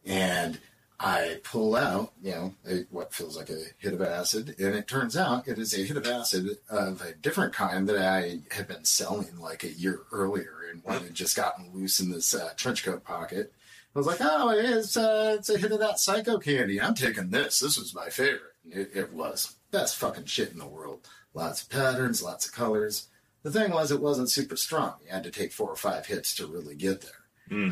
And 0.04 0.58
I 0.98 1.40
pull 1.44 1.76
out, 1.76 2.12
you 2.20 2.32
know, 2.32 2.54
a, 2.68 2.80
what 2.90 3.14
feels 3.14 3.36
like 3.36 3.48
a 3.48 3.62
hit 3.78 3.94
of 3.94 4.02
acid, 4.02 4.56
and 4.58 4.74
it 4.74 4.88
turns 4.88 5.16
out 5.16 5.46
it 5.46 5.58
is 5.58 5.72
a 5.72 5.84
hit 5.84 5.96
of 5.96 6.06
acid 6.06 6.58
of 6.68 7.00
a 7.00 7.14
different 7.14 7.54
kind 7.54 7.88
that 7.88 7.96
I 7.96 8.40
had 8.50 8.66
been 8.66 8.84
selling 8.84 9.38
like 9.38 9.62
a 9.62 9.72
year 9.72 10.00
earlier, 10.12 10.56
and 10.70 10.82
one 10.84 11.02
had 11.02 11.14
just 11.14 11.36
gotten 11.36 11.72
loose 11.72 12.00
in 12.00 12.10
this 12.10 12.34
uh, 12.34 12.50
trench 12.56 12.84
coat 12.84 13.04
pocket. 13.04 13.52
I 13.94 13.98
was 13.98 14.06
like, 14.06 14.18
oh, 14.20 14.50
it's 14.50 14.96
uh, 14.96 15.36
it's 15.38 15.48
a 15.48 15.58
hit 15.58 15.72
of 15.72 15.78
that 15.78 16.00
psycho 16.00 16.38
candy. 16.38 16.80
I'm 16.80 16.94
taking 16.94 17.30
this. 17.30 17.60
This 17.60 17.78
was 17.78 17.94
my 17.94 18.08
favorite. 18.10 18.42
It, 18.68 18.90
it 18.94 19.12
was 19.12 19.56
best 19.70 19.96
fucking 19.96 20.26
shit 20.26 20.52
in 20.52 20.58
the 20.58 20.66
world. 20.66 21.08
Lots 21.34 21.62
of 21.62 21.70
patterns, 21.70 22.22
lots 22.22 22.46
of 22.46 22.52
colors. 22.52 23.08
The 23.42 23.50
thing 23.50 23.70
was, 23.70 23.90
it 23.90 24.00
wasn't 24.00 24.30
super 24.30 24.56
strong. 24.56 24.94
You 25.04 25.12
had 25.12 25.24
to 25.24 25.30
take 25.30 25.52
four 25.52 25.70
or 25.70 25.76
five 25.76 26.06
hits 26.06 26.34
to 26.36 26.46
really 26.46 26.74
get 26.74 27.00
there. 27.02 27.12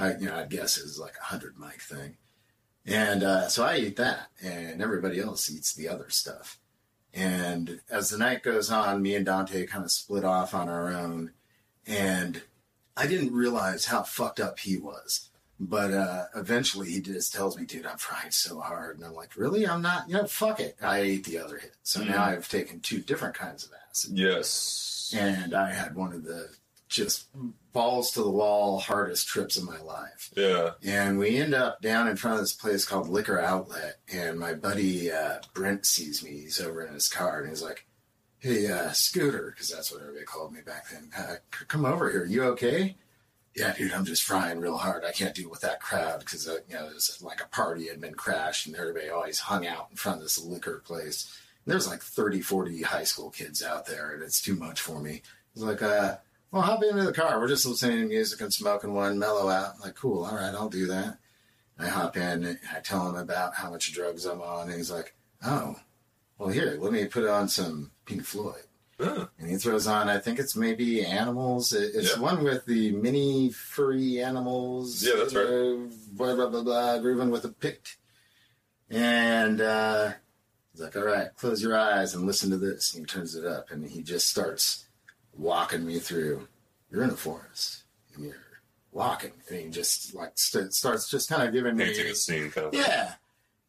I, 0.00 0.16
you 0.16 0.26
know, 0.26 0.36
I 0.36 0.44
guess 0.44 0.76
it 0.76 0.84
was 0.84 0.98
like 0.98 1.14
a 1.20 1.24
hundred 1.24 1.58
mic 1.58 1.80
thing. 1.82 2.16
And 2.86 3.22
uh, 3.22 3.48
so 3.48 3.64
I 3.64 3.76
eat 3.76 3.96
that, 3.96 4.28
and 4.42 4.80
everybody 4.80 5.20
else 5.20 5.50
eats 5.50 5.74
the 5.74 5.88
other 5.88 6.08
stuff. 6.08 6.58
And 7.12 7.80
as 7.90 8.10
the 8.10 8.18
night 8.18 8.42
goes 8.42 8.70
on, 8.70 9.02
me 9.02 9.14
and 9.14 9.26
Dante 9.26 9.66
kind 9.66 9.84
of 9.84 9.90
split 9.90 10.24
off 10.24 10.54
on 10.54 10.68
our 10.68 10.88
own. 10.92 11.32
And 11.86 12.42
I 12.96 13.06
didn't 13.06 13.32
realize 13.32 13.86
how 13.86 14.02
fucked 14.02 14.40
up 14.40 14.58
he 14.58 14.78
was. 14.78 15.27
But 15.60 15.92
uh, 15.92 16.26
eventually 16.36 16.90
he 16.90 17.00
just 17.00 17.34
tells 17.34 17.58
me, 17.58 17.64
dude, 17.64 17.86
I'm 17.86 17.98
trying 17.98 18.30
so 18.30 18.60
hard. 18.60 18.96
And 18.96 19.04
I'm 19.04 19.14
like, 19.14 19.36
really? 19.36 19.66
I'm 19.66 19.82
not, 19.82 20.08
you 20.08 20.14
know, 20.14 20.26
fuck 20.26 20.60
it. 20.60 20.76
I 20.80 20.98
ate 20.98 21.24
the 21.24 21.38
other 21.38 21.58
hit. 21.58 21.74
So 21.82 22.04
now 22.04 22.22
I've 22.22 22.48
taken 22.48 22.80
two 22.80 23.00
different 23.00 23.34
kinds 23.34 23.64
of 23.64 23.70
acid. 23.90 24.16
Yes. 24.16 25.12
And 25.16 25.54
I 25.54 25.72
had 25.72 25.96
one 25.96 26.12
of 26.12 26.24
the 26.24 26.48
just 26.88 27.26
balls 27.72 28.12
to 28.12 28.22
the 28.22 28.30
wall 28.30 28.78
hardest 28.78 29.26
trips 29.26 29.56
of 29.56 29.64
my 29.64 29.80
life. 29.80 30.30
Yeah. 30.36 30.70
And 30.84 31.18
we 31.18 31.36
end 31.36 31.54
up 31.54 31.82
down 31.82 32.08
in 32.08 32.16
front 32.16 32.36
of 32.36 32.42
this 32.42 32.54
place 32.54 32.84
called 32.84 33.08
Liquor 33.08 33.40
Outlet. 33.40 33.96
And 34.12 34.38
my 34.38 34.54
buddy 34.54 35.10
uh, 35.10 35.38
Brent 35.54 35.86
sees 35.86 36.22
me. 36.22 36.30
He's 36.30 36.60
over 36.60 36.84
in 36.86 36.94
his 36.94 37.08
car 37.08 37.40
and 37.40 37.48
he's 37.48 37.62
like, 37.62 37.84
Hey, 38.38 38.70
uh, 38.70 38.92
Scooter, 38.92 39.50
because 39.52 39.68
that's 39.68 39.90
what 39.90 40.00
everybody 40.00 40.24
called 40.24 40.52
me 40.52 40.60
back 40.64 40.88
then. 40.90 41.10
Uh, 41.16 41.34
come 41.66 41.84
over 41.84 42.08
here. 42.08 42.24
You 42.24 42.44
okay? 42.44 42.96
Yeah, 43.54 43.72
dude, 43.72 43.92
I'm 43.92 44.04
just 44.04 44.22
frying 44.22 44.60
real 44.60 44.76
hard. 44.76 45.04
I 45.04 45.10
can't 45.10 45.34
deal 45.34 45.50
with 45.50 45.62
that 45.62 45.80
crowd 45.80 46.20
because, 46.20 46.48
uh, 46.48 46.58
you 46.68 46.74
know, 46.74 46.86
was 46.86 47.20
like 47.22 47.40
a 47.40 47.48
party 47.48 47.88
had 47.88 48.00
been 48.00 48.14
crashed 48.14 48.66
and 48.66 48.76
everybody 48.76 49.08
always 49.08 49.40
hung 49.40 49.66
out 49.66 49.88
in 49.90 49.96
front 49.96 50.18
of 50.18 50.22
this 50.22 50.38
liquor 50.38 50.82
place. 50.84 51.36
And 51.64 51.72
there's 51.72 51.88
like 51.88 52.02
30, 52.02 52.40
40 52.40 52.82
high 52.82 53.04
school 53.04 53.30
kids 53.30 53.62
out 53.62 53.86
there 53.86 54.12
and 54.12 54.22
it's 54.22 54.40
too 54.40 54.54
much 54.54 54.80
for 54.80 55.00
me. 55.00 55.22
He's 55.54 55.64
like, 55.64 55.82
uh, 55.82 56.18
well, 56.52 56.62
hop 56.62 56.82
into 56.82 57.02
the 57.02 57.12
car. 57.12 57.38
We're 57.40 57.48
just 57.48 57.66
listening 57.66 58.00
to 58.00 58.06
music 58.06 58.40
and 58.40 58.52
smoking 58.52 58.94
one, 58.94 59.18
mellow 59.18 59.48
out. 59.48 59.74
I'm 59.74 59.80
like, 59.80 59.96
cool, 59.96 60.24
all 60.24 60.36
right, 60.36 60.54
I'll 60.54 60.68
do 60.68 60.86
that. 60.86 61.18
I 61.78 61.88
hop 61.88 62.16
in 62.16 62.44
and 62.44 62.58
I 62.74 62.80
tell 62.80 63.08
him 63.08 63.16
about 63.16 63.54
how 63.54 63.70
much 63.70 63.92
drugs 63.92 64.24
I'm 64.24 64.40
on. 64.40 64.68
And 64.68 64.76
he's 64.76 64.90
like, 64.90 65.14
oh, 65.44 65.76
well, 66.38 66.48
here, 66.48 66.78
let 66.80 66.92
me 66.92 67.04
put 67.06 67.28
on 67.28 67.48
some 67.48 67.90
Pink 68.06 68.24
Floyd. 68.24 68.62
Huh. 69.00 69.26
And 69.38 69.48
he 69.48 69.56
throws 69.56 69.86
on, 69.86 70.08
I 70.08 70.18
think 70.18 70.38
it's 70.40 70.56
maybe 70.56 71.04
Animals. 71.04 71.72
It's 71.72 72.16
Yeah. 72.16 72.20
one 72.20 72.42
with 72.42 72.64
the 72.66 72.90
mini 72.92 73.50
furry 73.50 74.20
animals. 74.22 75.04
Yeah, 75.06 75.14
that's 75.18 75.34
right. 75.34 75.46
uh, 75.46 75.76
blah, 76.12 76.34
blah, 76.34 76.48
blah, 76.48 76.62
blah, 76.62 76.98
grooving 76.98 77.30
with 77.30 77.44
a 77.44 77.48
pick. 77.50 77.96
And 78.90 79.60
uh, 79.60 80.12
he's 80.72 80.80
like, 80.80 80.96
all 80.96 81.04
right, 81.04 81.28
close 81.36 81.62
your 81.62 81.76
eyes 81.78 82.14
and 82.14 82.26
listen 82.26 82.50
to 82.50 82.56
this. 82.56 82.94
And 82.94 83.02
he 83.02 83.06
turns 83.06 83.34
it 83.36 83.44
up 83.44 83.70
and 83.70 83.88
he 83.88 84.02
just 84.02 84.28
starts 84.28 84.86
walking 85.36 85.86
me 85.86 85.98
through. 85.98 86.48
You're 86.90 87.04
in 87.04 87.10
a 87.10 87.16
forest 87.16 87.82
and 88.14 88.24
you're 88.24 88.34
walking. 88.92 89.32
And 89.48 89.60
he 89.60 89.68
just 89.68 90.14
like 90.14 90.32
st- 90.36 90.72
starts 90.74 91.08
just 91.10 91.28
kind 91.28 91.42
of 91.46 91.52
giving 91.52 91.76
me 91.76 91.84
Painting 91.84 92.06
a 92.06 92.14
scene 92.14 92.50
kind 92.50 92.68
of. 92.68 92.74
yeah. 92.74 93.14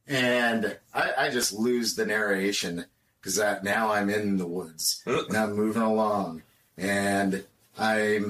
And 0.08 0.78
I, 0.94 1.14
I 1.18 1.30
just 1.30 1.54
lose 1.54 1.94
the 1.96 2.06
narration 2.06 2.86
because 3.22 3.40
now 3.64 3.92
I'm 3.92 4.10
in 4.10 4.38
the 4.38 4.48
woods 4.48 5.04
and 5.06 5.36
I'm 5.36 5.54
moving 5.54 5.82
along 5.82 6.44
and 6.78 7.44
I 7.78 8.22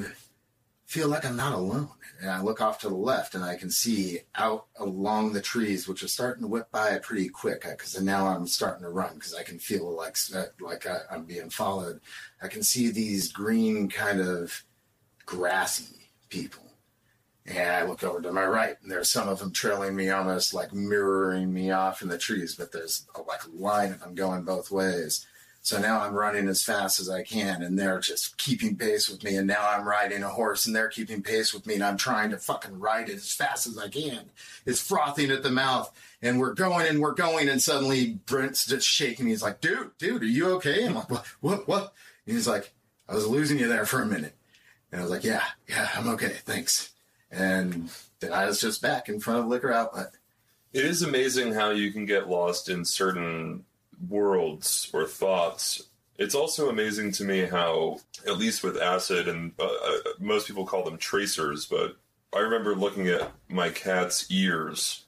feel 0.86 1.08
like 1.08 1.24
I'm 1.24 1.36
not 1.36 1.54
alone. 1.54 1.90
And 2.20 2.32
I 2.32 2.42
look 2.42 2.62
off 2.62 2.80
to 2.80 2.90
the 2.90 2.96
left 2.96 3.36
and 3.36 3.44
I 3.44 3.56
can 3.56 3.70
see 3.70 4.20
out 4.36 4.66
along 4.78 5.32
the 5.32 5.42
trees, 5.42 5.88
which 5.88 6.04
are 6.04 6.08
starting 6.08 6.42
to 6.42 6.48
whip 6.48 6.70
by 6.72 6.98
pretty 6.98 7.30
quick 7.30 7.62
because 7.62 8.02
now 8.02 8.28
I'm 8.28 8.48
starting 8.48 8.84
to 8.84 8.90
run 8.90 9.14
because 9.14 9.34
I 9.34 9.44
can 9.44 9.60
feel 9.60 9.96
like 9.96 10.18
uh, 10.36 10.46
like 10.60 10.86
I, 10.86 10.98
I'm 11.12 11.24
being 11.24 11.50
followed. 11.50 12.02
I 12.42 12.48
can 12.48 12.64
see 12.64 12.90
these 12.90 13.32
green 13.32 13.88
kind 13.88 14.20
of 14.20 14.64
grassy 15.26 16.10
people. 16.30 16.69
And 17.50 17.72
I 17.72 17.84
look 17.84 18.04
over 18.04 18.22
to 18.22 18.32
my 18.32 18.46
right, 18.46 18.76
and 18.82 18.92
there's 18.92 19.10
some 19.10 19.28
of 19.28 19.40
them 19.40 19.52
trailing 19.52 19.96
me, 19.96 20.12
almost 20.12 20.54
like 20.54 20.72
mirroring 20.72 21.52
me 21.52 21.72
off 21.72 22.04
in 22.04 22.08
the 22.08 22.18
trees. 22.18 22.54
But 22.54 22.72
there's 22.72 23.08
a, 23.16 23.22
like 23.22 23.44
a 23.44 23.50
line 23.50 23.92
of 23.92 24.02
them 24.02 24.14
going 24.14 24.44
both 24.44 24.70
ways. 24.70 25.26
So 25.62 25.80
now 25.80 26.02
I'm 26.02 26.14
running 26.14 26.48
as 26.48 26.64
fast 26.64 27.00
as 27.00 27.10
I 27.10 27.24
can, 27.24 27.64
and 27.64 27.78
they're 27.78 28.00
just 28.00 28.38
keeping 28.38 28.76
pace 28.76 29.10
with 29.10 29.24
me. 29.24 29.36
And 29.36 29.48
now 29.48 29.68
I'm 29.68 29.88
riding 29.88 30.22
a 30.22 30.30
horse, 30.30 30.68
and 30.68 30.76
they're 30.76 30.90
keeping 30.90 31.24
pace 31.24 31.52
with 31.52 31.66
me, 31.66 31.74
and 31.74 31.84
I'm 31.84 31.98
trying 31.98 32.30
to 32.30 32.38
fucking 32.38 32.80
ride 32.80 33.10
it 33.10 33.16
as 33.16 33.34
fast 33.34 33.66
as 33.66 33.80
I 33.80 33.90
can. 33.90 34.30
It's 34.68 34.80
frothing 34.80 35.32
at 35.32 35.42
the 35.42 35.50
mouth, 35.50 35.92
and 36.22 36.40
we're 36.40 36.54
going 36.54 36.86
and 36.88 37.02
we're 37.02 37.14
going, 37.14 37.50
and 37.50 37.62
suddenly 37.62 38.20
Brent's 38.28 38.68
just 38.68 38.88
shaking 38.88 39.26
me. 39.26 39.32
He's 39.32 39.44
like, 39.44 39.60
"Dude, 39.60 39.92
dude, 39.98 40.22
are 40.22 40.26
you 40.26 40.52
okay?" 40.52 40.86
I'm 40.86 40.94
like, 40.94 41.10
"What? 41.10 41.26
What? 41.42 41.68
What?" 41.68 41.94
And 42.28 42.36
he's 42.36 42.48
like, 42.48 42.72
"I 43.08 43.16
was 43.16 43.28
losing 43.28 43.58
you 43.58 43.68
there 43.68 43.86
for 43.88 44.02
a 44.02 44.06
minute," 44.06 44.36
and 44.92 45.02
I 45.02 45.04
was 45.04 45.12
like, 45.12 45.24
"Yeah, 45.24 45.44
yeah, 45.68 45.90
I'm 45.96 46.08
okay, 46.10 46.38
thanks." 46.46 46.92
And 47.32 47.90
then 48.20 48.34
I 48.34 48.46
was 48.46 48.60
just 48.60 48.82
back 48.82 49.10
in 49.10 49.20
front 49.20 49.40
of 49.40 49.48
Liquor 49.48 49.72
Outlet. 49.72 50.12
It 50.74 50.86
is 50.86 51.02
amazing 51.02 51.54
how 51.54 51.72
you 51.72 51.92
can 51.92 52.06
get 52.06 52.30
lost 52.30 52.70
in 52.70 52.86
certain 52.86 53.66
worlds 54.08 54.90
or 54.94 55.06
thoughts. 55.06 55.84
It's 56.18 56.36
also 56.36 56.70
amazing 56.70 57.12
to 57.14 57.24
me 57.24 57.46
how, 57.46 58.00
at 58.28 58.38
least 58.38 58.64
with 58.64 58.82
acid, 58.82 59.28
and 59.28 59.54
uh, 59.58 59.64
uh, 59.64 59.98
most 60.20 60.48
people 60.48 60.66
call 60.66 60.84
them 60.84 60.98
tracers, 60.98 61.66
but 61.66 61.96
I 62.36 62.40
remember 62.40 62.76
looking 62.76 63.08
at 63.08 63.32
my 63.48 63.70
cat's 63.70 64.30
ears 64.30 65.06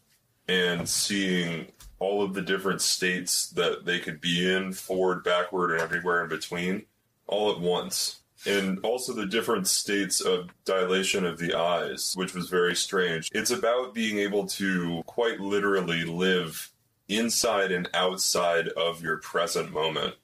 and 0.47 0.88
seeing 0.88 1.67
all 1.99 2.24
of 2.24 2.34
the 2.34 2.41
different 2.41 2.82
states 2.82 3.49
that 3.51 3.86
they 3.86 3.99
could 3.99 4.19
be 4.19 4.51
in 4.51 4.74
forward, 4.74 5.24
backward, 5.24 5.72
and 5.72 5.82
everywhere 5.82 6.24
in 6.24 6.30
between 6.30 6.86
all 7.28 7.51
at 7.51 7.59
once. 7.59 8.20
And 8.45 8.79
also 8.83 9.13
the 9.13 9.25
different 9.25 9.67
states 9.67 10.21
of 10.21 10.49
dilation 10.65 11.25
of 11.25 11.37
the 11.37 11.53
eyes, 11.53 12.13
which 12.15 12.33
was 12.33 12.49
very 12.49 12.75
strange. 12.75 13.29
It's 13.33 13.51
about 13.51 13.93
being 13.93 14.17
able 14.17 14.47
to 14.47 15.03
quite 15.05 15.39
literally 15.39 16.03
live 16.03 16.71
inside 17.07 17.71
and 17.71 17.89
outside 17.93 18.69
of 18.69 19.03
your 19.03 19.17
present 19.17 19.71
moment. 19.71 20.15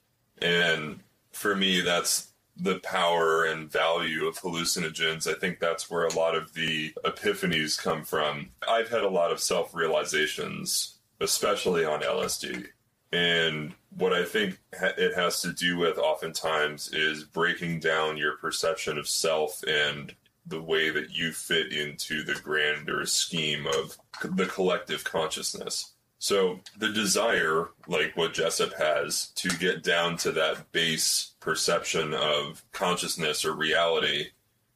And 0.42 1.02
for 1.32 1.56
me, 1.56 1.82
that's 1.82 2.32
the 2.60 2.80
power 2.80 3.46
and 3.46 3.72
value 3.72 4.26
of 4.26 4.40
hallucinogens. 4.40 5.28
I 5.28 5.38
think 5.38 5.60
that's 5.60 5.90
where 5.90 6.06
a 6.06 6.14
lot 6.16 6.36
of 6.36 6.54
the 6.54 6.94
epiphanies 7.06 7.82
come 7.82 8.04
from. 8.04 8.50
I've 8.68 8.90
had 8.90 9.04
a 9.04 9.10
lot 9.10 9.32
of 9.32 9.40
self 9.40 9.76
realizations, 9.76 10.98
especially 11.20 11.86
on 11.86 12.02
LSD. 12.02 12.68
And 13.12 13.74
what 13.96 14.14
I 14.14 14.26
think 14.26 14.60
it 14.74 15.16
has 15.16 15.42
to 15.42 15.54
do 15.54 15.78
with 15.78 15.98
oftentimes 15.98 16.92
is 16.94 17.24
breaking 17.24 17.80
down 17.80 18.18
your 18.18 18.38
perception 18.38 18.98
of 18.98 19.08
self 19.08 19.64
and 19.64 20.14
the 20.46 20.62
way 20.62 20.90
that 20.90 21.12
you 21.12 21.32
fit 21.32 21.74
into 21.74 22.24
the 22.24 22.36
grander 22.36 23.06
scheme 23.06 23.66
of 23.68 23.98
the 24.24 24.46
collective 24.46 25.04
consciousness. 25.04 25.94
So 26.20 26.62
the 26.78 26.90
desire, 26.90 27.70
like 27.88 28.16
what 28.16 28.34
Jessup 28.34 28.74
has, 28.74 29.28
to 29.36 29.50
get 29.50 29.84
down 29.84 30.18
to 30.18 30.32
that 30.32 30.72
base 30.72 31.34
perception 31.40 32.14
of 32.14 32.64
consciousness 32.72 33.46
or 33.46 33.54
reality, 33.54 34.28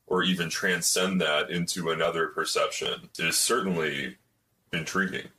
or 0.08 0.24
even 0.24 0.50
transcend 0.50 1.22
that 1.22 1.50
into 1.50 1.90
another 1.90 2.28
perception, 2.28 3.10
is 3.18 3.38
certainly 3.38 4.18
intriguing. 4.74 5.30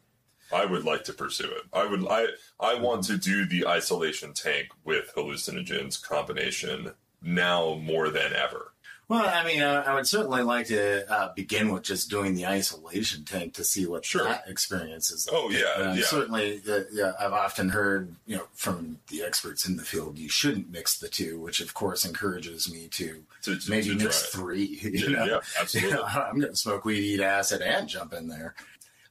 I 0.53 0.65
would 0.67 0.85
like 0.85 1.05
to 1.05 1.13
pursue 1.13 1.51
it. 1.51 1.63
I 1.73 1.87
would. 1.87 2.07
I 2.09 2.29
I 2.61 2.75
want 2.75 3.05
to 3.05 3.17
do 3.17 3.47
the 3.47 3.67
isolation 3.67 4.33
tank 4.35 4.69
with 4.85 5.13
hallucinogens 5.17 6.03
combination 6.03 6.93
now 7.23 7.75
more 7.83 8.09
than 8.11 8.33
ever. 8.35 8.69
Well, 9.09 9.27
I 9.29 9.45
mean, 9.45 9.61
uh, 9.61 9.85
I 9.87 9.95
would 9.95 10.07
certainly 10.07 10.43
like 10.43 10.69
to 10.69 11.13
uh, 11.13 11.35
begin 11.35 11.71
with 11.71 11.83
just 11.83 12.09
doing 12.09 12.35
the 12.35 12.47
isolation 12.47 13.25
tank 13.27 13.53
to 13.55 13.65
see 13.65 13.85
what 13.85 14.07
Sure. 14.07 14.25
that 14.25 14.45
experience 14.49 15.11
is. 15.11 15.29
Oh, 15.31 15.51
yeah, 15.51 15.65
Uh, 15.77 15.93
yeah. 15.95 16.05
Certainly, 16.05 16.63
uh, 16.67 16.81
yeah, 16.93 17.13
I've 17.21 17.33
often 17.35 17.69
heard, 17.69 18.15
you 18.27 18.37
know, 18.37 18.47
from 18.55 19.01
the 19.09 19.23
experts 19.23 19.67
in 19.67 19.77
the 19.77 19.83
field, 19.83 20.19
you 20.19 20.31
shouldn't 20.31 20.71
mix 20.71 20.97
the 20.99 21.09
two, 21.09 21.39
which 21.39 21.61
of 21.61 21.75
course 21.75 22.07
encourages 22.07 22.73
me 22.73 22.89
to, 22.89 23.23
To- 23.43 23.59
to- 23.59 23.71
maybe 23.71 23.89
to 23.89 23.95
mix 23.97 24.23
three. 24.31 24.65
You 24.83 24.91
Yeah, 24.91 25.09
know? 25.09 25.25
yeah, 25.27 25.41
absolutely. 25.61 25.91
You 25.91 25.97
know, 25.97 26.05
I'm 26.05 26.39
going 26.39 26.53
to 26.53 26.57
smoke 26.57 26.85
weed, 26.87 27.01
eat 27.05 27.21
acid, 27.21 27.61
and 27.61 27.89
jump 27.89 28.15
in 28.15 28.29
there. 28.29 28.55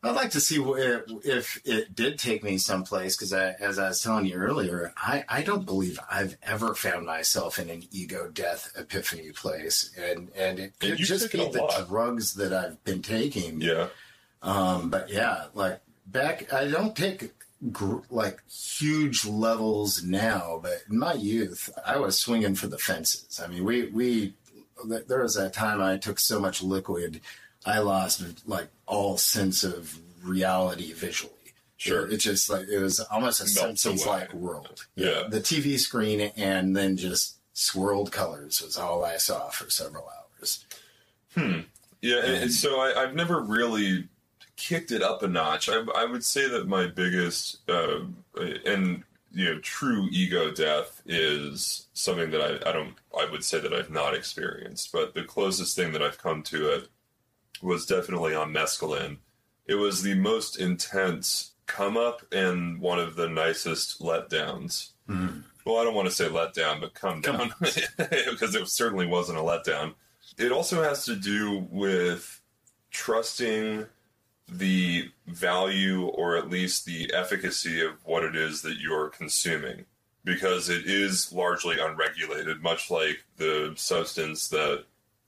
I'd 0.03 0.15
like 0.15 0.31
to 0.31 0.39
see 0.39 0.57
wh- 0.57 1.03
if 1.23 1.61
it 1.63 1.95
did 1.95 2.17
take 2.17 2.43
me 2.43 2.57
someplace 2.57 3.15
because, 3.15 3.33
I, 3.33 3.51
as 3.59 3.77
I 3.77 3.89
was 3.89 4.01
telling 4.01 4.25
you 4.25 4.33
earlier, 4.35 4.93
I, 4.97 5.23
I 5.29 5.43
don't 5.43 5.65
believe 5.65 5.99
I've 6.09 6.37
ever 6.41 6.73
found 6.73 7.05
myself 7.05 7.59
in 7.59 7.69
an 7.69 7.83
ego 7.91 8.27
death 8.33 8.71
epiphany 8.75 9.31
place, 9.31 9.91
and 9.97 10.29
and 10.35 10.57
it 10.59 10.79
could 10.79 10.97
just 10.97 11.31
be 11.31 11.47
the 11.47 11.61
lot. 11.61 11.87
drugs 11.87 12.33
that 12.35 12.51
I've 12.51 12.83
been 12.83 13.03
taking. 13.03 13.61
Yeah. 13.61 13.89
Um, 14.41 14.89
but 14.89 15.09
yeah, 15.11 15.45
like 15.53 15.81
back, 16.07 16.51
I 16.51 16.67
don't 16.67 16.95
take 16.95 17.31
gr- 17.71 17.99
like 18.09 18.41
huge 18.49 19.23
levels 19.23 20.03
now, 20.03 20.59
but 20.63 20.81
in 20.89 20.97
my 20.97 21.13
youth, 21.13 21.69
I 21.85 21.97
was 21.97 22.17
swinging 22.17 22.55
for 22.55 22.65
the 22.65 22.79
fences. 22.79 23.39
I 23.39 23.47
mean, 23.47 23.63
we 23.63 23.85
we 23.89 24.33
there 25.07 25.21
was 25.21 25.37
a 25.37 25.47
time 25.51 25.79
I 25.79 25.97
took 25.97 26.19
so 26.19 26.39
much 26.39 26.63
liquid, 26.63 27.21
I 27.65 27.79
lost 27.79 28.23
like 28.47 28.67
all 28.85 29.17
sense 29.17 29.63
of 29.63 29.99
reality 30.23 30.93
visually. 30.93 31.33
Sure. 31.77 32.07
It, 32.07 32.13
it 32.13 32.17
just 32.17 32.49
like 32.49 32.67
it 32.67 32.79
was 32.79 32.99
almost 32.99 33.41
a 33.41 33.47
Simpsons 33.47 34.05
like 34.05 34.33
world. 34.33 34.85
Yeah. 34.95 35.23
The 35.29 35.41
TV 35.41 35.79
screen 35.79 36.31
and 36.37 36.75
then 36.75 36.97
just 36.97 37.37
swirled 37.53 38.11
colors 38.11 38.61
was 38.61 38.77
all 38.77 39.03
I 39.03 39.17
saw 39.17 39.49
for 39.49 39.69
several 39.69 40.07
hours. 40.07 40.65
Hmm. 41.35 41.61
Yeah, 42.01 42.17
and, 42.17 42.43
and 42.43 42.51
so 42.51 42.79
I, 42.79 43.03
I've 43.03 43.13
never 43.13 43.39
really 43.39 44.07
kicked 44.55 44.91
it 44.91 45.01
up 45.01 45.23
a 45.23 45.27
notch. 45.27 45.69
I, 45.69 45.83
I 45.95 46.05
would 46.05 46.23
say 46.23 46.47
that 46.49 46.67
my 46.67 46.87
biggest 46.87 47.67
uh, 47.69 48.01
and 48.65 49.03
you 49.31 49.45
know 49.45 49.59
true 49.59 50.07
ego 50.11 50.51
death 50.51 51.01
is 51.05 51.87
something 51.93 52.31
that 52.31 52.41
I, 52.41 52.69
I 52.69 52.73
don't 52.73 52.95
I 53.17 53.29
would 53.29 53.43
say 53.43 53.59
that 53.59 53.73
I've 53.73 53.91
not 53.91 54.15
experienced, 54.15 54.91
but 54.91 55.13
the 55.13 55.23
closest 55.23 55.75
thing 55.75 55.91
that 55.93 56.01
I've 56.01 56.17
come 56.17 56.43
to 56.43 56.73
it 56.73 56.89
was 57.61 57.85
definitely 57.85 58.35
on 58.35 58.53
mescaline. 58.53 59.17
It 59.65 59.75
was 59.75 60.03
the 60.03 60.15
most 60.15 60.59
intense 60.59 61.51
come 61.67 61.95
up 61.95 62.21
and 62.33 62.81
one 62.81 62.99
of 62.99 63.15
the 63.15 63.29
nicest 63.29 64.01
letdowns. 64.01 64.89
Mm-hmm. 65.07 65.39
Well, 65.65 65.77
I 65.77 65.83
don't 65.83 65.95
want 65.95 66.07
to 66.07 66.13
say 66.13 66.27
letdown, 66.27 66.81
but 66.81 66.93
come 66.93 67.21
down 67.21 67.53
because 67.59 68.55
it 68.55 68.67
certainly 68.67 69.05
wasn't 69.05 69.37
a 69.37 69.41
letdown. 69.41 69.93
It 70.37 70.51
also 70.51 70.81
has 70.81 71.05
to 71.05 71.15
do 71.15 71.67
with 71.69 72.41
trusting 72.89 73.85
the 74.49 75.09
value 75.27 76.07
or 76.07 76.35
at 76.35 76.49
least 76.49 76.85
the 76.85 77.13
efficacy 77.13 77.81
of 77.81 77.93
what 78.03 78.23
it 78.23 78.35
is 78.35 78.63
that 78.63 78.79
you're 78.79 79.09
consuming 79.09 79.85
because 80.23 80.69
it 80.69 80.85
is 80.85 81.31
largely 81.31 81.79
unregulated, 81.79 82.61
much 82.61 82.91
like 82.91 83.23
the 83.37 83.73
substance 83.75 84.49
that 84.49 84.83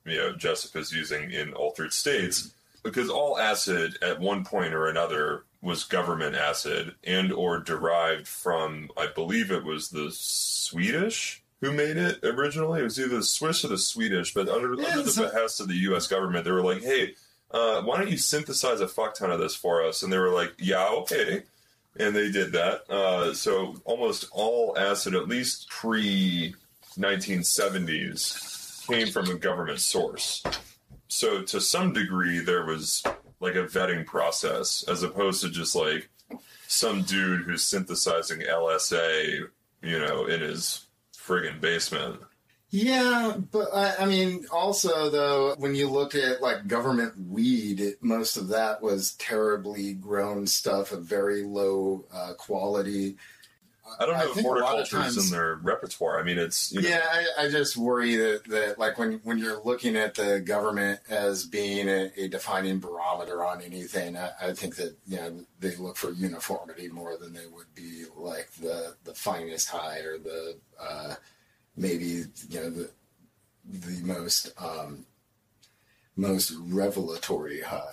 you 0.05 0.17
know 0.17 0.33
Jessup's 0.33 0.91
using 0.91 1.31
in 1.31 1.53
altered 1.53 1.93
states. 1.93 2.53
Because 2.83 3.09
all 3.09 3.39
acid 3.39 3.97
at 4.01 4.19
one 4.19 4.43
point 4.43 4.73
or 4.73 4.87
another 4.87 5.43
was 5.61 5.85
government 5.85 6.35
acid 6.35 6.93
and 7.05 7.31
or 7.31 7.59
derived 7.59 8.27
from 8.27 8.89
I 8.97 9.07
believe 9.07 9.51
it 9.51 9.63
was 9.63 9.89
the 9.89 10.09
Swedish 10.11 11.41
who 11.61 11.71
made 11.71 11.95
it 11.95 12.19
originally. 12.23 12.81
It 12.81 12.83
was 12.83 12.99
either 12.99 13.15
the 13.15 13.23
Swiss 13.23 13.63
or 13.63 13.69
the 13.69 13.77
Swedish, 13.77 14.33
but 14.33 14.49
under, 14.49 14.73
Yeah, 14.73 14.89
under 14.89 15.03
the 15.03 15.11
so- 15.11 15.29
behest 15.29 15.61
of 15.61 15.69
the 15.69 15.77
US 15.93 16.07
government, 16.07 16.43
they 16.43 16.51
were 16.51 16.61
like, 16.61 16.83
Hey, 16.83 17.15
uh, 17.51 17.81
why 17.83 17.97
don't 17.97 18.09
you 18.11 18.17
synthesize 18.17 18.81
a 18.81 18.87
fuck 18.89 19.15
ton 19.15 19.31
of 19.31 19.39
this 19.39 19.55
for 19.55 19.81
us? 19.81 20.03
And 20.03 20.11
they 20.11 20.17
were 20.17 20.29
like, 20.33 20.53
Yeah, 20.59 20.87
okay 20.89 21.43
and 21.95 22.15
they 22.15 22.31
did 22.31 22.53
that. 22.53 22.89
Uh, 22.89 23.35
so 23.35 23.75
almost 23.85 24.25
all 24.31 24.75
acid, 24.77 25.13
at 25.13 25.27
least 25.27 25.69
pre 25.69 26.55
1970s, 26.97 28.52
came 28.87 29.07
from 29.07 29.29
a 29.29 29.35
government 29.35 29.79
source. 29.79 30.43
So 31.07 31.41
to 31.43 31.61
some 31.61 31.93
degree, 31.93 32.39
there 32.39 32.65
was 32.65 33.03
like 33.39 33.55
a 33.55 33.65
vetting 33.65 34.05
process 34.05 34.83
as 34.87 35.03
opposed 35.03 35.41
to 35.41 35.49
just 35.49 35.75
like 35.75 36.09
some 36.67 37.03
dude 37.03 37.41
who's 37.41 37.63
synthesizing 37.63 38.41
LSA, 38.41 39.47
you 39.81 39.99
know, 39.99 40.25
in 40.25 40.41
his 40.41 40.85
friggin' 41.15 41.61
basement. 41.61 42.19
Yeah, 42.69 43.37
but 43.51 43.67
I, 43.71 43.95
I 43.99 44.05
mean, 44.07 44.47
also 44.51 45.11
though, 45.11 45.53
when 45.59 45.75
you 45.75 45.87
look 45.87 46.15
at 46.15 46.41
like 46.41 46.65
government 46.65 47.13
weed, 47.29 47.97
most 48.01 48.35
of 48.35 48.47
that 48.47 48.81
was 48.81 49.13
terribly 49.13 49.93
grown 49.93 50.47
stuff 50.47 50.91
of 50.91 51.05
very 51.05 51.43
low 51.43 52.05
uh, 52.11 52.33
quality. 52.35 53.17
I 53.99 54.05
don't 54.05 54.15
I 54.15 54.23
know 54.23 54.31
if 54.31 54.37
lot 54.37 54.37
of 54.37 54.43
horticulture's 54.45 54.89
times- 55.15 55.31
in 55.31 55.37
their 55.37 55.55
repertoire. 55.55 56.19
I 56.19 56.23
mean, 56.23 56.37
it's 56.37 56.71
you 56.71 56.81
know, 56.81 56.87
Yeah, 56.87 57.01
I, 57.11 57.45
I 57.45 57.49
just 57.49 57.75
worry 57.75 58.15
that, 58.15 58.43
that 58.49 58.79
like 58.79 58.97
when 58.97 59.19
when 59.23 59.37
you're 59.37 59.61
looking 59.63 59.95
at 59.97 60.15
the 60.15 60.39
government 60.39 61.01
as 61.09 61.45
being 61.45 61.89
a, 61.89 62.11
a 62.17 62.27
defining 62.27 62.79
barometer 62.79 63.43
on 63.43 63.61
anything, 63.61 64.15
I, 64.17 64.31
I 64.41 64.53
think 64.53 64.77
that 64.77 64.95
you 65.05 65.17
know 65.17 65.45
they 65.59 65.75
look 65.75 65.97
for 65.97 66.11
uniformity 66.11 66.87
more 66.87 67.17
than 67.17 67.33
they 67.33 67.45
would 67.47 67.73
be 67.75 68.05
like 68.15 68.49
the 68.53 68.95
the 69.03 69.13
finest 69.13 69.69
high 69.69 69.99
or 69.99 70.17
the 70.17 70.57
uh, 70.79 71.15
maybe 71.75 72.05
you 72.49 72.59
know 72.59 72.69
the 72.69 72.89
the 73.65 74.01
most 74.03 74.51
um, 74.57 75.05
most 76.15 76.53
revelatory 76.59 77.61
high. 77.61 77.91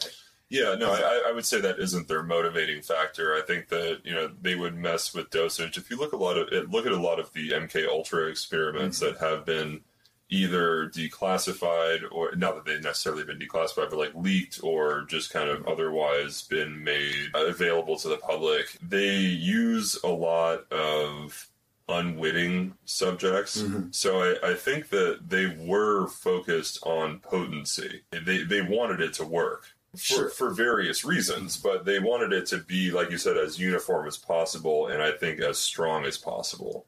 Yeah, 0.51 0.75
no, 0.75 0.91
I, 0.91 1.29
I 1.29 1.33
would 1.33 1.47
say 1.47 1.61
that 1.61 1.79
isn't 1.79 2.09
their 2.09 2.25
motivating 2.25 2.83
factor. 2.83 3.35
I 3.35 3.41
think 3.41 3.69
that 3.69 4.01
you 4.05 4.13
know 4.13 4.33
they 4.43 4.57
would 4.57 4.77
mess 4.77 5.15
with 5.15 5.31
dosage. 5.31 5.79
If 5.79 5.89
you 5.91 5.97
look 5.97 6.13
a 6.13 6.17
lot 6.17 6.37
of 6.37 6.49
eh, 6.53 6.67
look 6.69 6.87
at 6.87 6.93
a 6.93 7.01
lot 7.01 7.21
of 7.21 7.33
the 7.33 7.51
MK 7.51 7.87
Ultra 7.87 8.27
experiments 8.27 8.99
mm-hmm. 8.99 9.15
that 9.15 9.25
have 9.25 9.47
been 9.47 9.83
either 10.29 10.89
declassified 10.89 12.03
or 12.11 12.35
not 12.35 12.57
that 12.57 12.65
they've 12.65 12.83
necessarily 12.83 13.25
been 13.25 13.39
declassified, 13.39 13.91
but 13.91 13.99
like 13.99 14.15
leaked 14.15 14.61
or 14.63 15.05
just 15.09 15.33
kind 15.33 15.49
of 15.49 15.67
otherwise 15.69 16.43
been 16.43 16.83
made 16.83 17.31
available 17.35 17.97
to 17.97 18.09
the 18.09 18.17
public, 18.17 18.77
they 18.83 19.17
use 19.17 19.99
a 20.03 20.09
lot 20.09 20.71
of 20.73 21.49
unwitting 21.89 22.75
subjects. 22.85 23.63
Mm-hmm. 23.63 23.89
So 23.93 24.21
I, 24.21 24.51
I 24.51 24.55
think 24.55 24.89
that 24.89 25.29
they 25.29 25.47
were 25.47 26.09
focused 26.09 26.81
on 26.85 27.21
potency. 27.21 28.03
They 28.11 28.43
they 28.43 28.63
wanted 28.63 29.01
it 29.01 29.15
to 29.15 29.25
work 29.25 29.67
Sure. 29.97 30.29
for 30.29 30.51
various 30.51 31.05
reasons, 31.05 31.57
but 31.57 31.85
they 31.85 31.99
wanted 31.99 32.33
it 32.33 32.47
to 32.47 32.59
be, 32.59 32.91
like 32.93 33.11
you 33.11 33.19
said, 33.19 33.37
as 33.37 33.59
uniform 33.59 34.07
as 34.07 34.17
possible, 34.17 34.87
and 34.87 35.03
I 35.03 35.11
think 35.13 35.41
as 35.41 35.59
strong 35.59 36.05
as 36.05 36.17
possible. 36.17 36.87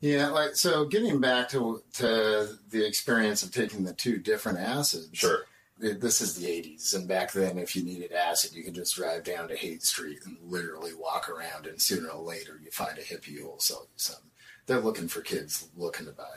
Yeah, 0.00 0.28
like 0.28 0.54
so. 0.54 0.84
Getting 0.84 1.20
back 1.20 1.48
to 1.50 1.82
to 1.94 2.58
the 2.70 2.86
experience 2.86 3.42
of 3.42 3.52
taking 3.52 3.84
the 3.84 3.92
two 3.94 4.18
different 4.18 4.58
acids. 4.58 5.08
Sure. 5.14 5.46
this 5.78 6.20
is 6.20 6.36
the 6.36 6.46
80s 6.46 6.94
and 6.94 7.08
back 7.08 7.32
then 7.32 7.58
if 7.58 7.74
you 7.74 7.82
needed 7.82 8.12
acid 8.12 8.54
you 8.54 8.62
could 8.62 8.76
just 8.76 8.94
drive 8.94 9.24
down 9.24 9.48
to 9.48 9.56
haight 9.56 9.82
street 9.82 10.20
and 10.24 10.36
literally 10.44 10.92
walk 10.94 11.28
around 11.28 11.66
and 11.66 11.82
sooner 11.82 12.08
or 12.10 12.22
later 12.22 12.60
you 12.62 12.70
find 12.70 12.96
a 12.96 13.02
hippie 13.02 13.36
who 13.38 13.46
will 13.46 13.58
sell 13.58 13.82
you 13.82 13.88
some 13.96 14.22
they're 14.66 14.78
looking 14.78 15.08
for 15.08 15.20
kids 15.20 15.68
looking 15.76 16.06
to 16.06 16.12
buy 16.12 16.36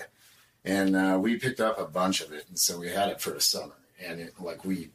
and 0.65 0.95
uh, 0.95 1.19
we 1.21 1.37
picked 1.37 1.59
up 1.59 1.79
a 1.79 1.85
bunch 1.85 2.19
of 2.19 2.33
it 2.33 2.45
and 2.49 2.57
so 2.57 2.79
we 2.79 2.89
had 2.89 3.09
it 3.09 3.21
for 3.21 3.35
a 3.35 3.39
summer 3.39 3.75
and 4.03 4.19
it 4.19 4.33
like 4.39 4.65
we 4.65 4.89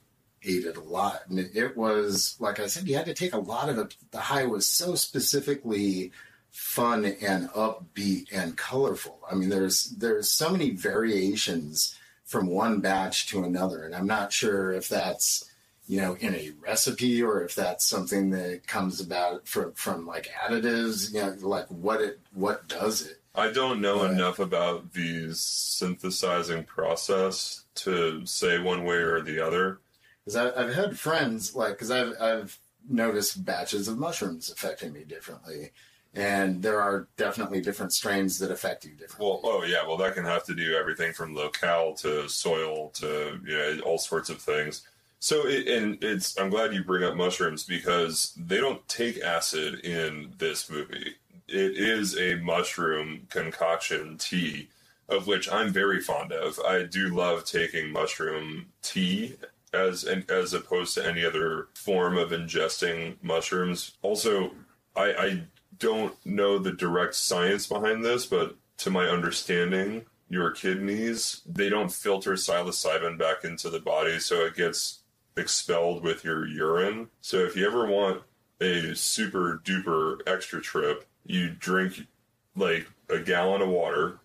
ate 0.45 0.65
it 0.65 0.77
a 0.77 0.81
lot 0.81 1.23
and 1.29 1.39
it, 1.39 1.77
was 1.77 2.37
like 2.39 2.61
i 2.61 2.67
said 2.67 2.87
you 2.87 2.97
had 2.97 3.07
to 3.07 3.15
take 3.15 3.33
a 3.33 3.39
lot 3.39 3.69
of 3.69 3.79
it 3.79 3.97
the 4.11 4.19
high 4.19 4.45
was 4.45 4.67
so 4.67 4.95
specifically 4.95 6.13
fun 6.51 7.05
and 7.05 7.49
upbeat 7.51 8.27
and 8.33 8.57
colorful 8.57 9.19
i 9.31 9.35
mean 9.35 9.49
there's 9.49 9.91
there's 9.99 10.31
so 10.31 10.51
many 10.51 10.71
variations 10.71 11.97
from 12.33 12.47
one 12.47 12.81
batch 12.81 13.27
to 13.27 13.45
another. 13.45 13.85
And 13.85 13.95
I'm 13.95 14.07
not 14.07 14.33
sure 14.33 14.73
if 14.73 14.89
that's, 14.89 15.51
you 15.87 16.01
know, 16.01 16.17
in 16.19 16.35
a 16.35 16.53
recipe 16.67 17.23
or 17.23 17.45
if 17.45 17.55
that's 17.55 17.85
something 17.85 18.31
that 18.31 18.67
comes 18.67 19.03
about 19.03 19.47
from, 19.47 19.73
from 19.75 20.07
like 20.07 20.31
additives, 20.43 21.13
you 21.13 21.21
know, 21.21 21.37
like 21.47 21.67
what 21.67 22.01
it, 22.01 22.21
what 22.33 22.67
does 22.69 23.07
it? 23.07 23.21
I 23.35 23.51
don't 23.51 23.83
know 23.83 24.03
Right. 24.03 24.13
enough 24.13 24.39
about 24.39 24.95
the 24.95 25.35
synthesizing 25.35 26.65
process 26.65 27.65
to 27.77 28.25
say 28.25 28.59
one 28.59 28.85
way 28.85 28.97
or 28.97 29.21
the 29.21 29.39
other. 29.41 29.81
Because 30.25 30.37
I've 30.37 30.75
had 30.75 30.99
friends 30.99 31.55
like, 31.55 31.73
because 31.73 31.91
I've, 31.91 32.15
I've 32.21 32.59
noticed 32.89 33.45
batches 33.45 33.89
of 33.89 33.99
mushrooms 33.99 34.51
affecting 34.51 34.93
me 34.93 35.05
differently. 35.05 35.73
And 36.15 36.63
there 36.63 36.81
are 36.81 37.09
definitely 37.17 37.63
different 37.63 37.93
strains 37.93 38.39
that 38.39 38.51
affect 38.51 38.85
you 38.85 38.91
differently. 38.93 39.27
Well, 39.27 39.41
oh 39.45 39.65
yeah, 39.65 39.87
well 39.87 39.97
that 39.97 40.15
can 40.15 40.25
have 40.25 40.45
to 40.45 40.55
do 40.55 40.75
everything 40.75 41.13
from 41.13 41.35
locale 41.35 41.95
to 41.97 42.29
soil 42.29 42.91
to 42.95 43.41
you 43.47 43.57
know 43.57 43.81
all 43.81 43.99
sorts 43.99 44.29
of 44.29 44.39
things. 44.39 44.83
So 45.21 45.47
it, 45.47 45.67
and 45.69 46.03
it's 46.05 46.39
I'm 46.39 46.51
glad 46.51 46.75
you 46.75 46.85
bring 46.85 47.05
up 47.05 47.17
mushrooms 47.17 47.65
because 47.65 48.35
they 48.37 48.59
don't 48.59 48.87
take 48.89 49.23
acid 49.23 49.81
in 49.87 50.35
this 50.37 50.69
movie. 50.69 51.15
It 51.49 51.79
is 51.79 52.19
a 52.19 52.35
mushroom 52.37 53.27
concoction 53.31 54.19
tea 54.19 54.69
of 55.09 55.27
which 55.27 55.51
I'm 55.51 55.71
very 55.73 56.01
fond 56.01 56.33
of. 56.33 56.59
I 56.61 56.85
do 56.85 57.09
love 57.09 57.45
taking 57.45 57.91
mushroom 57.91 58.67
tea 58.83 59.37
as 59.73 60.05
as 60.29 60.55
opposed 60.55 60.95
to 60.95 61.07
any 61.07 61.25
other 61.25 61.69
form 61.75 62.17
of 62.17 62.31
ingesting 62.31 63.17
mushrooms. 63.23 63.93
Also, 64.03 64.53
I, 64.95 65.13
I 65.13 65.43
don't 65.79 66.15
know 66.27 66.59
the 66.59 66.73
direct 66.73 67.15
science 67.15 67.67
behind 67.67 68.05
this, 68.05 68.27
but 68.27 68.57
to 68.79 68.91
my 68.91 69.07
understanding, 69.07 70.05
your 70.29 70.51
kidneys 70.51 71.43
they 71.47 71.69
don't 71.69 71.93
filter 71.93 72.33
psilocybin 72.33 73.19
back 73.19 73.45
into 73.45 73.71
the 73.71 73.81
body, 73.81 74.19
so 74.19 74.45
it 74.45 74.55
gets 74.57 75.03
expelled 75.37 76.03
with 76.03 76.25
your 76.25 76.47
urine. 76.47 77.09
So 77.21 77.39
if 77.39 77.57
you 77.57 77.67
ever 77.67 77.87
want 77.87 78.23
a 78.61 78.95
super 78.95 79.61
duper 79.65 80.21
extra 80.27 80.61
trip, 80.61 81.07
you 81.25 81.51
drink 81.51 82.07
like 82.55 82.87
a 83.09 83.19
gallon 83.19 83.63
of 83.63 83.69
water, 83.69 84.21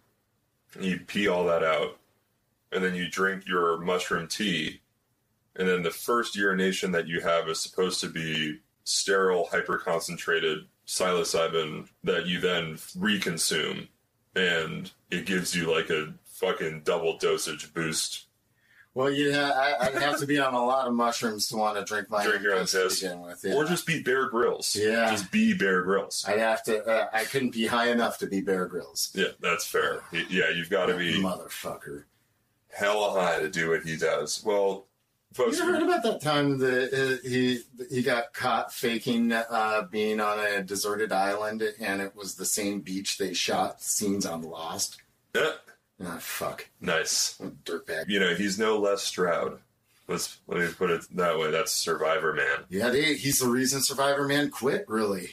you 0.80 1.00
pee 1.00 1.28
all 1.28 1.45
that 1.45 1.64
out, 1.64 1.98
and 2.72 2.84
then 2.84 2.93
you 2.93 3.10
drink 3.10 3.48
your 3.48 3.78
mushroom 3.78 4.28
tea, 4.28 4.82
and 5.58 5.68
then 5.68 5.84
the 5.84 5.91
first 5.91 6.36
urination 6.36 6.91
that 6.93 7.08
you 7.08 7.20
have 7.22 7.47
is 7.49 7.60
supposed 7.60 7.99
to 8.01 8.10
be 8.10 8.60
sterile, 8.84 9.47
hyperconcentrated 9.51 10.66
psilocybin 10.86 11.88
that 12.03 12.26
you 12.26 12.39
then 12.39 12.76
reconsume, 12.97 13.88
and 14.36 14.91
it 15.12 15.26
gives 15.26 15.55
you 15.55 15.72
like 15.74 15.89
a 15.89 16.14
fucking 16.26 16.82
double 16.84 17.18
dosage 17.18 17.74
boost. 17.74 18.26
Well, 18.93 19.12
you 19.12 19.32
ha- 19.32 19.76
I, 19.80 19.86
I'd 19.88 19.95
have 20.01 20.18
to 20.22 20.26
be 20.26 20.39
on 20.39 20.55
a 20.55 20.66
lot 20.66 20.88
of 20.88 20.93
mushrooms 20.95 21.47
to 21.49 21.55
want 21.55 21.78
to 21.78 21.84
drink 21.86 22.10
my 22.10 22.24
Drink 22.24 22.41
your 22.41 22.55
own 22.55 22.62
piss 22.62 22.99
to 22.99 23.05
begin 23.05 23.22
with. 23.22 23.41
yeah. 23.43 23.53
Or 23.53 23.64
just 23.64 23.86
be 23.86 24.01
Bear 24.01 24.28
Grylls. 24.28 24.76
Yeah. 24.76 25.12
Just 25.12 25.32
be 25.32 25.53
Bear 25.53 25.84
Grylls. 25.84 26.26
I'd 26.28 26.39
have 26.39 26.64
to. 26.64 26.84
Uh, 26.84 27.08
I 27.14 27.26
couldn't 27.26 27.51
be 27.51 27.68
high 27.68 27.91
enough 27.91 28.18
to 28.20 28.28
be 28.28 28.41
Bear 28.41 28.66
Grylls. 28.66 29.12
Yeah, 29.14 29.28
that's 29.39 29.68
fair. 29.68 30.01
Yeah, 30.12 30.49
you've 30.49 30.72
got 30.72 30.88
to 30.88 30.97
be 30.97 31.22
motherfucker. 31.22 32.05
hella 32.76 33.22
high 33.22 33.39
to 33.39 33.49
do 33.49 33.70
what 33.70 33.84
he 33.84 33.97
does. 33.97 34.43
Well, 34.43 34.88
folks, 35.34 35.57
You 35.57 35.63
ever 35.63 35.73
heard 35.73 35.84
about 35.84 36.03
that 36.03 36.21
time 36.21 36.57
that 36.59 36.93
uh, 37.23 37.28
he 37.28 37.61
he 37.89 38.01
got 38.01 38.34
caught 38.34 38.73
faking 38.73 39.32
uh, 39.34 39.84
being 39.91 40.19
on 40.19 40.39
a 40.39 40.61
deserted 40.63 41.11
island, 41.11 41.63
and 41.80 42.01
it 42.01 42.15
was 42.15 42.36
the 42.36 42.45
same 42.45 42.82
beach 42.82 43.17
they 43.17 43.34
shot 43.34 43.82
scenes 43.82 44.25
on 44.25 44.41
Lost? 44.41 44.97
yeah, 45.36 45.51
Ah, 46.03 46.17
fuck, 46.19 46.69
nice. 46.80 47.39
Dirtbag. 47.65 48.05
You 48.07 48.19
know, 48.19 48.36
he's 48.36 48.59
no 48.59 48.78
Les 48.78 49.01
Stroud. 49.01 49.59
Let's 50.07 50.38
let 50.47 50.59
me 50.59 50.67
put 50.78 50.89
it 50.91 51.05
that 51.15 51.38
way. 51.38 51.51
That's 51.51 51.71
Survivor 51.71 52.34
Man. 52.34 52.65
Yeah, 52.69 52.89
they, 52.89 53.15
he's 53.15 53.39
the 53.39 53.47
reason 53.47 53.82
Survivor 53.82 54.28
Man 54.28 54.49
quit. 54.49 54.86
Really? 54.88 55.32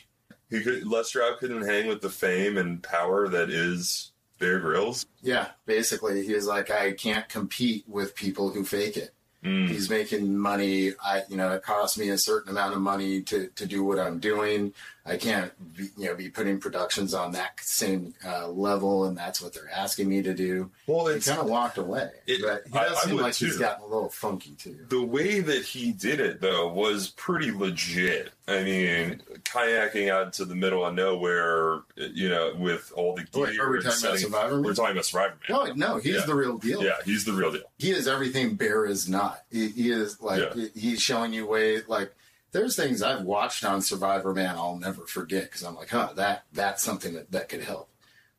He 0.51 0.63
could 0.63 0.87
Les 0.87 1.09
Stroud 1.09 1.39
couldn't 1.39 1.67
hang 1.67 1.87
with 1.87 2.01
the 2.01 2.11
fame 2.11 2.57
and 2.57 2.83
power 2.83 3.29
that 3.29 3.51
is 3.51 4.13
Bear 4.39 4.59
Grylls. 4.59 5.07
Yeah, 5.23 5.49
basically, 5.67 6.25
he 6.27 6.35
was 6.35 6.47
like, 6.47 6.71
I 6.71 6.93
can't 6.93 7.29
compete 7.29 7.85
with 7.87 8.15
people 8.17 8.51
who 8.51 8.65
fake 8.65 8.97
it. 8.97 9.15
Mm. 9.45 9.69
He's 9.69 9.91
making 9.91 10.37
money. 10.37 10.93
I, 11.05 11.23
you 11.29 11.37
know, 11.37 11.53
it 11.53 11.63
costs 11.63 11.99
me 11.99 12.09
a 12.09 12.19
certain 12.19 12.51
amount 12.51 12.75
of 12.75 12.81
money 12.81 13.21
to, 13.23 13.49
to 13.49 13.67
do 13.67 13.85
what 13.85 13.99
I'm 13.99 14.19
doing. 14.19 14.73
I 15.07 15.19
can't, 15.19 15.53
be, 15.77 15.91
you 15.99 16.07
know, 16.07 16.15
be 16.15 16.31
putting 16.31 16.59
productions 16.59 17.13
on 17.13 17.33
that 17.33 17.61
same 17.61 18.15
uh, 18.27 18.49
level, 18.49 19.05
and 19.05 19.15
that's 19.17 19.43
what 19.43 19.53
they're 19.53 19.71
asking 19.71 20.09
me 20.09 20.23
to 20.23 20.33
do. 20.33 20.71
Well, 20.87 21.09
He 21.09 21.17
it's 21.17 21.29
kind 21.29 21.41
of 21.41 21.47
walked 21.47 21.77
away, 21.77 22.11
It- 22.27 22.41
but 22.43 22.63
he 22.67 22.73
does 22.73 22.97
I 22.97 23.01
seem 23.07 23.15
would 23.17 23.23
like 23.25 23.35
he's 23.35 23.55
too. 23.55 23.59
gotten 23.61 23.85
a 23.85 23.87
little 23.87 24.09
funky 24.09 24.53
too. 24.53 24.79
the 24.89 25.03
way 25.03 25.41
that 25.41 25.63
he 25.63 25.93
did 25.93 26.21
it 26.21 26.41
though 26.41 26.69
was 26.73 27.11
pretty 27.11 27.51
legit. 27.51 28.31
I 28.49 28.63
mean, 28.63 29.21
kayaking 29.45 30.11
out 30.11 30.33
to 30.35 30.45
the 30.47 30.55
middle 30.55 30.85
of 30.85 30.95
nowhere, 30.95 31.81
you 31.97 32.29
know, 32.29 32.55
with 32.59 32.93
all 32.97 33.15
the 33.15 33.25
gear. 33.25 33.45
Wait, 33.45 33.59
are 33.61 33.71
we 33.71 33.77
talking 33.79 33.87
about 33.89 33.93
setting- 33.99 34.19
Survivor 34.21 34.55
Man? 34.57 34.65
We're 34.65 34.75
talking 34.75 34.93
about 34.93 35.05
Survivor 35.05 35.37
Man. 35.49 35.77
No, 35.77 35.89
no, 35.95 35.97
he's 35.99 36.15
Yeah. 36.17 36.27
the 36.27 36.35
real 36.35 36.57
deal. 36.59 36.83
Yeah, 36.83 36.97
he's 37.05 37.25
the 37.25 37.33
real 37.33 37.53
deal. 37.53 37.63
he 37.79 37.91
is 37.91 38.09
everything 38.09 38.55
Bear 38.55 38.87
is 38.87 39.09
not. 39.09 39.43
He, 39.51 39.69
he 39.69 39.91
is 39.91 40.21
like 40.21 40.43
Yeah. 40.55 40.67
he's 40.75 41.01
showing 41.03 41.33
you 41.35 41.47
way 41.47 41.83
like 41.89 42.15
there's 42.55 42.77
things 42.77 43.03
I've 43.03 43.23
watched 43.23 43.65
on 43.65 43.83
Survivor 43.83 44.33
Man 44.33 44.57
I'll 44.57 44.79
never 44.79 45.03
forget 45.07 45.45
because 45.45 45.63
I'm 45.63 45.75
like, 45.75 45.91
huh, 45.91 46.13
that 46.17 46.45
that's 46.53 46.83
something 46.83 47.15
that 47.15 47.33
that 47.33 47.49
could 47.49 47.65
help. 47.65 47.91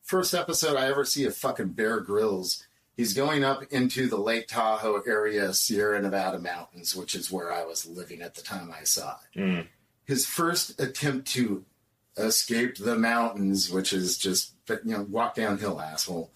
First 0.01 0.33
episode 0.33 0.77
I 0.77 0.87
ever 0.87 1.03
see 1.03 1.25
of 1.25 1.35
fucking 1.35 1.69
Bear 1.69 1.99
Grylls. 1.99 2.63
He's 2.95 3.13
going 3.13 3.43
up 3.43 3.63
into 3.71 4.07
the 4.07 4.17
Lake 4.17 4.47
Tahoe 4.47 5.01
area, 5.05 5.53
Sierra 5.53 6.01
Nevada 6.01 6.39
mountains, 6.39 6.95
which 6.95 7.13
is 7.13 7.29
where 7.29 7.51
I 7.51 7.65
was 7.65 7.85
living 7.85 8.21
at 8.21 8.35
the 8.35 8.41
time 8.41 8.71
I 8.71 8.85
saw 8.85 9.17
it. 9.33 9.39
Mm. 9.39 9.67
His 10.05 10.25
first 10.25 10.79
attempt 10.79 11.27
to 11.33 11.65
escape 12.15 12.77
the 12.77 12.97
mountains, 12.97 13.69
which 13.69 13.91
is 13.91 14.17
just, 14.17 14.53
but 14.65 14.85
you 14.85 14.93
know, 14.93 15.03
walk 15.03 15.35
downhill, 15.35 15.81
asshole 15.81 16.31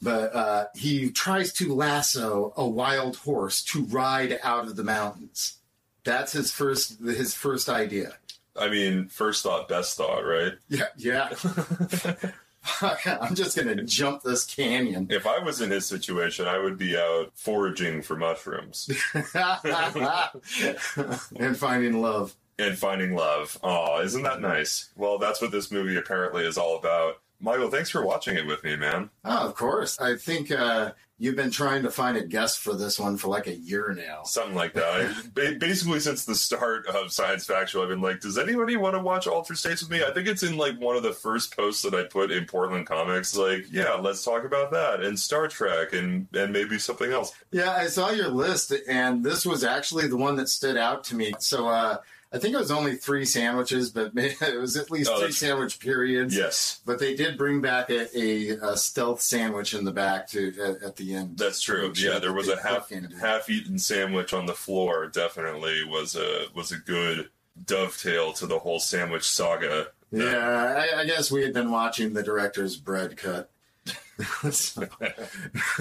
but 0.00 0.34
uh, 0.34 0.66
he 0.74 1.10
tries 1.10 1.52
to 1.52 1.74
lasso 1.74 2.52
a 2.56 2.66
wild 2.66 3.16
horse 3.16 3.62
to 3.64 3.84
ride 3.86 4.38
out 4.42 4.66
of 4.66 4.76
the 4.76 4.84
mountains. 4.84 5.57
That's 6.08 6.32
his 6.32 6.50
first 6.50 7.00
his 7.00 7.34
first 7.34 7.68
idea. 7.68 8.14
I 8.58 8.70
mean, 8.70 9.08
first 9.08 9.42
thought, 9.42 9.68
best 9.68 9.98
thought, 9.98 10.22
right? 10.22 10.54
Yeah, 10.68 10.86
yeah. 10.96 11.34
I'm 13.20 13.34
just 13.34 13.56
gonna 13.56 13.82
jump 13.82 14.22
this 14.22 14.46
canyon. 14.46 15.08
If 15.10 15.26
I 15.26 15.40
was 15.40 15.60
in 15.60 15.70
his 15.70 15.84
situation, 15.84 16.46
I 16.46 16.58
would 16.58 16.78
be 16.78 16.96
out 16.96 17.32
foraging 17.34 18.00
for 18.00 18.16
mushrooms 18.16 18.88
and 19.14 19.26
finding 21.56 22.00
love. 22.00 22.34
and 22.58 22.78
finding 22.78 23.14
love. 23.14 23.58
Oh, 23.62 24.00
isn't 24.00 24.22
that 24.22 24.40
nice? 24.40 24.88
Well, 24.96 25.18
that's 25.18 25.42
what 25.42 25.52
this 25.52 25.70
movie 25.70 25.96
apparently 25.96 26.46
is 26.46 26.56
all 26.56 26.78
about. 26.78 27.20
Michael, 27.40 27.70
thanks 27.70 27.90
for 27.90 28.04
watching 28.04 28.36
it 28.36 28.46
with 28.46 28.64
me, 28.64 28.76
man. 28.76 29.10
Oh, 29.24 29.46
of 29.46 29.54
course. 29.54 30.00
I 30.00 30.16
think 30.16 30.50
uh, 30.50 30.92
you've 31.18 31.36
been 31.36 31.52
trying 31.52 31.84
to 31.84 31.90
find 31.90 32.16
a 32.16 32.24
guest 32.24 32.58
for 32.58 32.74
this 32.74 32.98
one 32.98 33.16
for 33.16 33.28
like 33.28 33.46
a 33.46 33.54
year 33.54 33.94
now. 33.96 34.24
Something 34.24 34.56
like 34.56 34.74
that. 34.74 35.14
Ba- 35.34 35.56
basically, 35.58 36.00
since 36.00 36.24
the 36.24 36.34
start 36.34 36.88
of 36.88 37.12
Science 37.12 37.44
Factual, 37.46 37.82
I've 37.82 37.90
been 37.90 38.00
like, 38.00 38.20
does 38.20 38.38
anybody 38.38 38.76
want 38.76 38.96
to 38.96 39.02
watch 39.02 39.28
Altered 39.28 39.56
States 39.56 39.82
with 39.82 39.90
me? 39.90 40.02
I 40.02 40.12
think 40.12 40.26
it's 40.26 40.42
in 40.42 40.56
like 40.56 40.80
one 40.80 40.96
of 40.96 41.04
the 41.04 41.12
first 41.12 41.56
posts 41.56 41.82
that 41.82 41.94
I 41.94 42.04
put 42.04 42.32
in 42.32 42.44
Portland 42.44 42.86
Comics. 42.86 43.36
Like, 43.36 43.66
yeah, 43.70 43.94
let's 43.94 44.24
talk 44.24 44.44
about 44.44 44.72
that 44.72 45.04
and 45.04 45.18
Star 45.18 45.46
Trek 45.46 45.92
and 45.92 46.26
and 46.34 46.52
maybe 46.52 46.78
something 46.78 47.12
else. 47.12 47.32
Yeah, 47.52 47.70
I 47.70 47.86
saw 47.86 48.10
your 48.10 48.30
list, 48.30 48.72
and 48.88 49.24
this 49.24 49.46
was 49.46 49.62
actually 49.62 50.08
the 50.08 50.16
one 50.16 50.34
that 50.36 50.48
stood 50.48 50.76
out 50.76 51.04
to 51.04 51.14
me. 51.14 51.34
So 51.38 51.68
uh, 51.68 51.98
I 52.30 52.38
think 52.38 52.54
it 52.54 52.58
was 52.58 52.70
only 52.70 52.96
three 52.96 53.24
sandwiches, 53.24 53.90
but 53.90 54.12
it 54.16 54.60
was 54.60 54.76
at 54.76 54.90
least 54.90 55.10
Oh, 55.12 55.20
three 55.20 55.32
sandwich 55.32 55.80
periods. 55.80 56.36
Yes, 56.36 56.80
But 56.84 56.98
they 56.98 57.14
did 57.14 57.38
bring 57.38 57.60
back 57.62 57.88
a, 57.90 58.06
a, 58.18 58.50
a 58.72 58.76
stealth 58.76 59.20
sandwich 59.22 59.72
in 59.72 59.84
the 59.84 59.92
back 59.92 60.28
to 60.30 60.52
at, 60.60 60.82
at 60.82 60.96
the 60.96 61.14
end. 61.14 61.38
that's 61.38 61.60
true. 61.62 61.94
Sure 61.94 62.12
Yeah, 62.12 62.18
there 62.18 62.34
was 62.34 62.48
a 62.48 62.60
half 62.62 62.90
half 63.20 63.48
eaten 63.48 63.78
sandwich 63.78 64.32
on 64.34 64.46
the 64.46 64.54
floor. 64.54 65.06
Definitely 65.06 65.84
was 65.84 66.16
a 66.16 66.46
was 66.54 66.70
a 66.72 66.76
good 66.78 67.30
dovetail 67.64 68.32
to 68.34 68.46
the 68.46 68.58
whole 68.58 68.80
sandwich 68.80 69.24
saga. 69.24 69.88
Yeah, 70.10 70.86
I, 70.94 71.00
I 71.00 71.04
guess 71.06 71.30
we 71.30 71.42
had 71.42 71.52
been 71.52 71.70
watching 71.70 72.12
the 72.12 72.22
director's 72.22 72.76
bread 72.76 73.16
cut. 73.16 73.50
So, 74.50 74.88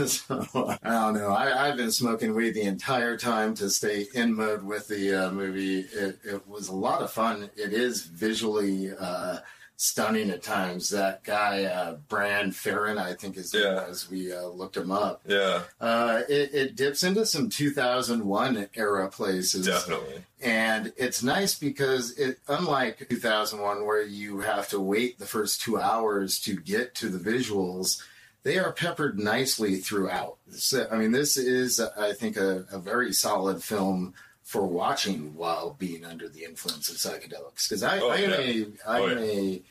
so, 0.05 0.77
I 0.83 0.91
don't 0.91 1.15
know. 1.15 1.29
I, 1.29 1.67
I've 1.67 1.77
been 1.77 1.91
smoking 1.91 2.35
weed 2.35 2.51
the 2.51 2.61
entire 2.61 3.17
time 3.17 3.55
to 3.55 3.69
stay 3.69 4.05
in 4.13 4.35
mode 4.35 4.63
with 4.63 4.87
the 4.87 5.13
uh, 5.27 5.31
movie. 5.31 5.79
It, 5.79 6.19
it 6.23 6.47
was 6.47 6.67
a 6.67 6.75
lot 6.75 7.01
of 7.01 7.11
fun. 7.11 7.49
It 7.55 7.73
is 7.73 8.03
visually 8.03 8.91
uh, 8.97 9.39
stunning 9.77 10.31
at 10.31 10.41
times. 10.41 10.89
That 10.89 11.23
guy, 11.23 11.63
uh, 11.65 11.97
Bran 12.09 12.51
Ferren, 12.51 12.97
I 12.97 13.13
think 13.13 13.37
is 13.37 13.53
Yeah. 13.53 13.87
was, 13.87 14.09
we 14.09 14.33
uh, 14.33 14.47
looked 14.47 14.75
him 14.75 14.91
up. 14.91 15.21
Yeah, 15.25 15.61
Uh, 15.79 16.21
it, 16.27 16.53
it 16.53 16.75
dips 16.75 17.03
into 17.03 17.25
some 17.25 17.47
2001 17.49 18.69
era 18.75 19.07
places. 19.09 19.67
definitely. 19.67 20.23
And 20.41 20.93
it's 20.97 21.21
nice 21.23 21.57
because 21.57 22.11
it, 22.17 22.39
unlike 22.47 23.07
2001, 23.09 23.85
where 23.85 24.01
you 24.03 24.39
have 24.39 24.67
to 24.69 24.79
wait 24.79 25.19
the 25.19 25.25
first 25.27 25.61
two 25.61 25.79
hours 25.79 26.39
to 26.41 26.55
get 26.55 26.95
to 26.95 27.09
the 27.09 27.19
visuals, 27.19 28.01
they 28.43 28.57
are 28.57 28.71
peppered 28.71 29.19
nicely 29.19 29.77
throughout. 29.77 30.37
So, 30.51 30.87
I 30.91 30.97
mean, 30.97 31.11
this 31.11 31.37
is, 31.37 31.79
I 31.79 32.13
think, 32.13 32.35
a, 32.37 32.65
a 32.71 32.79
very 32.79 33.13
solid 33.13 33.63
film 33.63 34.13
for 34.47 34.65
watching 34.65 35.35
while 35.35 35.75
being 35.77 36.05
under 36.05 36.29
the 36.29 36.45
influence 36.45 36.89
of 36.89 36.95
psychedelics. 36.95 37.67
Because 37.67 37.83
I, 37.83 37.99
Oh, 37.99 38.09
I 38.11 38.15
am 38.19 38.29
yeah. 38.31 38.37
a, 38.37 38.65
I 38.87 38.99
Oh, 39.01 39.09
am 39.09 39.17
a 39.17 39.61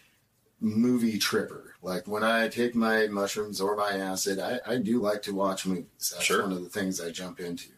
movie 0.60 1.18
tripper. 1.18 1.74
Like 1.80 2.06
when 2.06 2.22
I 2.22 2.48
take 2.48 2.74
my 2.74 3.06
mushrooms 3.06 3.58
or 3.58 3.74
my 3.74 3.92
acid, 3.92 4.38
I, 4.38 4.60
I 4.66 4.76
do 4.76 5.00
like 5.00 5.22
to 5.22 5.34
watch 5.34 5.64
movies. 5.64 5.86
That's 6.12 6.24
Sure. 6.24 6.42
one 6.42 6.52
of 6.52 6.62
the 6.62 6.68
things 6.68 7.00
I 7.00 7.10
jump 7.10 7.40
into 7.40 7.70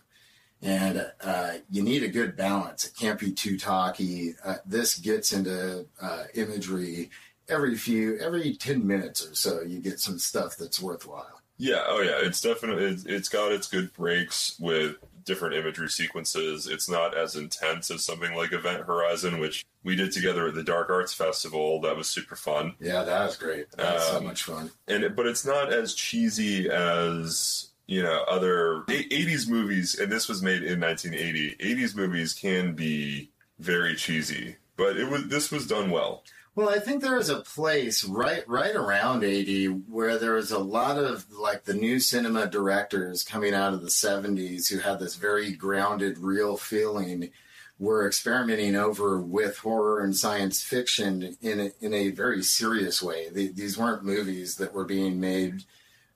and 0.60 1.06
uh, 1.20 1.52
you 1.70 1.82
need 1.84 2.02
a 2.02 2.08
good 2.08 2.36
balance. 2.36 2.84
It 2.84 2.94
can't 2.98 3.20
be 3.20 3.30
too 3.30 3.56
talky. 3.56 4.34
Uh, 4.44 4.56
this 4.66 4.98
gets 4.98 5.32
into 5.32 5.86
uh, 6.02 6.24
imagery 6.34 7.10
every 7.48 7.76
few, 7.76 8.18
every 8.18 8.56
ten 8.56 8.84
minutes 8.84 9.24
or 9.24 9.36
so. 9.36 9.60
You 9.62 9.78
get 9.78 10.00
some 10.00 10.18
stuff 10.18 10.56
that's 10.58 10.82
worthwhile. 10.82 11.40
Yeah, 11.58 11.84
oh 11.86 12.00
yeah, 12.00 12.18
it's 12.26 12.40
definitely 12.40 12.86
it's, 12.86 13.04
it's 13.04 13.28
got 13.28 13.52
its 13.52 13.68
good 13.68 13.92
breaks 13.92 14.56
with 14.58 14.96
different 15.28 15.54
imagery 15.54 15.88
sequences. 15.90 16.66
It's 16.66 16.88
not 16.88 17.16
as 17.16 17.36
intense 17.36 17.90
as 17.92 18.02
something 18.04 18.34
like 18.34 18.52
Event 18.52 18.84
Horizon, 18.84 19.38
which 19.38 19.64
we 19.84 19.94
did 19.94 20.10
together 20.10 20.48
at 20.48 20.54
the 20.54 20.64
Dark 20.64 20.90
Arts 20.90 21.14
Festival. 21.14 21.80
That 21.82 21.96
was 21.96 22.08
super 22.08 22.34
fun. 22.34 22.74
Yeah, 22.80 23.04
that 23.04 23.24
was 23.26 23.36
great. 23.36 23.70
That 23.72 23.94
was 23.94 24.06
so 24.08 24.16
Um, 24.16 24.24
much 24.24 24.42
fun. 24.42 24.70
And 24.88 25.04
it, 25.04 25.14
but 25.14 25.26
it's 25.26 25.44
not 25.46 25.72
as 25.72 25.94
cheesy 25.94 26.68
as 26.68 27.68
you 27.86 28.02
know 28.02 28.24
other 28.28 28.82
80s 28.88 29.48
movies 29.48 29.98
and 29.98 30.10
this 30.12 30.28
was 30.28 30.42
made 30.42 30.62
in 30.62 30.80
1980. 30.80 31.56
80s 31.56 31.94
movies 31.94 32.34
can 32.34 32.74
be 32.74 33.30
very 33.58 33.94
cheesy, 33.94 34.56
but 34.76 34.96
it 34.96 35.08
was 35.08 35.28
this 35.28 35.50
was 35.52 35.66
done 35.66 35.90
well. 35.90 36.24
Well, 36.58 36.70
I 36.70 36.80
think 36.80 37.02
there 37.02 37.14
was 37.14 37.28
a 37.28 37.38
place 37.38 38.02
right 38.02 38.42
right 38.48 38.74
around 38.74 39.22
80 39.22 39.66
where 39.66 40.18
there 40.18 40.32
was 40.32 40.50
a 40.50 40.58
lot 40.58 40.98
of 40.98 41.30
like 41.30 41.62
the 41.62 41.72
new 41.72 42.00
cinema 42.00 42.48
directors 42.48 43.22
coming 43.22 43.54
out 43.54 43.74
of 43.74 43.82
the 43.82 43.90
70s 43.90 44.68
who 44.68 44.78
had 44.78 44.98
this 44.98 45.14
very 45.14 45.52
grounded, 45.52 46.18
real 46.18 46.56
feeling 46.56 47.30
were 47.78 48.08
experimenting 48.08 48.74
over 48.74 49.20
with 49.20 49.58
horror 49.58 50.00
and 50.00 50.16
science 50.16 50.60
fiction 50.60 51.36
in 51.40 51.60
a, 51.60 51.70
in 51.80 51.94
a 51.94 52.10
very 52.10 52.42
serious 52.42 53.00
way. 53.00 53.28
The, 53.30 53.52
these 53.52 53.78
weren't 53.78 54.02
movies 54.02 54.56
that 54.56 54.74
were 54.74 54.84
being 54.84 55.20
made 55.20 55.62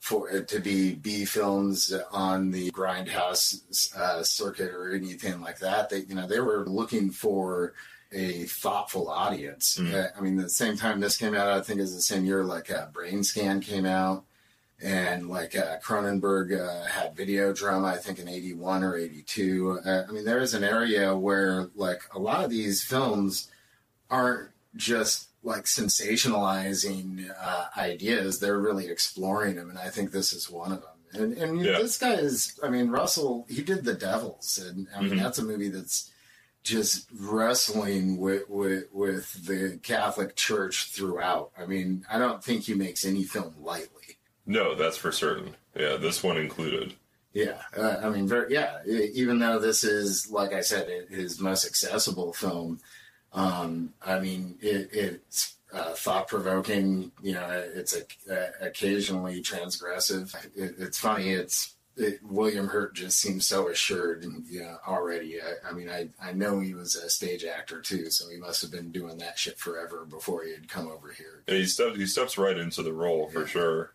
for 0.01 0.29
to 0.41 0.59
be 0.59 0.97
B 0.97 1.25
films 1.25 1.95
on 2.11 2.51
the 2.51 2.73
grindhouse 2.73 3.95
uh, 3.95 4.25
circuit 4.25 4.75
or 4.75 4.93
anything 4.93 5.41
like 5.41 5.61
that. 5.61 5.89
They, 5.89 5.99
you 5.99 6.17
know, 6.17 6.27
they 6.27 6.41
were 6.41 6.67
looking 6.67 7.13
for 7.13 7.75
a 8.13 8.45
thoughtful 8.45 9.09
audience. 9.09 9.79
Mm. 9.79 9.95
Uh, 9.95 10.09
I 10.17 10.21
mean, 10.21 10.37
the 10.37 10.49
same 10.49 10.77
time 10.77 11.01
this 11.01 11.17
came 11.17 11.35
out, 11.35 11.49
I 11.49 11.61
think 11.63 11.81
is 11.81 11.95
the 11.95 12.03
same 12.03 12.25
year 12.25 12.45
like 12.45 12.71
uh, 12.71 12.87
Brain 12.93 13.25
Scan 13.25 13.61
came 13.61 13.87
out, 13.87 14.25
and 14.83 15.29
like 15.29 15.57
uh, 15.57 15.79
Cronenberg 15.79 16.59
uh, 16.59 16.85
had 16.85 17.17
Videodrome, 17.17 17.85
I 17.85 17.97
think 17.97 18.19
in 18.19 18.29
'81 18.29 18.83
or 18.85 18.97
'82. 18.97 19.81
Uh, 19.85 20.05
I 20.09 20.13
mean, 20.13 20.25
there 20.25 20.41
is 20.41 20.55
an 20.55 20.65
area 20.65 21.17
where 21.17 21.69
like 21.75 22.03
a 22.15 22.19
lot 22.19 22.45
of 22.45 22.51
these 22.51 22.83
films 22.83 23.49
aren't 24.11 24.51
just 24.77 25.29
like 25.43 25.65
sensationalizing 25.65 27.31
uh, 27.41 27.67
ideas; 27.77 28.39
they're 28.41 28.59
really 28.59 28.89
exploring 28.89 29.57
them, 29.57 29.71
and 29.71 29.79
I 29.79 29.89
think 29.89 30.11
this 30.13 30.33
is 30.33 30.51
one 30.51 30.73
of 30.73 30.81
them. 30.81 30.89
And, 31.15 31.35
and 31.35 31.61
Yeah. 31.61 31.79
this 31.79 31.99
guy 31.99 32.15
is, 32.15 32.59
I 32.63 32.69
mean, 32.71 32.89
Russell, 32.89 33.45
he 33.49 33.63
did 33.63 33.85
The 33.85 33.93
Devils, 33.95 34.59
and 34.59 34.87
I 34.97 35.03
mean, 35.03 35.15
Mhm. 35.15 35.23
that's 35.23 35.39
a 35.39 35.45
movie 35.45 35.69
that's 35.69 36.11
just 36.63 37.09
wrestling 37.19 38.19
with, 38.19 38.49
with 38.49 38.85
with 38.93 39.47
the 39.47 39.79
Catholic 39.83 40.37
Church 40.37 40.91
throughout. 40.91 41.51
I 41.59 41.67
mean, 41.67 42.05
I 42.11 42.19
don't 42.19 42.43
think 42.43 42.65
he 42.65 42.75
makes 42.75 43.05
any 43.05 43.25
film 43.25 43.55
lightly. 43.61 44.19
No, 44.47 44.75
that's 44.75 44.97
for 44.97 45.13
certain. 45.13 45.57
Yeah, 45.75 45.97
this 45.97 46.23
one 46.23 46.37
included. 46.37 46.95
Yeah, 47.33 47.59
uh, 47.77 47.97
I 48.03 48.11
mean, 48.11 48.29
very, 48.29 48.53
yeah. 48.53 48.81
Even 48.87 49.39
though 49.39 49.59
this 49.59 49.85
is, 49.85 50.31
like 50.31 50.53
I 50.53 50.61
said, 50.61 51.09
his 51.09 51.41
most 51.41 51.65
accessible 51.65 52.35
film, 52.35 52.81
um, 53.33 53.95
I 54.05 54.19
mean, 54.19 54.59
it, 54.61 54.91
it's 54.93 55.57
uh, 55.73 55.93
thought 55.93 56.29
provoking. 56.29 57.11
You 57.23 57.35
know, 57.35 57.65
it's 57.75 57.97
a, 57.97 58.03
uh, 58.31 58.51
occasionally 58.61 59.41
transgressive. 59.43 60.35
It, 60.55 60.75
it's 60.79 60.99
funny. 60.99 61.31
It's 61.31 61.75
it, 61.97 62.21
William 62.23 62.69
Hurt 62.69 62.95
just 62.95 63.19
seems 63.21 63.47
so 63.47 63.69
assured 63.69 64.25
and 64.25 64.45
yeah, 64.49 64.77
already. 64.87 65.41
I, 65.41 65.69
I 65.69 65.73
mean, 65.73 65.89
I 65.89 66.09
I 66.23 66.33
know 66.33 66.61
he 66.61 66.75
was 66.75 66.95
a 66.95 67.11
stage 67.11 67.45
actor 67.45 67.81
too, 67.81 68.11
so 68.11 68.29
he 68.31 68.37
must 68.39 68.63
have 68.63 68.71
been 68.71 68.91
doing 68.93 69.19
that 69.19 69.39
shit 69.39 69.59
forever 69.59 70.05
before 70.09 70.45
he 70.45 70.53
had 70.53 70.69
come 70.69 70.89
over 70.89 71.11
here. 71.13 71.43
And 71.47 71.57
he 71.57 71.67
steps 71.67 71.97
he 71.97 72.07
steps 72.07 72.39
right 72.39 72.57
into 72.57 72.83
the 72.83 72.93
role 72.93 73.29
for 73.29 73.47
sure. 73.47 73.93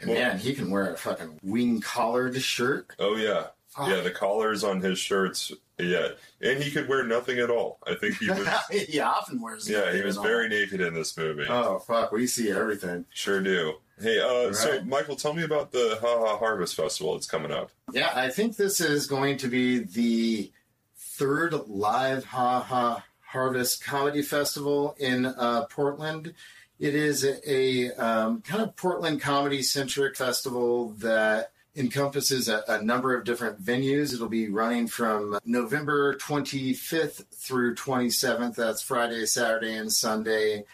And 0.00 0.10
Well- 0.10 0.18
man, 0.18 0.38
he 0.38 0.54
can 0.54 0.70
wear 0.70 0.92
a 0.92 0.96
fucking 0.96 1.38
wing 1.42 1.80
collared 1.80 2.40
shirt. 2.42 2.90
Oh 2.98 3.16
yeah. 3.16 3.48
Fuck. 3.68 3.88
Yeah, 3.88 4.00
the 4.02 4.10
collars 4.10 4.64
on 4.64 4.82
his 4.82 4.98
shirts. 4.98 5.50
Yeah. 5.78 6.08
And 6.42 6.62
he 6.62 6.70
could 6.70 6.88
wear 6.88 7.04
nothing 7.04 7.38
at 7.38 7.48
all. 7.48 7.78
I 7.86 7.94
think 7.94 8.18
he 8.18 8.28
was 8.28 8.46
he 8.70 9.00
often 9.00 9.40
wears. 9.40 9.66
Yeah, 9.70 9.94
he 9.94 10.02
was 10.02 10.18
all. 10.18 10.24
very 10.24 10.48
naked 10.50 10.80
in 10.82 10.92
this 10.92 11.16
movie. 11.16 11.46
Oh 11.48 11.78
fuck, 11.78 12.12
we 12.12 12.26
see 12.26 12.50
everything. 12.50 13.06
Sure 13.14 13.40
do. 13.40 13.74
Hey, 14.02 14.20
uh, 14.20 14.52
so. 14.52 14.82
Michael, 14.82 15.14
tell 15.14 15.32
me 15.32 15.44
about 15.44 15.70
the 15.70 15.96
Ha 16.00 16.18
Ha 16.18 16.36
Harvest 16.38 16.74
Festival 16.74 17.14
that's 17.14 17.26
coming 17.26 17.52
up. 17.52 17.70
Yeah, 17.92 18.10
I 18.12 18.30
think 18.30 18.56
this 18.56 18.80
is 18.80 19.06
going 19.06 19.36
to 19.38 19.48
be 19.48 19.78
the 19.78 20.50
third 20.96 21.54
live 21.68 22.24
Ha 22.24 22.60
Ha 22.60 23.04
Harvest 23.20 23.84
Comedy 23.84 24.22
Festival 24.22 24.96
in 24.98 25.26
uh, 25.26 25.66
Portland. 25.70 26.34
It 26.80 26.96
is 26.96 27.24
a, 27.24 27.38
a 27.48 27.92
um, 27.92 28.42
kind 28.42 28.62
of 28.62 28.74
Portland 28.74 29.20
comedy 29.20 29.62
centric 29.62 30.16
festival 30.16 30.90
that 30.98 31.52
encompasses 31.76 32.48
a, 32.48 32.64
a 32.66 32.82
number 32.82 33.14
of 33.14 33.24
different 33.24 33.64
venues. 33.64 34.12
It'll 34.12 34.28
be 34.28 34.48
running 34.48 34.88
from 34.88 35.38
November 35.44 36.16
25th 36.16 37.24
through 37.32 37.76
27th. 37.76 38.56
That's 38.56 38.82
Friday, 38.82 39.26
Saturday, 39.26 39.76
and 39.76 39.92
Sunday. 39.92 40.64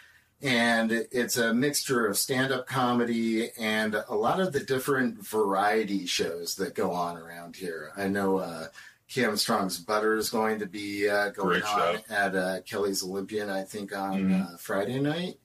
And 0.41 0.91
it's 1.11 1.35
a 1.37 1.53
mixture 1.53 2.05
of 2.05 2.17
stand 2.17 2.53
up 2.53 2.65
comedy 2.65 3.49
and 3.59 3.93
a 4.07 4.15
lot 4.15 4.39
of 4.39 4.53
the 4.53 4.61
different 4.61 5.25
variety 5.25 6.05
shows 6.05 6.55
that 6.55 6.75
go 6.75 6.91
on 6.91 7.17
around 7.17 7.57
here. 7.57 7.91
I 7.97 8.07
know 8.07 8.37
uh, 8.37 8.67
Kim 9.09 9.35
Strong's 9.35 9.77
Butter 9.79 10.15
is 10.15 10.29
going 10.29 10.59
to 10.59 10.65
be 10.65 11.09
uh, 11.09 11.29
going 11.31 11.59
Great 11.59 11.63
on 11.65 11.95
show. 11.97 11.99
at 12.09 12.35
uh, 12.35 12.61
Kelly's 12.61 13.03
Olympian, 13.03 13.49
I 13.49 13.63
think, 13.63 13.93
on 13.95 14.23
Mhm. 14.29 14.53
uh, 14.53 14.57
Friday 14.57 14.99
night. 14.99 15.39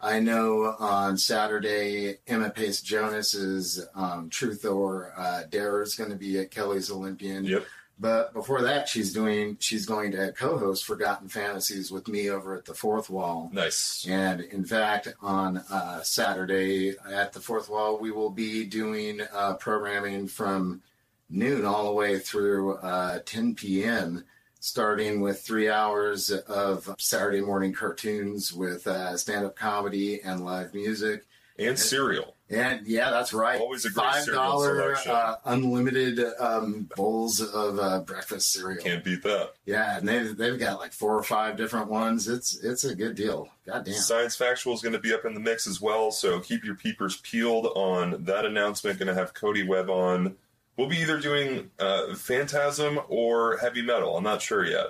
I 0.00 0.20
know 0.20 0.74
on 0.78 1.16
Saturday, 1.16 2.18
Emma 2.26 2.50
Pace 2.50 2.82
Jonas's 2.82 3.86
um, 3.94 4.28
Truth 4.28 4.66
or 4.66 5.14
uh, 5.16 5.44
Dare 5.48 5.80
is 5.82 5.94
going 5.94 6.10
to 6.10 6.16
be 6.16 6.38
at 6.38 6.50
Kelly's 6.50 6.90
Olympian. 6.90 7.44
Yep. 7.44 7.64
But 7.98 8.32
before 8.32 8.62
that, 8.62 8.88
she's 8.88 9.12
doing 9.12 9.56
she's 9.60 9.86
going 9.86 10.12
to 10.12 10.32
co-host 10.32 10.84
Forgotten 10.84 11.28
Fantasies 11.28 11.92
with 11.92 12.08
me 12.08 12.28
over 12.28 12.56
at 12.56 12.64
the 12.64 12.74
Fourth 12.74 13.08
Wall. 13.08 13.50
Nice. 13.52 14.04
And 14.08 14.40
in 14.40 14.64
fact, 14.64 15.08
on 15.22 15.58
uh, 15.70 16.02
Saturday 16.02 16.94
at 17.08 17.32
the 17.32 17.40
Fourth 17.40 17.68
Wall, 17.68 17.98
we 17.98 18.10
will 18.10 18.30
be 18.30 18.64
doing 18.64 19.20
uh, 19.32 19.54
programming 19.54 20.26
from 20.26 20.82
noon 21.30 21.64
all 21.64 21.84
the 21.84 21.92
way 21.92 22.18
through 22.18 22.74
uh, 22.78 23.20
10 23.24 23.54
p.m., 23.54 24.24
starting 24.60 25.20
with 25.20 25.40
three 25.40 25.68
hours 25.68 26.30
of 26.30 26.94
Saturday 26.98 27.40
morning 27.40 27.72
cartoons 27.72 28.52
with 28.52 28.86
uh, 28.86 29.16
stand 29.16 29.44
up 29.44 29.54
comedy 29.54 30.20
and 30.22 30.44
live 30.44 30.74
music. 30.74 31.26
And 31.58 31.78
cereal. 31.78 32.34
And 32.54 32.86
yeah, 32.86 33.10
that's 33.10 33.32
right. 33.32 33.60
Always 33.60 33.84
a 33.84 33.90
great 33.90 34.04
Five 34.04 34.24
cereal 34.24 34.42
dollar 34.42 34.96
uh, 35.06 35.36
unlimited 35.44 36.20
um, 36.38 36.88
bowls 36.96 37.40
of 37.40 37.78
uh, 37.78 38.00
breakfast 38.00 38.52
cereal. 38.52 38.82
Can't 38.82 39.02
beat 39.02 39.22
that. 39.22 39.54
Yeah, 39.66 39.98
and 39.98 40.08
they've 40.08 40.36
they've 40.36 40.58
got 40.58 40.78
like 40.78 40.92
four 40.92 41.16
or 41.16 41.22
five 41.22 41.56
different 41.56 41.88
ones. 41.88 42.28
It's 42.28 42.62
it's 42.62 42.84
a 42.84 42.94
good 42.94 43.14
deal. 43.16 43.48
God 43.66 43.84
damn. 43.84 43.94
Science 43.94 44.36
Factual 44.36 44.74
is 44.74 44.82
going 44.82 44.92
to 44.92 44.98
be 44.98 45.12
up 45.12 45.24
in 45.24 45.34
the 45.34 45.40
mix 45.40 45.66
as 45.66 45.80
well, 45.80 46.10
so 46.10 46.40
keep 46.40 46.64
your 46.64 46.74
peepers 46.74 47.16
peeled 47.18 47.66
on 47.74 48.24
that 48.24 48.44
announcement. 48.44 48.98
Going 48.98 49.08
to 49.08 49.14
have 49.14 49.34
Cody 49.34 49.66
Webb 49.66 49.90
on. 49.90 50.36
We'll 50.76 50.88
be 50.88 50.98
either 50.98 51.20
doing 51.20 51.70
uh, 51.78 52.14
Phantasm 52.14 53.00
or 53.08 53.58
heavy 53.58 53.82
metal. 53.82 54.16
I'm 54.16 54.24
not 54.24 54.42
sure 54.42 54.64
yet. 54.64 54.86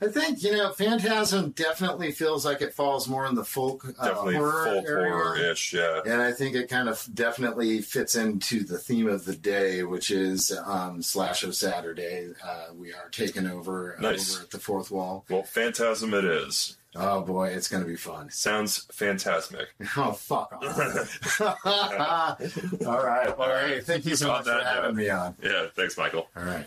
I 0.00 0.06
think 0.06 0.42
you 0.44 0.52
know, 0.52 0.72
Phantasm 0.72 1.50
definitely 1.50 2.12
feels 2.12 2.44
like 2.44 2.60
it 2.62 2.72
falls 2.72 3.08
more 3.08 3.26
in 3.26 3.34
the 3.34 3.44
folk 3.44 3.84
uh, 3.98 4.06
Definitely 4.06 4.36
horror 4.36 4.64
folk 4.64 4.84
area. 4.86 5.10
horror 5.12 5.36
ish, 5.36 5.72
yeah. 5.74 6.00
And 6.06 6.22
I 6.22 6.30
think 6.32 6.54
it 6.54 6.68
kind 6.70 6.88
of 6.88 7.04
definitely 7.12 7.80
fits 7.82 8.14
into 8.14 8.62
the 8.62 8.78
theme 8.78 9.08
of 9.08 9.24
the 9.24 9.34
day, 9.34 9.82
which 9.82 10.10
is 10.12 10.56
um, 10.64 11.02
Slasher 11.02 11.52
Saturday. 11.52 12.28
Uh, 12.44 12.66
we 12.74 12.92
are 12.92 13.08
taking 13.10 13.46
over 13.48 13.96
Nice. 14.00 14.34
over 14.36 14.44
at 14.44 14.50
the 14.52 14.58
fourth 14.60 14.90
wall. 14.92 15.24
Well, 15.28 15.42
Phantasm 15.42 16.14
it 16.14 16.24
is. 16.24 16.76
Oh 16.94 17.20
boy, 17.20 17.48
it's 17.48 17.68
going 17.68 17.82
to 17.82 17.88
be 17.88 17.96
fun. 17.96 18.30
Sounds 18.30 18.86
phantasmic. 18.92 19.66
Oh 19.96 20.12
fuck 20.12 20.52
off! 20.52 21.40
All 22.86 23.04
right, 23.04 23.28
all 23.28 23.48
right. 23.48 23.84
Thank 23.84 24.06
you 24.06 24.16
so 24.16 24.28
much 24.28 24.44
for 24.44 24.52
having 24.52 24.82
note. 24.90 24.94
me 24.94 25.10
on. 25.10 25.34
Yeah, 25.42 25.66
thanks, 25.74 25.96
Michael. 25.98 26.28
All 26.36 26.44
right. 26.44 26.66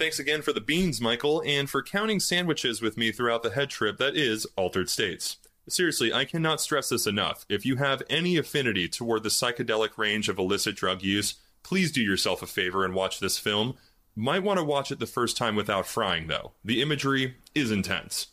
Thanks 0.00 0.18
again 0.18 0.40
for 0.40 0.54
the 0.54 0.62
beans, 0.62 0.98
Michael, 0.98 1.42
and 1.44 1.68
for 1.68 1.82
counting 1.82 2.20
sandwiches 2.20 2.80
with 2.80 2.96
me 2.96 3.12
throughout 3.12 3.42
the 3.42 3.50
head 3.50 3.68
trip 3.68 3.98
that 3.98 4.16
is 4.16 4.46
Altered 4.56 4.88
States. 4.88 5.36
Seriously, 5.68 6.10
I 6.10 6.24
cannot 6.24 6.62
stress 6.62 6.88
this 6.88 7.06
enough. 7.06 7.44
If 7.50 7.66
you 7.66 7.76
have 7.76 8.02
any 8.08 8.38
affinity 8.38 8.88
toward 8.88 9.24
the 9.24 9.28
psychedelic 9.28 9.98
range 9.98 10.30
of 10.30 10.38
illicit 10.38 10.74
drug 10.74 11.02
use, 11.02 11.34
please 11.62 11.92
do 11.92 12.00
yourself 12.00 12.40
a 12.40 12.46
favor 12.46 12.82
and 12.82 12.94
watch 12.94 13.20
this 13.20 13.38
film. 13.38 13.74
Might 14.16 14.42
want 14.42 14.58
to 14.58 14.64
watch 14.64 14.90
it 14.90 15.00
the 15.00 15.06
first 15.06 15.36
time 15.36 15.54
without 15.54 15.86
frying, 15.86 16.28
though. 16.28 16.52
The 16.64 16.80
imagery 16.80 17.34
is 17.54 17.70
intense. 17.70 18.28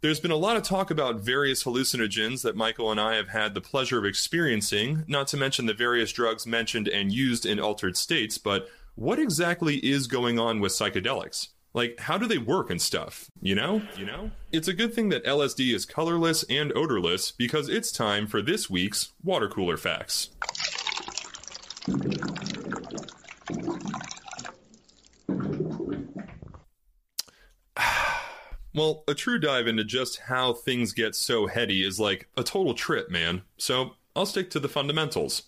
There's 0.00 0.18
been 0.18 0.32
a 0.32 0.36
lot 0.36 0.56
of 0.56 0.64
talk 0.64 0.90
about 0.90 1.20
various 1.20 1.62
hallucinogens 1.62 2.42
that 2.42 2.56
Michael 2.56 2.90
and 2.90 3.00
I 3.00 3.14
have 3.14 3.28
had 3.28 3.54
the 3.54 3.60
pleasure 3.60 3.98
of 3.98 4.04
experiencing, 4.04 5.04
not 5.06 5.28
to 5.28 5.36
mention 5.36 5.66
the 5.66 5.74
various 5.74 6.10
drugs 6.10 6.44
mentioned 6.44 6.88
and 6.88 7.12
used 7.12 7.46
in 7.46 7.60
altered 7.60 7.96
states, 7.96 8.36
but 8.36 8.68
what 8.98 9.20
exactly 9.20 9.76
is 9.76 10.08
going 10.08 10.40
on 10.40 10.58
with 10.58 10.72
psychedelics? 10.72 11.50
Like, 11.72 12.00
how 12.00 12.18
do 12.18 12.26
they 12.26 12.38
work 12.38 12.68
and 12.68 12.82
stuff? 12.82 13.30
You 13.40 13.54
know? 13.54 13.80
You 13.96 14.06
know? 14.06 14.32
It's 14.50 14.66
a 14.66 14.72
good 14.72 14.92
thing 14.92 15.10
that 15.10 15.24
LSD 15.24 15.72
is 15.72 15.86
colorless 15.86 16.42
and 16.50 16.72
odorless 16.76 17.30
because 17.30 17.68
it's 17.68 17.92
time 17.92 18.26
for 18.26 18.42
this 18.42 18.68
week's 18.68 19.12
water 19.22 19.48
cooler 19.48 19.76
facts. 19.76 20.30
Well, 28.74 29.02
a 29.08 29.14
true 29.14 29.40
dive 29.40 29.66
into 29.66 29.82
just 29.82 30.20
how 30.20 30.52
things 30.52 30.92
get 30.92 31.16
so 31.16 31.48
heady 31.48 31.82
is 31.82 31.98
like 31.98 32.28
a 32.36 32.44
total 32.44 32.74
trip, 32.74 33.10
man. 33.10 33.42
So 33.56 33.94
I'll 34.14 34.26
stick 34.26 34.50
to 34.50 34.60
the 34.60 34.68
fundamentals. 34.68 35.44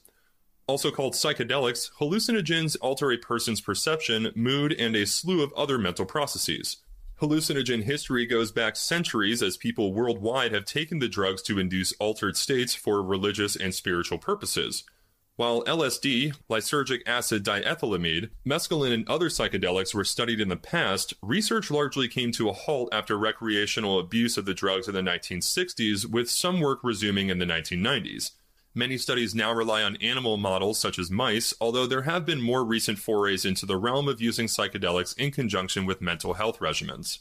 Also 0.70 0.92
called 0.92 1.14
psychedelics, 1.14 1.90
hallucinogens 1.98 2.76
alter 2.80 3.10
a 3.10 3.16
person's 3.16 3.60
perception, 3.60 4.30
mood, 4.36 4.72
and 4.72 4.94
a 4.94 5.04
slew 5.04 5.42
of 5.42 5.52
other 5.54 5.78
mental 5.78 6.06
processes. 6.06 6.76
Hallucinogen 7.20 7.82
history 7.82 8.24
goes 8.24 8.52
back 8.52 8.76
centuries 8.76 9.42
as 9.42 9.56
people 9.56 9.92
worldwide 9.92 10.52
have 10.52 10.64
taken 10.64 11.00
the 11.00 11.08
drugs 11.08 11.42
to 11.42 11.58
induce 11.58 11.90
altered 11.94 12.36
states 12.36 12.72
for 12.72 13.02
religious 13.02 13.56
and 13.56 13.74
spiritual 13.74 14.16
purposes. 14.16 14.84
While 15.34 15.64
LSD, 15.64 16.36
lysergic 16.48 17.00
acid 17.04 17.44
diethylamide, 17.44 18.30
mescaline, 18.46 18.94
and 18.94 19.08
other 19.08 19.28
psychedelics 19.28 19.92
were 19.92 20.04
studied 20.04 20.40
in 20.40 20.50
the 20.50 20.56
past, 20.56 21.14
research 21.20 21.72
largely 21.72 22.06
came 22.06 22.30
to 22.30 22.48
a 22.48 22.52
halt 22.52 22.90
after 22.92 23.18
recreational 23.18 23.98
abuse 23.98 24.36
of 24.36 24.44
the 24.44 24.54
drugs 24.54 24.86
in 24.86 24.94
the 24.94 25.00
1960s, 25.00 26.06
with 26.06 26.30
some 26.30 26.60
work 26.60 26.78
resuming 26.84 27.28
in 27.28 27.40
the 27.40 27.44
1990s. 27.44 28.30
Many 28.74 28.98
studies 28.98 29.34
now 29.34 29.52
rely 29.52 29.82
on 29.82 29.96
animal 29.96 30.36
models 30.36 30.78
such 30.78 30.98
as 30.98 31.10
mice, 31.10 31.52
although 31.60 31.86
there 31.86 32.02
have 32.02 32.24
been 32.24 32.40
more 32.40 32.64
recent 32.64 33.00
forays 33.00 33.44
into 33.44 33.66
the 33.66 33.76
realm 33.76 34.06
of 34.06 34.20
using 34.20 34.46
psychedelics 34.46 35.16
in 35.18 35.32
conjunction 35.32 35.86
with 35.86 36.00
mental 36.00 36.34
health 36.34 36.60
regimens. 36.60 37.18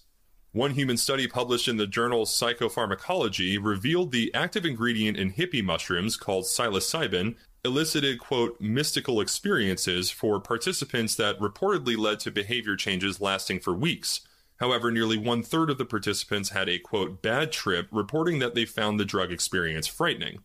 One 0.51 0.71
human 0.71 0.97
study 0.97 1.27
published 1.27 1.67
in 1.67 1.77
the 1.77 1.87
journal 1.87 2.25
Psychopharmacology 2.25 3.57
revealed 3.61 4.11
the 4.11 4.31
active 4.33 4.63
ingredient 4.63 5.17
in 5.17 5.33
hippie 5.33 5.63
mushrooms 5.63 6.17
called 6.17 6.45
psilocybin 6.45 7.35
elicited, 7.65 8.19
quote, 8.19 8.59
mystical 8.61 9.19
experiences 9.19 10.11
for 10.11 10.39
participants 10.39 11.15
that 11.15 11.39
reportedly 11.39 11.97
led 11.97 12.19
to 12.21 12.31
behavior 12.31 12.75
changes 12.75 13.19
lasting 13.19 13.59
for 13.59 13.73
weeks. 13.73 14.21
However, 14.59 14.91
nearly 14.91 15.17
one 15.17 15.41
third 15.41 15.69
of 15.69 15.77
the 15.77 15.85
participants 15.85 16.49
had 16.49 16.67
a, 16.67 16.79
quote, 16.79 17.21
bad 17.21 17.51
trip, 17.51 17.87
reporting 17.91 18.39
that 18.39 18.55
they 18.55 18.65
found 18.65 18.99
the 18.99 19.05
drug 19.05 19.31
experience 19.31 19.87
frightening. 19.87 20.39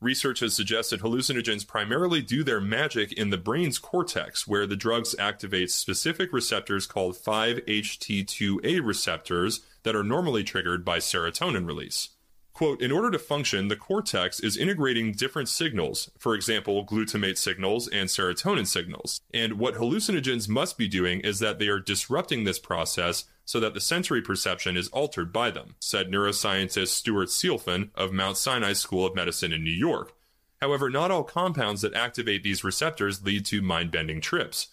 Research 0.00 0.40
has 0.40 0.54
suggested 0.54 1.00
hallucinogens 1.00 1.66
primarily 1.66 2.20
do 2.20 2.44
their 2.44 2.60
magic 2.60 3.12
in 3.12 3.30
the 3.30 3.38
brain's 3.38 3.78
cortex, 3.78 4.46
where 4.46 4.66
the 4.66 4.76
drugs 4.76 5.14
activate 5.18 5.70
specific 5.70 6.34
receptors 6.34 6.86
called 6.86 7.16
5-HT2A 7.16 8.84
receptors 8.84 9.60
that 9.84 9.96
are 9.96 10.04
normally 10.04 10.44
triggered 10.44 10.84
by 10.84 10.98
serotonin 10.98 11.66
release. 11.66 12.10
Quote, 12.52 12.80
in 12.80 12.92
order 12.92 13.10
to 13.10 13.18
function, 13.18 13.68
the 13.68 13.76
cortex 13.76 14.40
is 14.40 14.56
integrating 14.56 15.12
different 15.12 15.48
signals, 15.48 16.10
for 16.18 16.34
example, 16.34 16.86
glutamate 16.86 17.38
signals 17.38 17.86
and 17.88 18.08
serotonin 18.08 18.66
signals. 18.66 19.20
And 19.32 19.58
what 19.58 19.74
hallucinogens 19.74 20.48
must 20.48 20.76
be 20.76 20.88
doing 20.88 21.20
is 21.20 21.38
that 21.38 21.58
they 21.58 21.68
are 21.68 21.80
disrupting 21.80 22.44
this 22.44 22.58
process 22.58 23.24
so 23.46 23.60
that 23.60 23.72
the 23.72 23.80
sensory 23.80 24.20
perception 24.20 24.76
is 24.76 24.88
altered 24.88 25.32
by 25.32 25.50
them, 25.50 25.76
said 25.80 26.08
neuroscientist 26.08 26.88
Stuart 26.88 27.28
Sealfon 27.28 27.90
of 27.94 28.12
Mount 28.12 28.36
Sinai 28.36 28.74
School 28.74 29.06
of 29.06 29.14
Medicine 29.14 29.52
in 29.52 29.64
New 29.64 29.70
York. 29.70 30.12
However, 30.60 30.90
not 30.90 31.10
all 31.10 31.24
compounds 31.24 31.80
that 31.82 31.94
activate 31.94 32.42
these 32.42 32.64
receptors 32.64 33.24
lead 33.24 33.46
to 33.46 33.62
mind 33.62 33.92
bending 33.92 34.20
trips. 34.20 34.68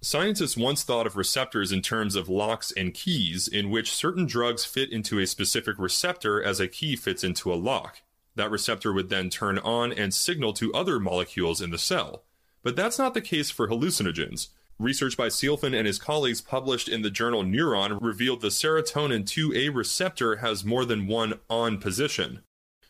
Scientists 0.00 0.56
once 0.56 0.82
thought 0.82 1.06
of 1.06 1.16
receptors 1.16 1.70
in 1.70 1.82
terms 1.82 2.14
of 2.14 2.28
locks 2.28 2.72
and 2.72 2.94
keys, 2.94 3.46
in 3.46 3.70
which 3.70 3.92
certain 3.92 4.26
drugs 4.26 4.64
fit 4.64 4.90
into 4.90 5.18
a 5.18 5.26
specific 5.26 5.78
receptor 5.78 6.42
as 6.42 6.60
a 6.60 6.68
key 6.68 6.96
fits 6.96 7.24
into 7.24 7.52
a 7.52 7.56
lock. 7.56 8.02
That 8.36 8.50
receptor 8.50 8.92
would 8.92 9.10
then 9.10 9.30
turn 9.30 9.58
on 9.58 9.92
and 9.92 10.12
signal 10.12 10.52
to 10.54 10.72
other 10.72 10.98
molecules 10.98 11.60
in 11.60 11.70
the 11.70 11.78
cell. 11.78 12.24
But 12.62 12.76
that's 12.76 12.98
not 12.98 13.14
the 13.14 13.20
case 13.20 13.50
for 13.50 13.68
hallucinogens. 13.68 14.48
Research 14.78 15.16
by 15.16 15.28
Sealfon 15.28 15.72
and 15.72 15.86
his 15.86 16.00
colleagues 16.00 16.40
published 16.40 16.88
in 16.88 17.02
the 17.02 17.10
journal 17.10 17.44
Neuron 17.44 17.96
revealed 18.02 18.40
the 18.40 18.48
serotonin 18.48 19.22
2A 19.24 19.72
receptor 19.72 20.36
has 20.36 20.64
more 20.64 20.84
than 20.84 21.06
one 21.06 21.38
on 21.48 21.78
position. 21.78 22.42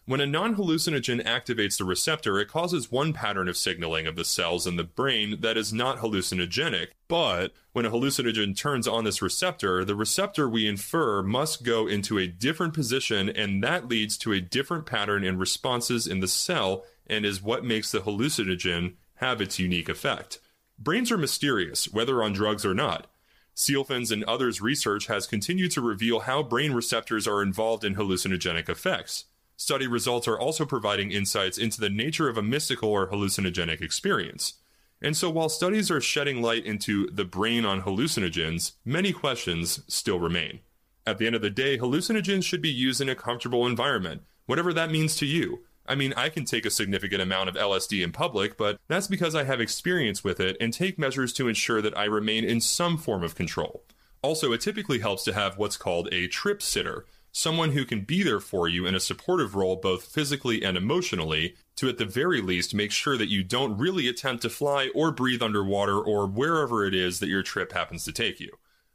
When 0.06 0.20
a 0.20 0.26
non 0.26 0.56
hallucinogen 0.56 1.24
activates 1.24 1.78
the 1.78 1.84
receptor, 1.84 2.38
it 2.38 2.48
causes 2.48 2.92
one 2.92 3.12
pattern 3.12 3.48
of 3.48 3.56
signaling 3.56 4.06
of 4.06 4.16
the 4.16 4.24
cells 4.24 4.66
in 4.66 4.76
the 4.76 4.84
brain 4.84 5.40
that 5.40 5.56
is 5.56 5.72
not 5.72 5.98
hallucinogenic. 5.98 6.88
But 7.08 7.52
when 7.72 7.86
a 7.86 7.90
hallucinogen 7.90 8.56
turns 8.56 8.86
on 8.86 9.04
this 9.04 9.22
receptor, 9.22 9.84
the 9.84 9.94
receptor 9.94 10.48
we 10.48 10.66
infer 10.66 11.22
must 11.22 11.64
go 11.64 11.86
into 11.86 12.18
a 12.18 12.26
different 12.26 12.74
position, 12.74 13.30
and 13.30 13.62
that 13.62 13.88
leads 13.88 14.18
to 14.18 14.32
a 14.32 14.40
different 14.40 14.84
pattern 14.84 15.24
in 15.24 15.38
responses 15.38 16.06
in 16.06 16.20
the 16.20 16.28
cell 16.28 16.84
and 17.06 17.24
is 17.24 17.42
what 17.42 17.64
makes 17.64 17.90
the 17.90 18.00
hallucinogen 18.00 18.94
have 19.16 19.40
its 19.40 19.58
unique 19.58 19.88
effect. 19.88 20.38
Brains 20.78 21.10
are 21.12 21.18
mysterious, 21.18 21.86
whether 21.92 22.22
on 22.22 22.32
drugs 22.32 22.64
or 22.64 22.74
not. 22.74 23.06
Sealfon's 23.54 24.10
and 24.10 24.24
others' 24.24 24.60
research 24.60 25.06
has 25.06 25.26
continued 25.26 25.70
to 25.72 25.80
reveal 25.80 26.20
how 26.20 26.42
brain 26.42 26.72
receptors 26.72 27.28
are 27.28 27.42
involved 27.42 27.84
in 27.84 27.94
hallucinogenic 27.94 28.68
effects. 28.68 29.26
Study 29.56 29.86
results 29.86 30.26
are 30.26 30.38
also 30.38 30.66
providing 30.66 31.12
insights 31.12 31.58
into 31.58 31.80
the 31.80 31.90
nature 31.90 32.28
of 32.28 32.36
a 32.36 32.42
mystical 32.42 32.88
or 32.88 33.08
hallucinogenic 33.08 33.80
experience. 33.80 34.54
And 35.00 35.16
so, 35.16 35.30
while 35.30 35.48
studies 35.48 35.90
are 35.90 36.00
shedding 36.00 36.42
light 36.42 36.66
into 36.66 37.08
the 37.10 37.24
brain 37.24 37.64
on 37.64 37.82
hallucinogens, 37.82 38.72
many 38.84 39.12
questions 39.12 39.82
still 39.86 40.18
remain. 40.18 40.60
At 41.06 41.18
the 41.18 41.26
end 41.26 41.36
of 41.36 41.42
the 41.42 41.50
day, 41.50 41.78
hallucinogens 41.78 42.44
should 42.44 42.62
be 42.62 42.72
used 42.72 43.00
in 43.00 43.08
a 43.08 43.14
comfortable 43.14 43.66
environment, 43.66 44.22
whatever 44.46 44.72
that 44.72 44.90
means 44.90 45.14
to 45.16 45.26
you. 45.26 45.60
I 45.86 45.94
mean, 45.94 46.14
I 46.16 46.30
can 46.30 46.44
take 46.44 46.64
a 46.64 46.70
significant 46.70 47.20
amount 47.20 47.50
of 47.50 47.56
LSD 47.56 48.02
in 48.02 48.12
public, 48.12 48.56
but 48.56 48.80
that's 48.88 49.06
because 49.06 49.34
I 49.34 49.44
have 49.44 49.60
experience 49.60 50.24
with 50.24 50.40
it 50.40 50.56
and 50.60 50.72
take 50.72 50.98
measures 50.98 51.32
to 51.34 51.48
ensure 51.48 51.82
that 51.82 51.96
I 51.96 52.04
remain 52.04 52.44
in 52.44 52.60
some 52.60 52.96
form 52.96 53.22
of 53.22 53.34
control. 53.34 53.84
Also, 54.22 54.52
it 54.52 54.62
typically 54.62 55.00
helps 55.00 55.24
to 55.24 55.34
have 55.34 55.58
what's 55.58 55.76
called 55.76 56.08
a 56.10 56.26
trip 56.28 56.62
sitter, 56.62 57.04
someone 57.30 57.72
who 57.72 57.84
can 57.84 58.00
be 58.00 58.22
there 58.22 58.40
for 58.40 58.68
you 58.68 58.86
in 58.86 58.94
a 58.94 59.00
supportive 59.00 59.54
role 59.54 59.76
both 59.76 60.04
physically 60.04 60.64
and 60.64 60.78
emotionally 60.78 61.54
to 61.76 61.88
at 61.88 61.98
the 61.98 62.06
very 62.06 62.40
least 62.40 62.74
make 62.74 62.90
sure 62.92 63.18
that 63.18 63.28
you 63.28 63.44
don't 63.44 63.76
really 63.76 64.08
attempt 64.08 64.40
to 64.40 64.48
fly 64.48 64.88
or 64.94 65.10
breathe 65.10 65.42
underwater 65.42 65.98
or 65.98 66.26
wherever 66.26 66.86
it 66.86 66.94
is 66.94 67.18
that 67.18 67.28
your 67.28 67.42
trip 67.42 67.72
happens 67.72 68.04
to 68.04 68.12
take 68.12 68.40
you. 68.40 68.50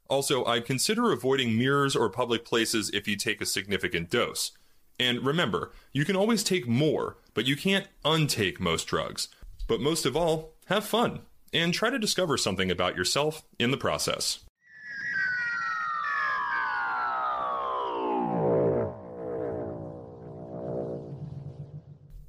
Also, 0.09 0.43
I'd 0.45 0.65
consider 0.65 1.11
avoiding 1.11 1.55
mirrors 1.55 1.95
or 1.95 2.09
public 2.09 2.43
places 2.43 2.89
if 2.91 3.07
you 3.07 3.15
take 3.15 3.41
a 3.41 3.45
significant 3.45 4.09
dose. 4.09 4.53
And 4.99 5.25
remember, 5.25 5.71
you 5.93 6.03
can 6.03 6.15
always 6.15 6.43
take 6.43 6.67
more, 6.67 7.17
but 7.33 7.45
you 7.45 7.55
can't 7.55 7.87
untake 8.03 8.59
most 8.59 8.85
drugs. 8.85 9.29
But 9.67 9.79
most 9.79 10.05
of 10.05 10.17
all, 10.17 10.55
have 10.65 10.83
fun 10.83 11.21
and 11.53 11.73
try 11.73 11.89
to 11.89 11.97
discover 11.97 12.37
something 12.37 12.69
about 12.69 12.95
yourself 12.95 13.43
in 13.57 13.71
the 13.71 13.77
process. 13.77 14.39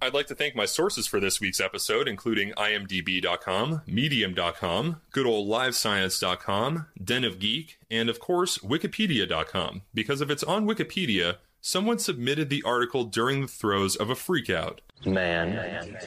I'd 0.03 0.15
like 0.15 0.29
to 0.29 0.35
thank 0.35 0.57
my 0.57 0.65
sources 0.65 1.07
for 1.07 1.21
this 1.21 1.43
week's 1.43 1.61
episode, 1.61 2.09
including 2.09 2.53
imdb.com, 2.53 3.83
medium.com, 3.87 5.03
good 5.13 5.27
old 5.27 5.47
livescience.com, 5.47 6.87
Den 7.05 7.25
of 7.25 7.39
Geek, 7.39 7.79
and 7.91 8.09
of 8.09 8.19
course, 8.19 8.59
wikipedia.com. 8.59 9.83
Because 9.93 10.23
if 10.23 10.31
it's 10.31 10.43
on 10.43 10.67
Wikipedia, 10.67 11.37
someone 11.61 11.99
submitted 11.99 12.49
the 12.49 12.63
article 12.65 13.05
during 13.05 13.43
the 13.43 13.49
throes 13.49 13.97
of 13.97 14.11
a 14.11 14.15
freakout. 14.15 14.79
Man. 15.05 15.99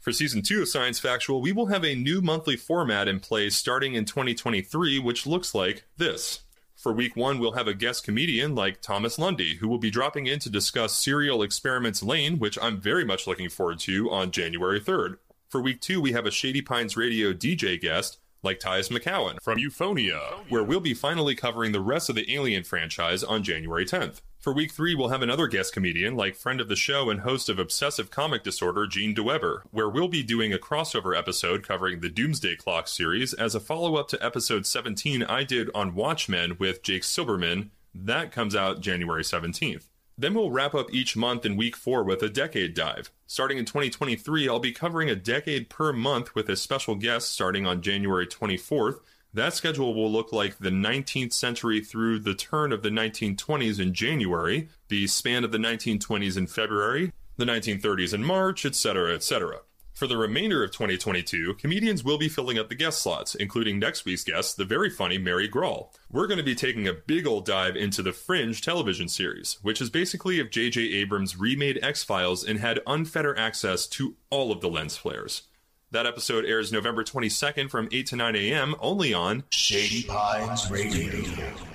For 0.00 0.12
season 0.12 0.42
two 0.42 0.62
of 0.62 0.68
Science 0.68 0.98
Factual, 0.98 1.42
we 1.42 1.52
will 1.52 1.66
have 1.66 1.84
a 1.84 1.94
new 1.94 2.22
monthly 2.22 2.56
format 2.56 3.08
in 3.08 3.20
place 3.20 3.54
starting 3.54 3.94
in 3.94 4.04
2023, 4.06 4.98
which 4.98 5.26
looks 5.26 5.54
like 5.54 5.84
this. 5.98 6.40
For 6.74 6.92
week 6.92 7.14
one, 7.14 7.38
we'll 7.38 7.52
have 7.52 7.68
a 7.68 7.74
guest 7.74 8.04
comedian 8.04 8.54
like 8.54 8.80
Thomas 8.80 9.18
Lundy, 9.18 9.56
who 9.56 9.68
will 9.68 9.78
be 9.78 9.90
dropping 9.90 10.26
in 10.26 10.38
to 10.38 10.48
discuss 10.48 10.96
Serial 10.96 11.42
Experiments 11.42 12.02
Lain, 12.02 12.38
which 12.38 12.58
I'm 12.62 12.80
very 12.80 13.04
much 13.04 13.26
looking 13.26 13.50
forward 13.50 13.78
to 13.80 14.10
on 14.10 14.30
January 14.30 14.80
3rd. 14.80 15.18
For 15.50 15.60
week 15.60 15.82
two, 15.82 16.00
we 16.00 16.12
have 16.12 16.24
a 16.24 16.30
Shady 16.30 16.62
Pines 16.62 16.96
Radio 16.96 17.34
DJ 17.34 17.78
guest 17.78 18.18
like 18.42 18.58
Tyus 18.58 18.90
McCowan 18.90 19.40
from 19.42 19.58
Euphonia, 19.58 20.40
where 20.48 20.64
we'll 20.64 20.80
be 20.80 20.94
finally 20.94 21.34
covering 21.34 21.72
the 21.72 21.80
rest 21.80 22.08
of 22.08 22.14
the 22.14 22.32
Alien 22.34 22.64
franchise 22.64 23.22
on 23.22 23.42
January 23.42 23.84
10th. 23.84 24.20
For 24.40 24.54
week 24.54 24.72
three, 24.72 24.94
we'll 24.94 25.10
have 25.10 25.20
another 25.20 25.46
guest 25.46 25.74
comedian, 25.74 26.16
like 26.16 26.34
friend 26.34 26.62
of 26.62 26.68
the 26.68 26.76
show 26.76 27.10
and 27.10 27.20
host 27.20 27.50
of 27.50 27.58
Obsessive 27.58 28.10
Comic 28.10 28.42
Disorder, 28.42 28.86
Gene 28.86 29.14
DeWeber, 29.14 29.64
where 29.70 29.88
we'll 29.88 30.08
be 30.08 30.22
doing 30.22 30.50
a 30.54 30.58
crossover 30.58 31.14
episode 31.14 31.62
covering 31.62 32.00
the 32.00 32.08
Doomsday 32.08 32.56
Clock 32.56 32.88
series 32.88 33.34
as 33.34 33.54
a 33.54 33.60
follow 33.60 33.96
up 33.96 34.08
to 34.08 34.24
episode 34.24 34.64
17 34.64 35.22
I 35.24 35.44
did 35.44 35.68
on 35.74 35.94
Watchmen 35.94 36.56
with 36.58 36.82
Jake 36.82 37.02
Silberman. 37.02 37.68
That 37.94 38.32
comes 38.32 38.56
out 38.56 38.80
January 38.80 39.24
17th. 39.24 39.89
Then 40.20 40.34
we'll 40.34 40.50
wrap 40.50 40.74
up 40.74 40.92
each 40.92 41.16
month 41.16 41.46
in 41.46 41.56
week 41.56 41.74
four 41.74 42.04
with 42.04 42.22
a 42.22 42.28
decade 42.28 42.74
dive. 42.74 43.10
Starting 43.26 43.56
in 43.56 43.64
2023, 43.64 44.48
I'll 44.50 44.58
be 44.58 44.70
covering 44.70 45.08
a 45.08 45.16
decade 45.16 45.70
per 45.70 45.94
month 45.94 46.34
with 46.34 46.50
a 46.50 46.56
special 46.56 46.94
guest 46.94 47.30
starting 47.30 47.66
on 47.66 47.80
January 47.80 48.26
24th 48.26 49.00
that 49.32 49.54
schedule 49.54 49.94
will 49.94 50.10
look 50.10 50.32
like 50.32 50.58
the 50.58 50.70
19th 50.70 51.32
century 51.32 51.80
through 51.80 52.18
the 52.18 52.34
turn 52.34 52.72
of 52.72 52.82
the 52.82 52.88
1920s 52.88 53.78
in 53.78 53.94
January, 53.94 54.68
the 54.88 55.06
span 55.06 55.44
of 55.44 55.52
the 55.52 55.58
1920s 55.58 56.36
in 56.36 56.48
February, 56.48 57.12
the 57.36 57.44
1930s 57.44 58.12
in 58.12 58.24
March, 58.24 58.66
etc., 58.66 59.14
etc. 59.14 59.60
For 60.00 60.06
the 60.06 60.16
remainder 60.16 60.64
of 60.64 60.70
2022, 60.70 61.56
comedians 61.58 62.02
will 62.02 62.16
be 62.16 62.30
filling 62.30 62.58
up 62.58 62.70
the 62.70 62.74
guest 62.74 63.02
slots, 63.02 63.34
including 63.34 63.78
next 63.78 64.06
week's 64.06 64.24
guest, 64.24 64.56
the 64.56 64.64
very 64.64 64.88
funny 64.88 65.18
Mary 65.18 65.46
Grawl. 65.46 65.88
We're 66.10 66.26
going 66.26 66.38
to 66.38 66.42
be 66.42 66.54
taking 66.54 66.88
a 66.88 66.94
big 66.94 67.26
old 67.26 67.44
dive 67.44 67.76
into 67.76 68.02
the 68.02 68.14
Fringe 68.14 68.62
television 68.62 69.08
series, 69.08 69.58
which 69.60 69.78
is 69.78 69.90
basically 69.90 70.40
if 70.40 70.50
J.J. 70.50 70.80
Abrams 70.80 71.36
remade 71.36 71.78
X 71.82 72.02
Files 72.02 72.42
and 72.42 72.60
had 72.60 72.80
unfettered 72.86 73.38
access 73.38 73.86
to 73.88 74.16
all 74.30 74.50
of 74.50 74.62
the 74.62 74.70
lens 74.70 74.96
flares. 74.96 75.42
That 75.90 76.06
episode 76.06 76.46
airs 76.46 76.72
November 76.72 77.04
22nd 77.04 77.68
from 77.68 77.90
8 77.92 78.06
to 78.06 78.16
9 78.16 78.36
a.m. 78.36 78.76
only 78.80 79.12
on 79.12 79.44
Shady 79.50 80.04
Pines 80.04 80.70
Radio. 80.70 81.69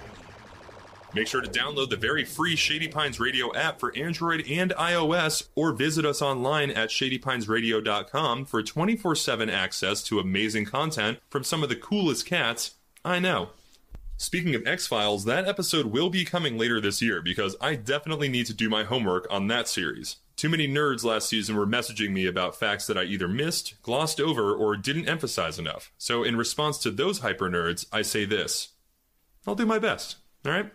Make 1.16 1.28
sure 1.28 1.40
to 1.40 1.50
download 1.50 1.90
the 1.90 1.96
very 1.96 2.26
free 2.26 2.58
Shady 2.58 2.90
Pines 2.90 3.22
Radio 3.22 3.56
app 3.56 3.80
for 3.80 3.96
Android 3.96 4.46
and 4.50 4.72
iOS 4.72 5.48
or 5.56 5.72
visit 5.72 6.06
us 6.06 6.22
online 6.22 6.70
at 6.70 6.90
shadypinesradio.com 6.90 8.44
for 8.44 8.62
24 8.62 9.16
7 9.16 9.50
access 9.50 10.04
to 10.04 10.20
amazing 10.20 10.66
content 10.66 11.20
from 11.30 11.46
some 11.46 11.64
of 11.64 11.70
the 11.70 11.76
coolest 11.78 12.26
cats 12.26 12.72
I 13.06 13.20
know. 13.20 13.52
Speaking 14.18 14.56
of 14.56 14.68
X 14.68 14.88
Files, 14.88 15.24
that 15.24 15.48
episode 15.48 15.86
will 15.86 16.10
be 16.10 16.26
coming 16.26 16.58
later 16.58 16.82
this 16.82 17.02
year 17.02 17.22
because 17.22 17.56
I 17.62 17.76
definitely 17.76 18.28
need 18.28 18.48
to 18.48 18.54
do 18.54 18.70
my 18.70 18.84
homework 18.84 19.26
on 19.32 19.48
that 19.48 19.70
series. 19.70 20.18
Too 20.36 20.50
many 20.50 20.68
nerds 20.68 21.06
last 21.06 21.30
season 21.30 21.56
were 21.56 21.66
messaging 21.66 22.12
me 22.12 22.26
about 22.26 22.60
facts 22.60 22.88
that 22.88 22.98
I 22.98 23.04
either 23.04 23.30
missed, 23.30 23.82
glossed 23.84 24.20
over, 24.20 24.54
or 24.54 24.76
didn't 24.76 25.08
emphasize 25.08 25.58
enough. 25.60 25.94
So, 25.98 26.26
in 26.26 26.36
response 26.36 26.78
to 26.80 26.92
those 26.92 27.20
hyper 27.20 27.50
nerds, 27.50 27.86
I 27.94 28.02
say 28.02 28.26
this 28.26 28.74
I'll 29.48 29.56
do 29.56 29.66
my 29.66 29.80
best, 29.80 30.18
alright? 30.46 30.72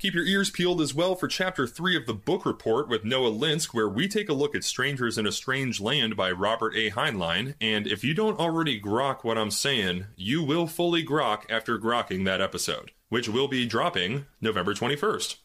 Keep 0.00 0.14
your 0.14 0.24
ears 0.24 0.48
peeled 0.48 0.80
as 0.80 0.94
well 0.94 1.14
for 1.14 1.28
Chapter 1.28 1.66
3 1.66 1.94
of 1.94 2.06
the 2.06 2.14
Book 2.14 2.46
Report 2.46 2.88
with 2.88 3.04
Noah 3.04 3.30
Linsk, 3.30 3.74
where 3.74 3.86
we 3.86 4.08
take 4.08 4.30
a 4.30 4.32
look 4.32 4.54
at 4.54 4.64
Strangers 4.64 5.18
in 5.18 5.26
a 5.26 5.30
Strange 5.30 5.78
Land 5.78 6.16
by 6.16 6.30
Robert 6.30 6.74
A. 6.74 6.88
Heinlein. 6.88 7.54
And 7.60 7.86
if 7.86 8.02
you 8.02 8.14
don't 8.14 8.40
already 8.40 8.80
grok 8.80 9.24
what 9.24 9.36
I'm 9.36 9.50
saying, 9.50 10.06
you 10.16 10.42
will 10.42 10.66
fully 10.66 11.04
grok 11.04 11.42
after 11.50 11.78
grokking 11.78 12.24
that 12.24 12.40
episode, 12.40 12.92
which 13.10 13.28
will 13.28 13.46
be 13.46 13.66
dropping 13.66 14.24
November 14.40 14.72
21st. 14.72 15.36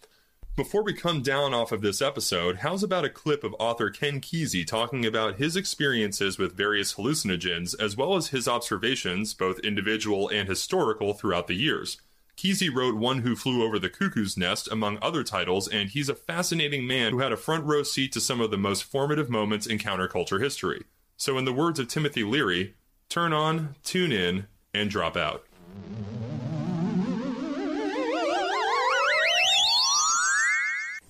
Before 0.56 0.84
we 0.86 0.94
come 0.94 1.22
down 1.22 1.54
off 1.54 1.74
of 1.74 1.82
this 1.82 2.02
episode, 2.02 2.60
how's 2.60 2.82
about 2.82 3.04
a 3.04 3.10
clip 3.10 3.44
of 3.44 3.54
author 3.60 3.90
Ken 3.90 4.22
Kesey 4.22 4.66
talking 4.66 5.06
about 5.06 5.36
his 5.36 5.58
experiences 5.58 6.38
with 6.38 6.56
various 6.56 6.94
hallucinogens, 6.94 7.78
as 7.78 7.98
well 7.98 8.16
as 8.16 8.30
his 8.30 8.48
observations, 8.48 9.34
both 9.34 9.60
individual 9.60 10.30
and 10.30 10.48
historical, 10.48 11.14
throughout 11.14 11.48
the 11.48 11.56
years? 11.56 11.98
Kesey 12.38 12.74
wrote 12.74 12.96
One 12.96 13.20
Who 13.20 13.36
Flew 13.36 13.64
Over 13.64 13.80
the 13.80 13.90
Cuckoo's 13.90 14.36
Nest, 14.36 14.68
among 14.70 15.00
other 15.02 15.24
titles, 15.24 15.68
and 15.70 15.90
he's 15.90 16.10
a 16.10 16.16
fascinating 16.16 16.86
man 16.86 17.12
who 17.12 17.20
had 17.20 17.32
a 17.32 17.38
front 17.38 17.64
row 17.64 17.84
seat 17.84 18.12
to 18.12 18.20
some 18.20 18.42
of 18.42 18.52
the 18.52 18.58
most 18.58 18.84
formative 18.84 19.30
moments 19.30 19.66
in 19.66 19.78
counterculture 19.78 20.42
history. 20.42 20.84
So, 21.16 21.38
in 21.38 21.46
the 21.46 21.54
words 21.54 21.80
of 21.80 21.88
Timothy 21.88 22.24
Leary, 22.24 22.76
turn 23.08 23.32
on, 23.32 23.76
tune 23.84 24.12
in, 24.12 24.48
and 24.74 24.90
drop 24.90 25.16
out. 25.16 25.46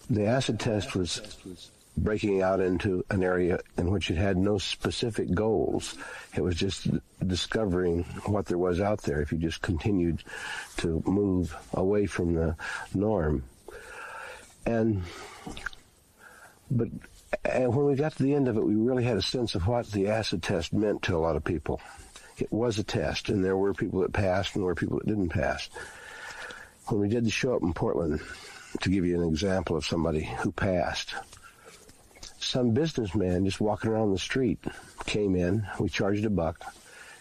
The 0.08 0.26
acid 0.26 0.60
test 0.60 0.96
was 0.96 1.72
breaking 1.98 2.41
out 2.41 2.60
into 2.60 3.06
an 3.10 3.24
area 3.24 3.60
in 3.78 3.89
which 3.89 4.10
it 4.10 4.18
had 4.18 4.38
no 4.38 4.58
specific 4.58 5.34
goals. 5.34 5.96
It 6.36 6.41
was 6.41 6.56
just 6.56 6.88
discovering 7.26 8.04
what 8.26 8.46
there 8.46 8.58
was 8.58 8.82
out 8.82 9.02
there 9.04 9.22
if 9.22 9.32
you 9.32 9.38
just 9.38 9.62
continued 9.62 10.24
to 10.78 11.02
move 11.06 11.56
away 11.74 12.06
from 12.06 12.34
the 12.34 12.56
norm. 12.93 13.43
And, 14.66 15.04
but 16.70 16.89
and 17.43 17.76
when 17.76 17.86
we 17.86 17.96
got 17.96 18.16
to 18.16 18.24
the 18.24 18.34
end 18.34 18.48
of 18.48 18.58
it, 18.58 18.66
we 18.66 18.76
really 18.76 19.04
had 19.04 19.18
a 19.18 19.22
sense 19.22 19.56
of 19.56 19.68
what 19.68 19.91
the 19.91 20.08
acid 20.08 20.43
test 20.43 20.74
meant 20.74 21.04
to 21.04 21.16
a 21.16 21.20
lot 21.20 21.36
of 21.36 21.43
people. 21.43 21.82
It 22.38 22.52
was 22.52 22.80
a 22.80 22.84
test, 22.84 23.30
and 23.30 23.43
there 23.43 23.58
were 23.58 23.74
people 23.74 24.02
that 24.02 24.14
passed 24.14 24.56
and 24.56 24.62
there 24.62 24.68
were 24.68 24.76
people 24.76 24.98
that 24.98 25.08
didn't 25.08 25.30
pass. 25.30 25.70
When 26.88 27.02
we 27.02 27.08
did 27.08 27.26
the 27.26 27.32
show 27.32 27.56
up 27.56 27.64
in 27.64 27.74
Portland, 27.74 28.22
to 28.82 28.89
give 28.89 29.06
you 29.06 29.22
an 29.22 29.28
example 29.28 29.78
of 29.78 29.86
somebody 29.86 30.24
who 30.39 30.52
passed, 30.52 31.16
some 32.46 32.72
businessman 32.72 33.46
just 33.46 33.60
walking 33.60 33.89
around 33.89 34.12
the 34.12 34.20
street 34.20 34.60
came 35.06 35.36
in. 35.36 35.68
We 35.80 35.89
charged 35.89 36.26
a 36.26 36.30
buck. 36.30 36.64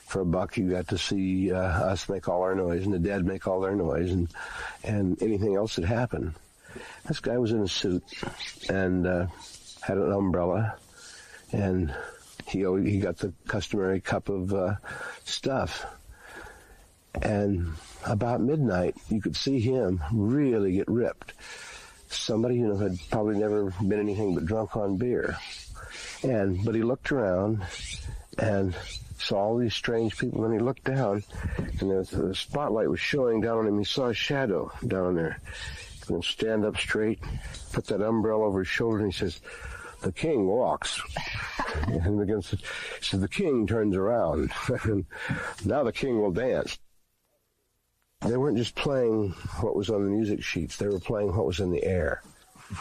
For 0.07 0.21
a 0.21 0.27
buck, 0.27 0.59
you 0.59 0.71
got 0.71 0.89
to 0.89 0.99
see 0.99 1.51
uh, 1.51 1.59
us 1.59 2.09
make 2.09 2.29
all 2.29 2.43
our 2.43 2.55
noise 2.55 2.85
and 2.85 2.93
the 2.93 2.99
dead 2.99 3.25
make 3.25 3.49
all 3.49 3.61
their 3.61 3.75
noise 3.75 4.11
and 4.11 4.29
and 4.85 5.21
anything 5.23 5.57
else 5.57 5.77
that 5.77 5.87
happened. 5.87 6.35
This 7.09 7.21
guy 7.21 7.39
was 7.39 7.53
in 7.53 7.63
a 7.63 7.69
suit 7.69 8.05
and 8.69 9.07
uh, 9.07 9.27
had 9.81 9.97
an 9.97 10.13
umbrella, 10.13 10.77
and 11.53 11.93
he 12.47 12.59
he 12.85 13.01
got 13.01 13.17
the 13.17 13.33
customary 13.49 14.01
cup 14.01 14.29
of 14.29 14.53
uh, 14.53 14.75
stuff. 15.25 15.87
And 17.23 17.73
about 18.05 18.41
midnight, 18.41 18.97
you 19.09 19.23
could 19.23 19.37
see 19.37 19.59
him 19.59 20.03
really 20.13 20.73
get 20.73 20.89
ripped 20.89 21.33
somebody 22.15 22.59
who 22.59 22.77
had 22.77 22.99
probably 23.11 23.39
never 23.39 23.71
been 23.87 24.01
anything 24.01 24.35
but 24.35 24.47
drunk 24.47 24.77
on 24.77 24.97
beer. 24.97 25.37
And, 26.23 26.65
but 26.65 26.75
he 26.75 26.83
looked 26.83 27.13
around 27.13 27.63
and 28.39 28.75
saw 29.19 29.37
all 29.37 29.57
these 29.57 29.75
strange 29.75 30.17
people. 30.17 30.45
And 30.45 30.55
he 30.55 30.61
looked 30.61 30.85
down 30.85 31.25
and 31.81 31.91
the, 31.91 32.35
spotlight 32.35 32.89
was 32.89 33.01
showing 33.01 33.41
down 33.41 33.59
on 33.59 33.67
him. 33.67 33.79
He 33.79 33.85
saw 33.85 34.07
a 34.09 34.15
shadow 34.15 34.71
down 34.87 35.15
there. 35.15 35.41
And 36.09 36.23
stand 36.23 36.67
up 36.67 36.77
straight, 36.77 37.19
put 37.73 37.87
that 37.87 38.03
umbrella 38.03 38.45
over 38.45 38.59
his 38.59 38.69
shoulder 38.69 38.99
and 38.99 39.13
he 39.13 39.19
says, 39.19 39.41
the 40.03 40.13
king 40.13 40.47
walks. 40.47 41.01
and 41.87 42.21
against 42.21 42.51
he 42.51 42.59
says, 43.01 43.21
the 43.21 43.29
king 43.29 43.67
turns 43.67 43.97
around. 43.97 44.51
and 44.85 45.07
now 45.65 45.83
the 45.83 45.93
king 45.93 46.21
will 46.21 46.33
dance. 46.33 46.79
They 48.25 48.39
weren't 48.39 48.57
just 48.57 48.75
playing 48.75 49.31
what 49.61 49.77
was 49.77 49.91
on 49.91 50.03
the 50.03 50.11
music 50.11 50.43
sheets, 50.43 50.77
they 50.77 50.89
were 50.89 50.99
playing 50.99 51.35
what 51.35 51.47
was 51.47 51.61
in 51.61 51.71
the 51.71 51.85
air. 51.85 52.23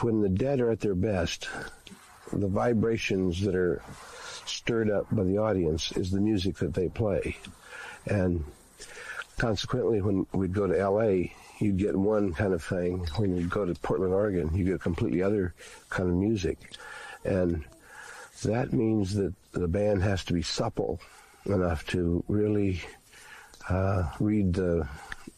When 0.00 0.22
the 0.22 0.28
dead 0.28 0.60
are 0.60 0.70
at 0.70 0.80
their 0.80 0.94
best, 0.94 1.48
the 2.32 2.48
vibrations 2.48 3.42
that 3.42 3.54
are 3.54 3.82
stirred 4.46 4.90
up 4.90 5.06
by 5.12 5.24
the 5.24 5.38
audience 5.38 5.92
is 5.92 6.10
the 6.10 6.20
music 6.20 6.56
that 6.56 6.72
they 6.72 6.88
play. 6.88 7.36
And 8.06 8.44
consequently, 9.36 10.00
when 10.00 10.26
we'd 10.32 10.54
go 10.54 10.66
to 10.66 10.88
LA, 10.88 11.28
you'd 11.58 11.76
get 11.76 11.94
one 11.94 12.32
kind 12.32 12.54
of 12.54 12.64
thing. 12.64 13.06
When 13.16 13.36
you'd 13.36 13.50
go 13.50 13.66
to 13.66 13.74
Portland, 13.74 14.14
Oregon, 14.14 14.50
you 14.54 14.64
get 14.64 14.74
a 14.76 14.78
completely 14.78 15.22
other 15.22 15.54
kind 15.90 16.08
of 16.08 16.14
music. 16.14 16.58
And 17.24 17.64
that 18.44 18.72
means 18.72 19.14
that 19.14 19.34
the 19.52 19.68
band 19.68 20.02
has 20.02 20.24
to 20.24 20.32
be 20.32 20.42
supple 20.42 21.00
enough 21.46 21.86
to 21.88 22.24
really 22.28 22.80
uh, 23.68 24.10
read 24.18 24.54
the 24.54 24.88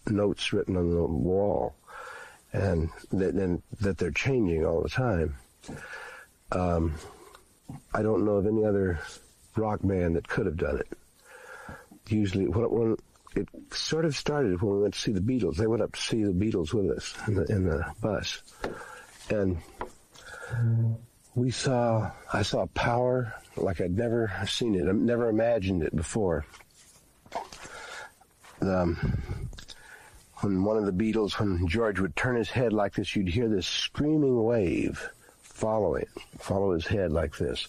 notes 0.09 0.52
written 0.52 0.76
on 0.76 0.90
the 0.90 1.02
wall, 1.02 1.74
and 2.52 2.90
that 3.12 3.34
and 3.34 3.62
that 3.80 3.98
they're 3.98 4.11
changing 4.11 4.64
all 4.64 4.82
the 4.82 4.88
time. 4.88 5.36
Um, 6.52 6.94
I 7.92 8.02
don't 8.02 8.24
know 8.24 8.36
of 8.36 8.46
any 8.46 8.64
other 8.64 9.00
rock 9.57 9.80
band 9.82 10.16
that 10.16 10.28
could 10.28 10.46
have 10.46 10.57
done 10.57 10.78
it. 10.78 10.88
Usually, 12.09 12.46
when, 12.46 12.70
when 12.70 12.96
it 13.34 13.48
sort 13.72 14.04
of 14.04 14.16
started 14.16 14.61
when 14.62 14.76
we 14.76 14.82
went 14.82 14.94
to 14.94 15.00
see 15.00 15.12
the 15.12 15.20
Beatles, 15.20 15.57
they 15.57 15.66
went 15.66 15.82
up 15.82 15.92
to 15.92 16.00
see 16.00 16.24
the 16.24 16.32
Beatles 16.32 16.72
with 16.72 16.96
us 16.96 17.14
in 17.26 17.34
the, 17.34 17.44
in 17.44 17.64
the 17.64 17.84
bus, 18.00 18.42
and 19.28 19.59
we 21.34 21.50
saw 21.50 22.11
I 22.32 22.42
saw 22.42 22.66
power 22.66 23.34
like 23.57 23.80
I'd 23.80 23.96
never 23.96 24.32
seen 24.46 24.74
it, 24.74 24.88
I've 24.88 24.94
never 24.94 25.28
imagined 25.28 25.82
it 25.82 25.94
before. 25.94 26.46
Um, 28.61 29.48
when 30.41 30.64
one 30.64 30.76
of 30.76 30.84
the 30.84 30.93
Beatles, 30.93 31.39
when 31.39 31.66
George 31.66 31.99
would 32.01 32.14
turn 32.14 32.37
his 32.37 32.51
head 32.51 32.72
like 32.72 32.95
this, 32.95 33.16
you'd 33.16 33.28
hear 33.28 33.49
this 33.49 33.66
screaming 33.66 34.43
wave 34.43 35.09
follow 35.57 35.95
it, 35.95 36.09
follow 36.39 36.72
his 36.72 36.87
head 36.87 37.11
like 37.11 37.37
this. 37.39 37.66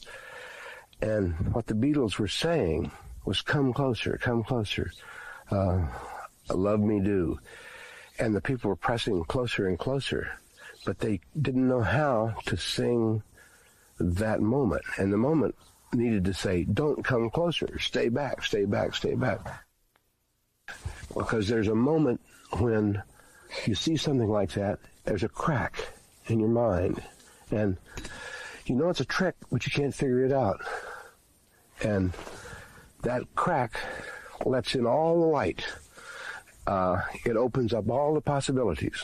And 1.02 1.34
what 1.54 1.68
the 1.68 1.74
Beatles 1.74 2.20
were 2.20 2.28
saying 2.28 2.92
was, 3.24 3.42
come 3.42 3.72
closer, 3.72 4.18
come 4.22 4.44
closer, 4.44 4.92
uh, 5.52 5.86
love 6.54 6.82
me 6.82 7.00
do. 7.00 7.40
And 8.20 8.36
the 8.36 8.42
people 8.42 8.70
were 8.70 8.76
pressing 8.76 9.24
closer 9.26 9.68
and 9.68 9.80
closer, 9.80 10.32
but 10.86 11.00
they 11.00 11.22
didn't 11.42 11.68
know 11.68 11.82
how 11.82 12.36
to 12.48 12.58
sing 12.58 13.24
that 14.00 14.42
moment. 14.42 14.84
And 14.98 15.14
the 15.14 15.18
moment 15.18 15.56
needed 15.94 16.26
to 16.26 16.34
say, 16.34 16.66
don't 16.66 17.06
come 17.06 17.30
closer, 17.30 17.80
stay 17.80 18.10
back, 18.10 18.44
stay 18.44 18.66
back, 18.66 18.96
stay 18.96 19.16
back. 19.16 19.40
Because 21.16 21.48
there's 21.48 21.70
a 21.70 21.76
moment 21.76 22.20
when 22.52 23.02
you 23.66 23.76
see 23.76 23.98
something 23.98 24.30
like 24.30 24.52
that, 24.54 24.80
there's 25.06 25.24
a 25.24 25.30
crack 25.30 25.88
in 26.28 26.40
your 26.40 26.50
mind. 26.50 27.02
And 27.52 27.78
you 28.66 28.76
know 28.76 28.90
it's 28.90 29.00
a 29.00 29.06
trick, 29.06 29.36
but 29.52 29.66
you 29.66 29.72
can't 29.72 29.94
figure 29.94 30.26
it 30.26 30.32
out. 30.32 30.62
And 31.82 32.14
that 33.04 33.24
crack 33.36 33.80
lets 34.46 34.76
in 34.76 34.86
all 34.86 35.22
the 35.22 35.28
light. 35.28 35.66
Uh, 36.66 37.02
it 37.26 37.38
opens 37.38 37.74
up 37.74 37.90
all 37.90 38.14
the 38.14 38.22
possibilities. 38.22 39.04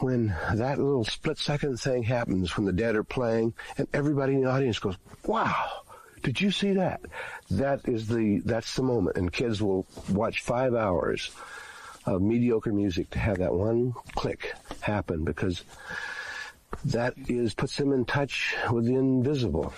When 0.00 0.28
that 0.54 0.78
little 0.78 1.04
split 1.04 1.38
second 1.38 1.80
thing 1.80 2.04
happens, 2.04 2.56
when 2.56 2.66
the 2.66 2.72
dead 2.72 2.94
are 2.94 3.02
playing, 3.02 3.54
and 3.76 3.88
everybody 3.92 4.34
in 4.34 4.42
the 4.42 4.50
audience 4.50 4.78
goes, 4.78 4.96
wow, 5.24 5.82
did 6.22 6.40
you 6.40 6.52
see 6.52 6.74
that? 6.74 7.00
That 7.50 7.88
is 7.88 8.06
the, 8.06 8.40
that's 8.44 8.76
the 8.76 8.84
moment. 8.84 9.16
And 9.16 9.32
kids 9.32 9.60
will 9.60 9.86
watch 10.08 10.42
five 10.42 10.74
hours 10.74 11.32
of 12.14 12.22
mediocre 12.22 12.72
music 12.72 13.10
to 13.10 13.18
have 13.18 13.38
that 13.38 13.52
one 13.52 13.92
click 14.14 14.54
happen 14.80 15.24
because 15.24 15.62
that 16.84 17.14
is 17.28 17.54
puts 17.54 17.76
them 17.76 17.92
in 17.92 18.04
touch 18.04 18.54
with 18.70 18.86
the 18.86 18.94
invisible. 18.94 19.72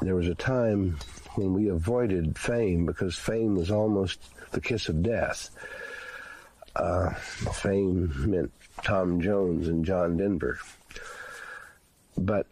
There 0.00 0.14
was 0.14 0.28
a 0.28 0.34
time 0.34 0.98
when 1.34 1.54
we 1.54 1.68
avoided 1.68 2.38
fame 2.38 2.86
because 2.86 3.16
fame 3.16 3.54
was 3.54 3.70
almost 3.70 4.20
the 4.52 4.60
kiss 4.60 4.88
of 4.88 5.02
death. 5.02 5.50
Uh, 6.74 7.10
fame 7.10 8.12
meant 8.30 8.52
Tom 8.82 9.20
Jones 9.20 9.68
and 9.68 9.84
John 9.84 10.16
Denver. 10.16 10.58
But 12.16 12.46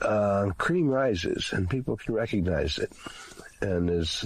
uh, 0.00 0.50
cream 0.58 0.88
rises 0.88 1.52
and 1.52 1.68
people 1.68 1.96
can 1.96 2.14
recognize 2.14 2.78
it 2.78 2.92
and 3.62 3.88
as 3.90 4.22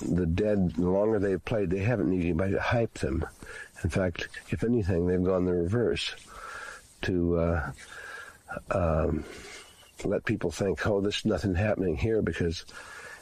the 0.00 0.26
dead, 0.26 0.74
the 0.74 0.88
longer 0.88 1.18
they've 1.18 1.44
played, 1.44 1.70
they 1.70 1.78
haven't 1.78 2.10
needed 2.10 2.26
anybody 2.26 2.52
to 2.52 2.60
hype 2.60 2.94
them. 2.94 3.24
In 3.82 3.90
fact, 3.90 4.28
if 4.50 4.64
anything, 4.64 5.06
they've 5.06 5.22
gone 5.22 5.44
the 5.44 5.52
reverse 5.52 6.14
to 7.02 7.38
uh, 7.38 7.72
um, 8.70 9.24
let 10.04 10.24
people 10.24 10.50
think, 10.50 10.86
oh, 10.86 11.00
there's 11.00 11.24
nothing 11.24 11.54
happening 11.54 11.96
here 11.96 12.22
because 12.22 12.64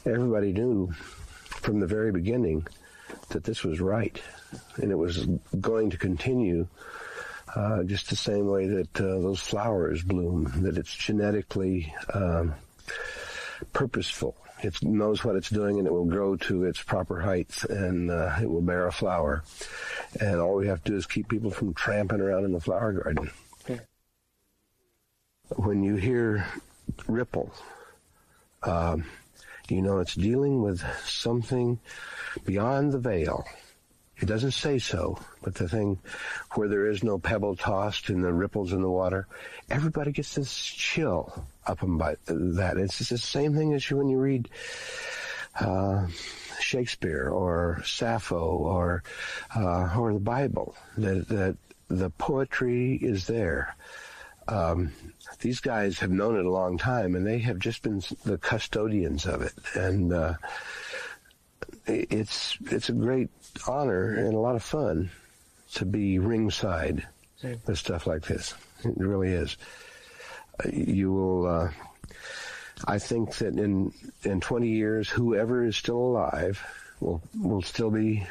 everybody 0.06 0.52
knew 0.52 0.90
from 1.44 1.80
the 1.80 1.86
very 1.86 2.12
beginning 2.12 2.66
that 3.28 3.44
this 3.44 3.62
was 3.62 3.80
right, 3.80 4.20
and 4.76 4.90
it 4.90 4.96
was 4.96 5.26
going 5.60 5.90
to 5.90 5.98
continue 5.98 6.66
uh, 7.54 7.82
just 7.82 8.08
the 8.08 8.16
same 8.16 8.46
way 8.46 8.66
that 8.66 9.00
uh, 9.00 9.20
those 9.20 9.40
flowers 9.40 10.02
bloom, 10.02 10.50
that 10.62 10.78
it's 10.78 10.94
genetically 10.94 11.94
um, 12.14 12.54
purposeful. 13.72 14.34
It 14.62 14.82
knows 14.82 15.24
what 15.24 15.36
it's 15.36 15.50
doing 15.50 15.78
and 15.78 15.86
it 15.86 15.92
will 15.92 16.04
grow 16.04 16.36
to 16.36 16.64
its 16.64 16.80
proper 16.80 17.20
height 17.20 17.64
and 17.64 18.10
uh, 18.10 18.36
it 18.40 18.48
will 18.48 18.62
bear 18.62 18.86
a 18.86 18.92
flower. 18.92 19.42
And 20.20 20.40
all 20.40 20.54
we 20.54 20.68
have 20.68 20.82
to 20.84 20.92
do 20.92 20.96
is 20.96 21.06
keep 21.06 21.28
people 21.28 21.50
from 21.50 21.74
tramping 21.74 22.20
around 22.20 22.44
in 22.44 22.52
the 22.52 22.60
flower 22.60 22.92
garden. 22.92 23.30
When 25.56 25.82
you 25.82 25.96
hear 25.96 26.46
ripple, 27.06 27.52
um, 28.62 29.04
you 29.68 29.82
know 29.82 29.98
it's 29.98 30.14
dealing 30.14 30.62
with 30.62 30.82
something 31.04 31.78
beyond 32.44 32.92
the 32.92 32.98
veil. 32.98 33.44
It 34.22 34.28
doesn't 34.28 34.52
say 34.52 34.78
so, 34.78 35.18
but 35.42 35.56
the 35.56 35.68
thing 35.68 35.98
where 36.54 36.68
there 36.68 36.86
is 36.86 37.02
no 37.02 37.18
pebble 37.18 37.56
tossed 37.56 38.08
and 38.08 38.22
the 38.22 38.32
ripples 38.32 38.72
in 38.72 38.80
the 38.80 38.88
water, 38.88 39.26
everybody 39.68 40.12
gets 40.12 40.36
this 40.36 40.54
chill 40.56 41.44
up 41.66 41.82
and 41.82 41.98
by 41.98 42.14
that. 42.26 42.76
It's 42.76 43.00
the 43.00 43.18
same 43.18 43.56
thing 43.56 43.74
as 43.74 43.90
when 43.90 44.08
you 44.08 44.18
read 44.18 44.48
uh, 45.58 46.06
Shakespeare 46.60 47.30
or 47.30 47.82
Sappho 47.84 48.38
or 48.38 49.02
uh, 49.56 49.92
or 49.98 50.12
the 50.12 50.20
Bible. 50.20 50.76
That 50.98 51.26
that 51.28 51.56
the 51.88 52.10
poetry 52.10 52.94
is 52.94 53.26
there. 53.26 53.74
Um, 54.46 54.92
these 55.40 55.58
guys 55.58 55.98
have 55.98 56.10
known 56.10 56.36
it 56.36 56.46
a 56.46 56.50
long 56.50 56.78
time, 56.78 57.16
and 57.16 57.26
they 57.26 57.38
have 57.40 57.58
just 57.58 57.82
been 57.82 58.02
the 58.24 58.38
custodians 58.38 59.26
of 59.26 59.42
it. 59.42 59.54
And 59.74 60.12
uh, 60.12 60.34
it's 61.86 62.56
it's 62.70 62.88
a 62.88 62.92
great 62.92 63.30
honor 63.66 64.14
and 64.14 64.34
a 64.34 64.38
lot 64.38 64.56
of 64.56 64.62
fun 64.62 65.10
to 65.74 65.84
be 65.84 66.18
ringside 66.18 67.06
with 67.66 67.78
stuff 67.78 68.06
like 68.06 68.26
this. 68.26 68.54
It 68.84 68.96
really 68.96 69.32
is. 69.32 69.56
Uh, 70.64 70.68
you 70.72 71.12
will. 71.12 71.46
Uh, 71.46 71.70
I 72.86 72.98
think 72.98 73.36
that 73.36 73.54
in 73.58 73.92
in 74.24 74.40
20 74.40 74.68
years, 74.68 75.08
whoever 75.08 75.64
is 75.64 75.76
still 75.76 75.98
alive 75.98 76.62
will 77.00 77.22
will 77.40 77.62
still 77.62 77.90
be 77.90 78.26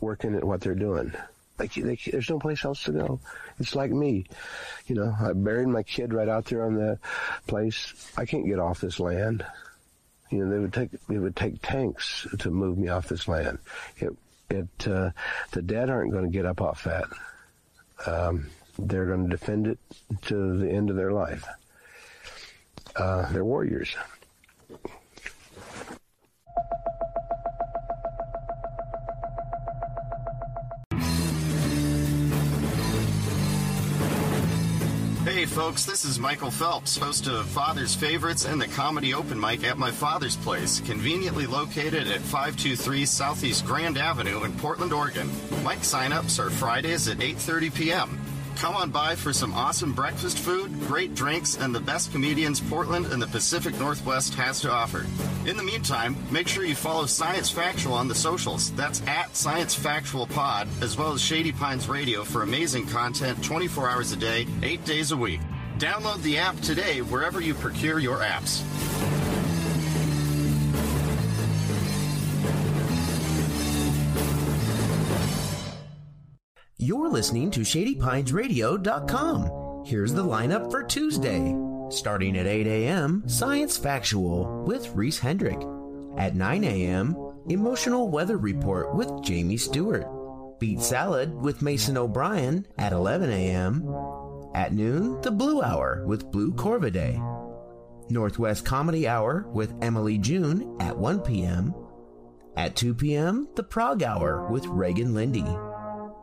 working 0.00 0.34
at 0.34 0.44
what 0.44 0.60
they're 0.60 0.74
doing. 0.74 1.12
Like 1.58 1.74
they, 1.74 1.98
there's 2.10 2.30
no 2.30 2.38
place 2.38 2.64
else 2.64 2.84
to 2.84 2.92
go. 2.92 3.20
It's 3.58 3.74
like 3.74 3.90
me, 3.90 4.24
you 4.86 4.94
know. 4.94 5.14
I 5.20 5.32
buried 5.34 5.68
my 5.68 5.82
kid 5.82 6.14
right 6.14 6.28
out 6.28 6.46
there 6.46 6.64
on 6.64 6.74
the 6.74 6.98
place. 7.46 8.10
I 8.16 8.24
can't 8.24 8.46
get 8.46 8.58
off 8.58 8.80
this 8.80 8.98
land. 8.98 9.44
You 10.30 10.44
know, 10.44 10.50
they 10.50 10.58
would 10.58 10.72
take 10.72 10.90
it 10.92 11.18
would 11.18 11.36
take 11.36 11.60
tanks 11.62 12.26
to 12.38 12.50
move 12.50 12.78
me 12.78 12.88
off 12.88 13.08
this 13.08 13.26
land. 13.28 13.58
It 13.98 14.16
it 14.48 14.88
uh, 14.88 15.10
the 15.52 15.62
dead 15.62 15.90
aren't 15.90 16.12
going 16.12 16.24
to 16.24 16.30
get 16.30 16.46
up 16.46 16.60
off 16.60 16.84
that. 16.84 17.04
Um, 18.06 18.46
they're 18.78 19.06
going 19.06 19.24
to 19.24 19.30
defend 19.30 19.66
it 19.66 19.78
to 20.22 20.56
the 20.56 20.70
end 20.70 20.90
of 20.90 20.96
their 20.96 21.12
life. 21.12 21.44
Uh, 22.96 23.30
they're 23.32 23.44
warriors. 23.44 23.94
Hey 35.40 35.46
folks, 35.46 35.86
this 35.86 36.04
is 36.04 36.18
Michael 36.18 36.50
Phelps, 36.50 36.98
host 36.98 37.26
of 37.26 37.46
Father's 37.46 37.94
Favorites 37.94 38.44
and 38.44 38.60
the 38.60 38.66
Comedy 38.66 39.14
Open 39.14 39.40
Mic 39.40 39.64
at 39.64 39.78
my 39.78 39.90
father's 39.90 40.36
place, 40.36 40.80
conveniently 40.80 41.46
located 41.46 42.08
at 42.08 42.20
523 42.20 43.06
Southeast 43.06 43.64
Grand 43.64 43.96
Avenue 43.96 44.44
in 44.44 44.52
Portland, 44.58 44.92
Oregon. 44.92 45.28
Mic 45.64 45.78
signups 45.78 46.38
are 46.38 46.50
Fridays 46.50 47.08
at 47.08 47.20
8:30 47.20 47.74
p.m. 47.74 48.20
Come 48.56 48.76
on 48.76 48.90
by 48.90 49.14
for 49.14 49.32
some 49.32 49.54
awesome 49.54 49.94
breakfast 49.94 50.38
food, 50.38 50.70
great 50.80 51.14
drinks, 51.14 51.56
and 51.56 51.74
the 51.74 51.80
best 51.80 52.12
comedians 52.12 52.60
Portland 52.60 53.06
and 53.06 53.20
the 53.20 53.26
Pacific 53.26 53.78
Northwest 53.78 54.34
has 54.34 54.60
to 54.60 54.70
offer. 54.70 55.06
In 55.46 55.56
the 55.56 55.62
meantime, 55.62 56.14
make 56.30 56.46
sure 56.46 56.64
you 56.64 56.74
follow 56.74 57.06
Science 57.06 57.50
Factual 57.50 57.94
on 57.94 58.06
the 58.06 58.14
socials. 58.14 58.70
That's 58.72 59.02
at 59.06 59.34
Science 59.34 59.74
Factual 59.74 60.26
Pod, 60.26 60.68
as 60.82 60.98
well 60.98 61.12
as 61.12 61.22
Shady 61.22 61.52
Pines 61.52 61.88
Radio 61.88 62.22
for 62.22 62.42
amazing 62.42 62.86
content 62.86 63.42
24 63.42 63.88
hours 63.88 64.12
a 64.12 64.16
day, 64.16 64.46
8 64.62 64.84
days 64.84 65.12
a 65.12 65.16
week. 65.16 65.40
Download 65.78 66.22
the 66.22 66.36
app 66.36 66.60
today 66.60 67.00
wherever 67.00 67.40
you 67.40 67.54
procure 67.54 67.98
your 67.98 68.18
apps. 68.18 68.62
You're 76.90 77.08
listening 77.08 77.52
to 77.52 77.60
ShadyPinesRadio.com. 77.60 79.84
Here's 79.86 80.12
the 80.12 80.24
lineup 80.24 80.72
for 80.72 80.82
Tuesday. 80.82 81.56
Starting 81.88 82.36
at 82.36 82.48
8 82.48 82.66
a.m., 82.66 83.22
Science 83.28 83.76
Factual 83.76 84.64
with 84.66 84.92
Reese 84.96 85.20
Hendrick. 85.20 85.60
At 86.16 86.34
9 86.34 86.64
a.m., 86.64 87.16
Emotional 87.48 88.08
Weather 88.08 88.38
Report 88.38 88.92
with 88.92 89.22
Jamie 89.22 89.56
Stewart. 89.56 90.04
Beat 90.58 90.80
Salad 90.80 91.32
with 91.32 91.62
Mason 91.62 91.96
O'Brien 91.96 92.66
at 92.76 92.92
11 92.92 93.30
a.m. 93.30 93.88
At 94.52 94.72
noon, 94.72 95.20
The 95.20 95.30
Blue 95.30 95.62
Hour 95.62 96.02
with 96.08 96.32
Blue 96.32 96.50
Corvidae. 96.50 97.24
Northwest 98.10 98.64
Comedy 98.64 99.06
Hour 99.06 99.46
with 99.52 99.72
Emily 99.80 100.18
June 100.18 100.76
at 100.80 100.98
1 100.98 101.20
p.m. 101.20 101.72
At 102.56 102.74
2 102.74 102.94
p.m., 102.94 103.48
The 103.54 103.62
Prague 103.62 104.02
Hour 104.02 104.48
with 104.50 104.66
Reagan 104.66 105.14
Lindy. 105.14 105.46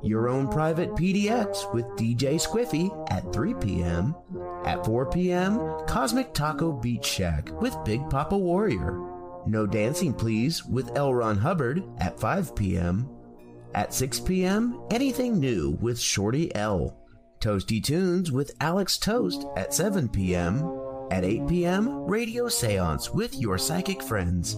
Your 0.04 0.30
own 0.30 0.48
private 0.48 0.92
PDX 0.92 1.74
with 1.74 1.86
DJ 1.98 2.36
Squiffy 2.36 2.92
at 3.12 3.34
3 3.34 3.56
p.m. 3.56 4.16
At 4.64 4.86
4 4.86 5.08
p.m., 5.10 5.58
Cosmic 5.88 6.34
Taco 6.34 6.72
Beach 6.72 7.06
Shack 7.06 7.50
with 7.62 7.76
Big 7.84 8.08
Papa 8.10 8.38
Warrior. 8.38 9.00
No 9.48 9.66
Dancing 9.66 10.14
Please 10.14 10.64
with 10.66 10.96
L. 10.96 11.14
Ron 11.14 11.38
Hubbard 11.38 11.84
at 12.00 12.20
5 12.20 12.56
p.m. 12.56 13.10
At 13.74 13.94
6 13.94 14.20
p.m., 14.20 14.80
Anything 14.92 15.40
New 15.40 15.72
with 15.82 16.00
Shorty 16.00 16.54
L. 16.56 16.96
Toasty 17.40 17.84
Tunes 17.84 18.32
with 18.32 18.52
Alex 18.62 18.98
Toast 18.98 19.46
at 19.56 19.74
7 19.74 20.10
p.m. 20.10 20.80
At 21.10 21.24
8 21.24 21.48
p.m., 21.48 21.90
Radio 22.06 22.50
Seance 22.50 23.12
with 23.14 23.36
Your 23.40 23.58
Psychic 23.58 24.04
Friends. 24.04 24.58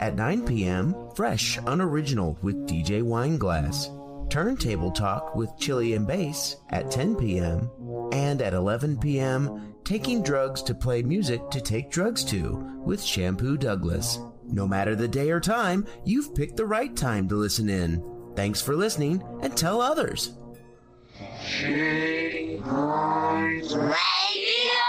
At 0.00 0.16
9 0.16 0.44
p.m., 0.44 0.94
Fresh 1.14 1.58
Unoriginal 1.66 2.36
with 2.42 2.66
DJ 2.66 3.02
Wineglass. 3.02 3.88
Turntable 4.30 4.90
Talk 4.90 5.34
with 5.34 5.56
Chili 5.58 5.94
and 5.94 6.06
Bass 6.06 6.56
at 6.70 6.90
10 6.90 7.16
p.m. 7.16 7.70
and 8.12 8.42
at 8.42 8.54
11 8.54 8.98
p.m. 8.98 9.74
Taking 9.84 10.22
Drugs 10.22 10.62
to 10.62 10.74
Play 10.74 11.02
Music 11.02 11.50
to 11.50 11.60
Take 11.60 11.90
Drugs 11.90 12.24
to 12.24 12.52
with 12.84 13.02
Shampoo 13.02 13.56
Douglas. 13.56 14.18
No 14.44 14.66
matter 14.66 14.94
the 14.94 15.08
day 15.08 15.30
or 15.30 15.40
time, 15.40 15.86
you've 16.04 16.34
picked 16.34 16.56
the 16.56 16.66
right 16.66 16.94
time 16.96 17.28
to 17.28 17.34
listen 17.34 17.68
in. 17.68 18.02
Thanks 18.34 18.60
for 18.60 18.74
listening 18.74 19.22
and 19.42 19.56
tell 19.56 19.80
others. 19.80 20.32
Radio! 23.74 24.83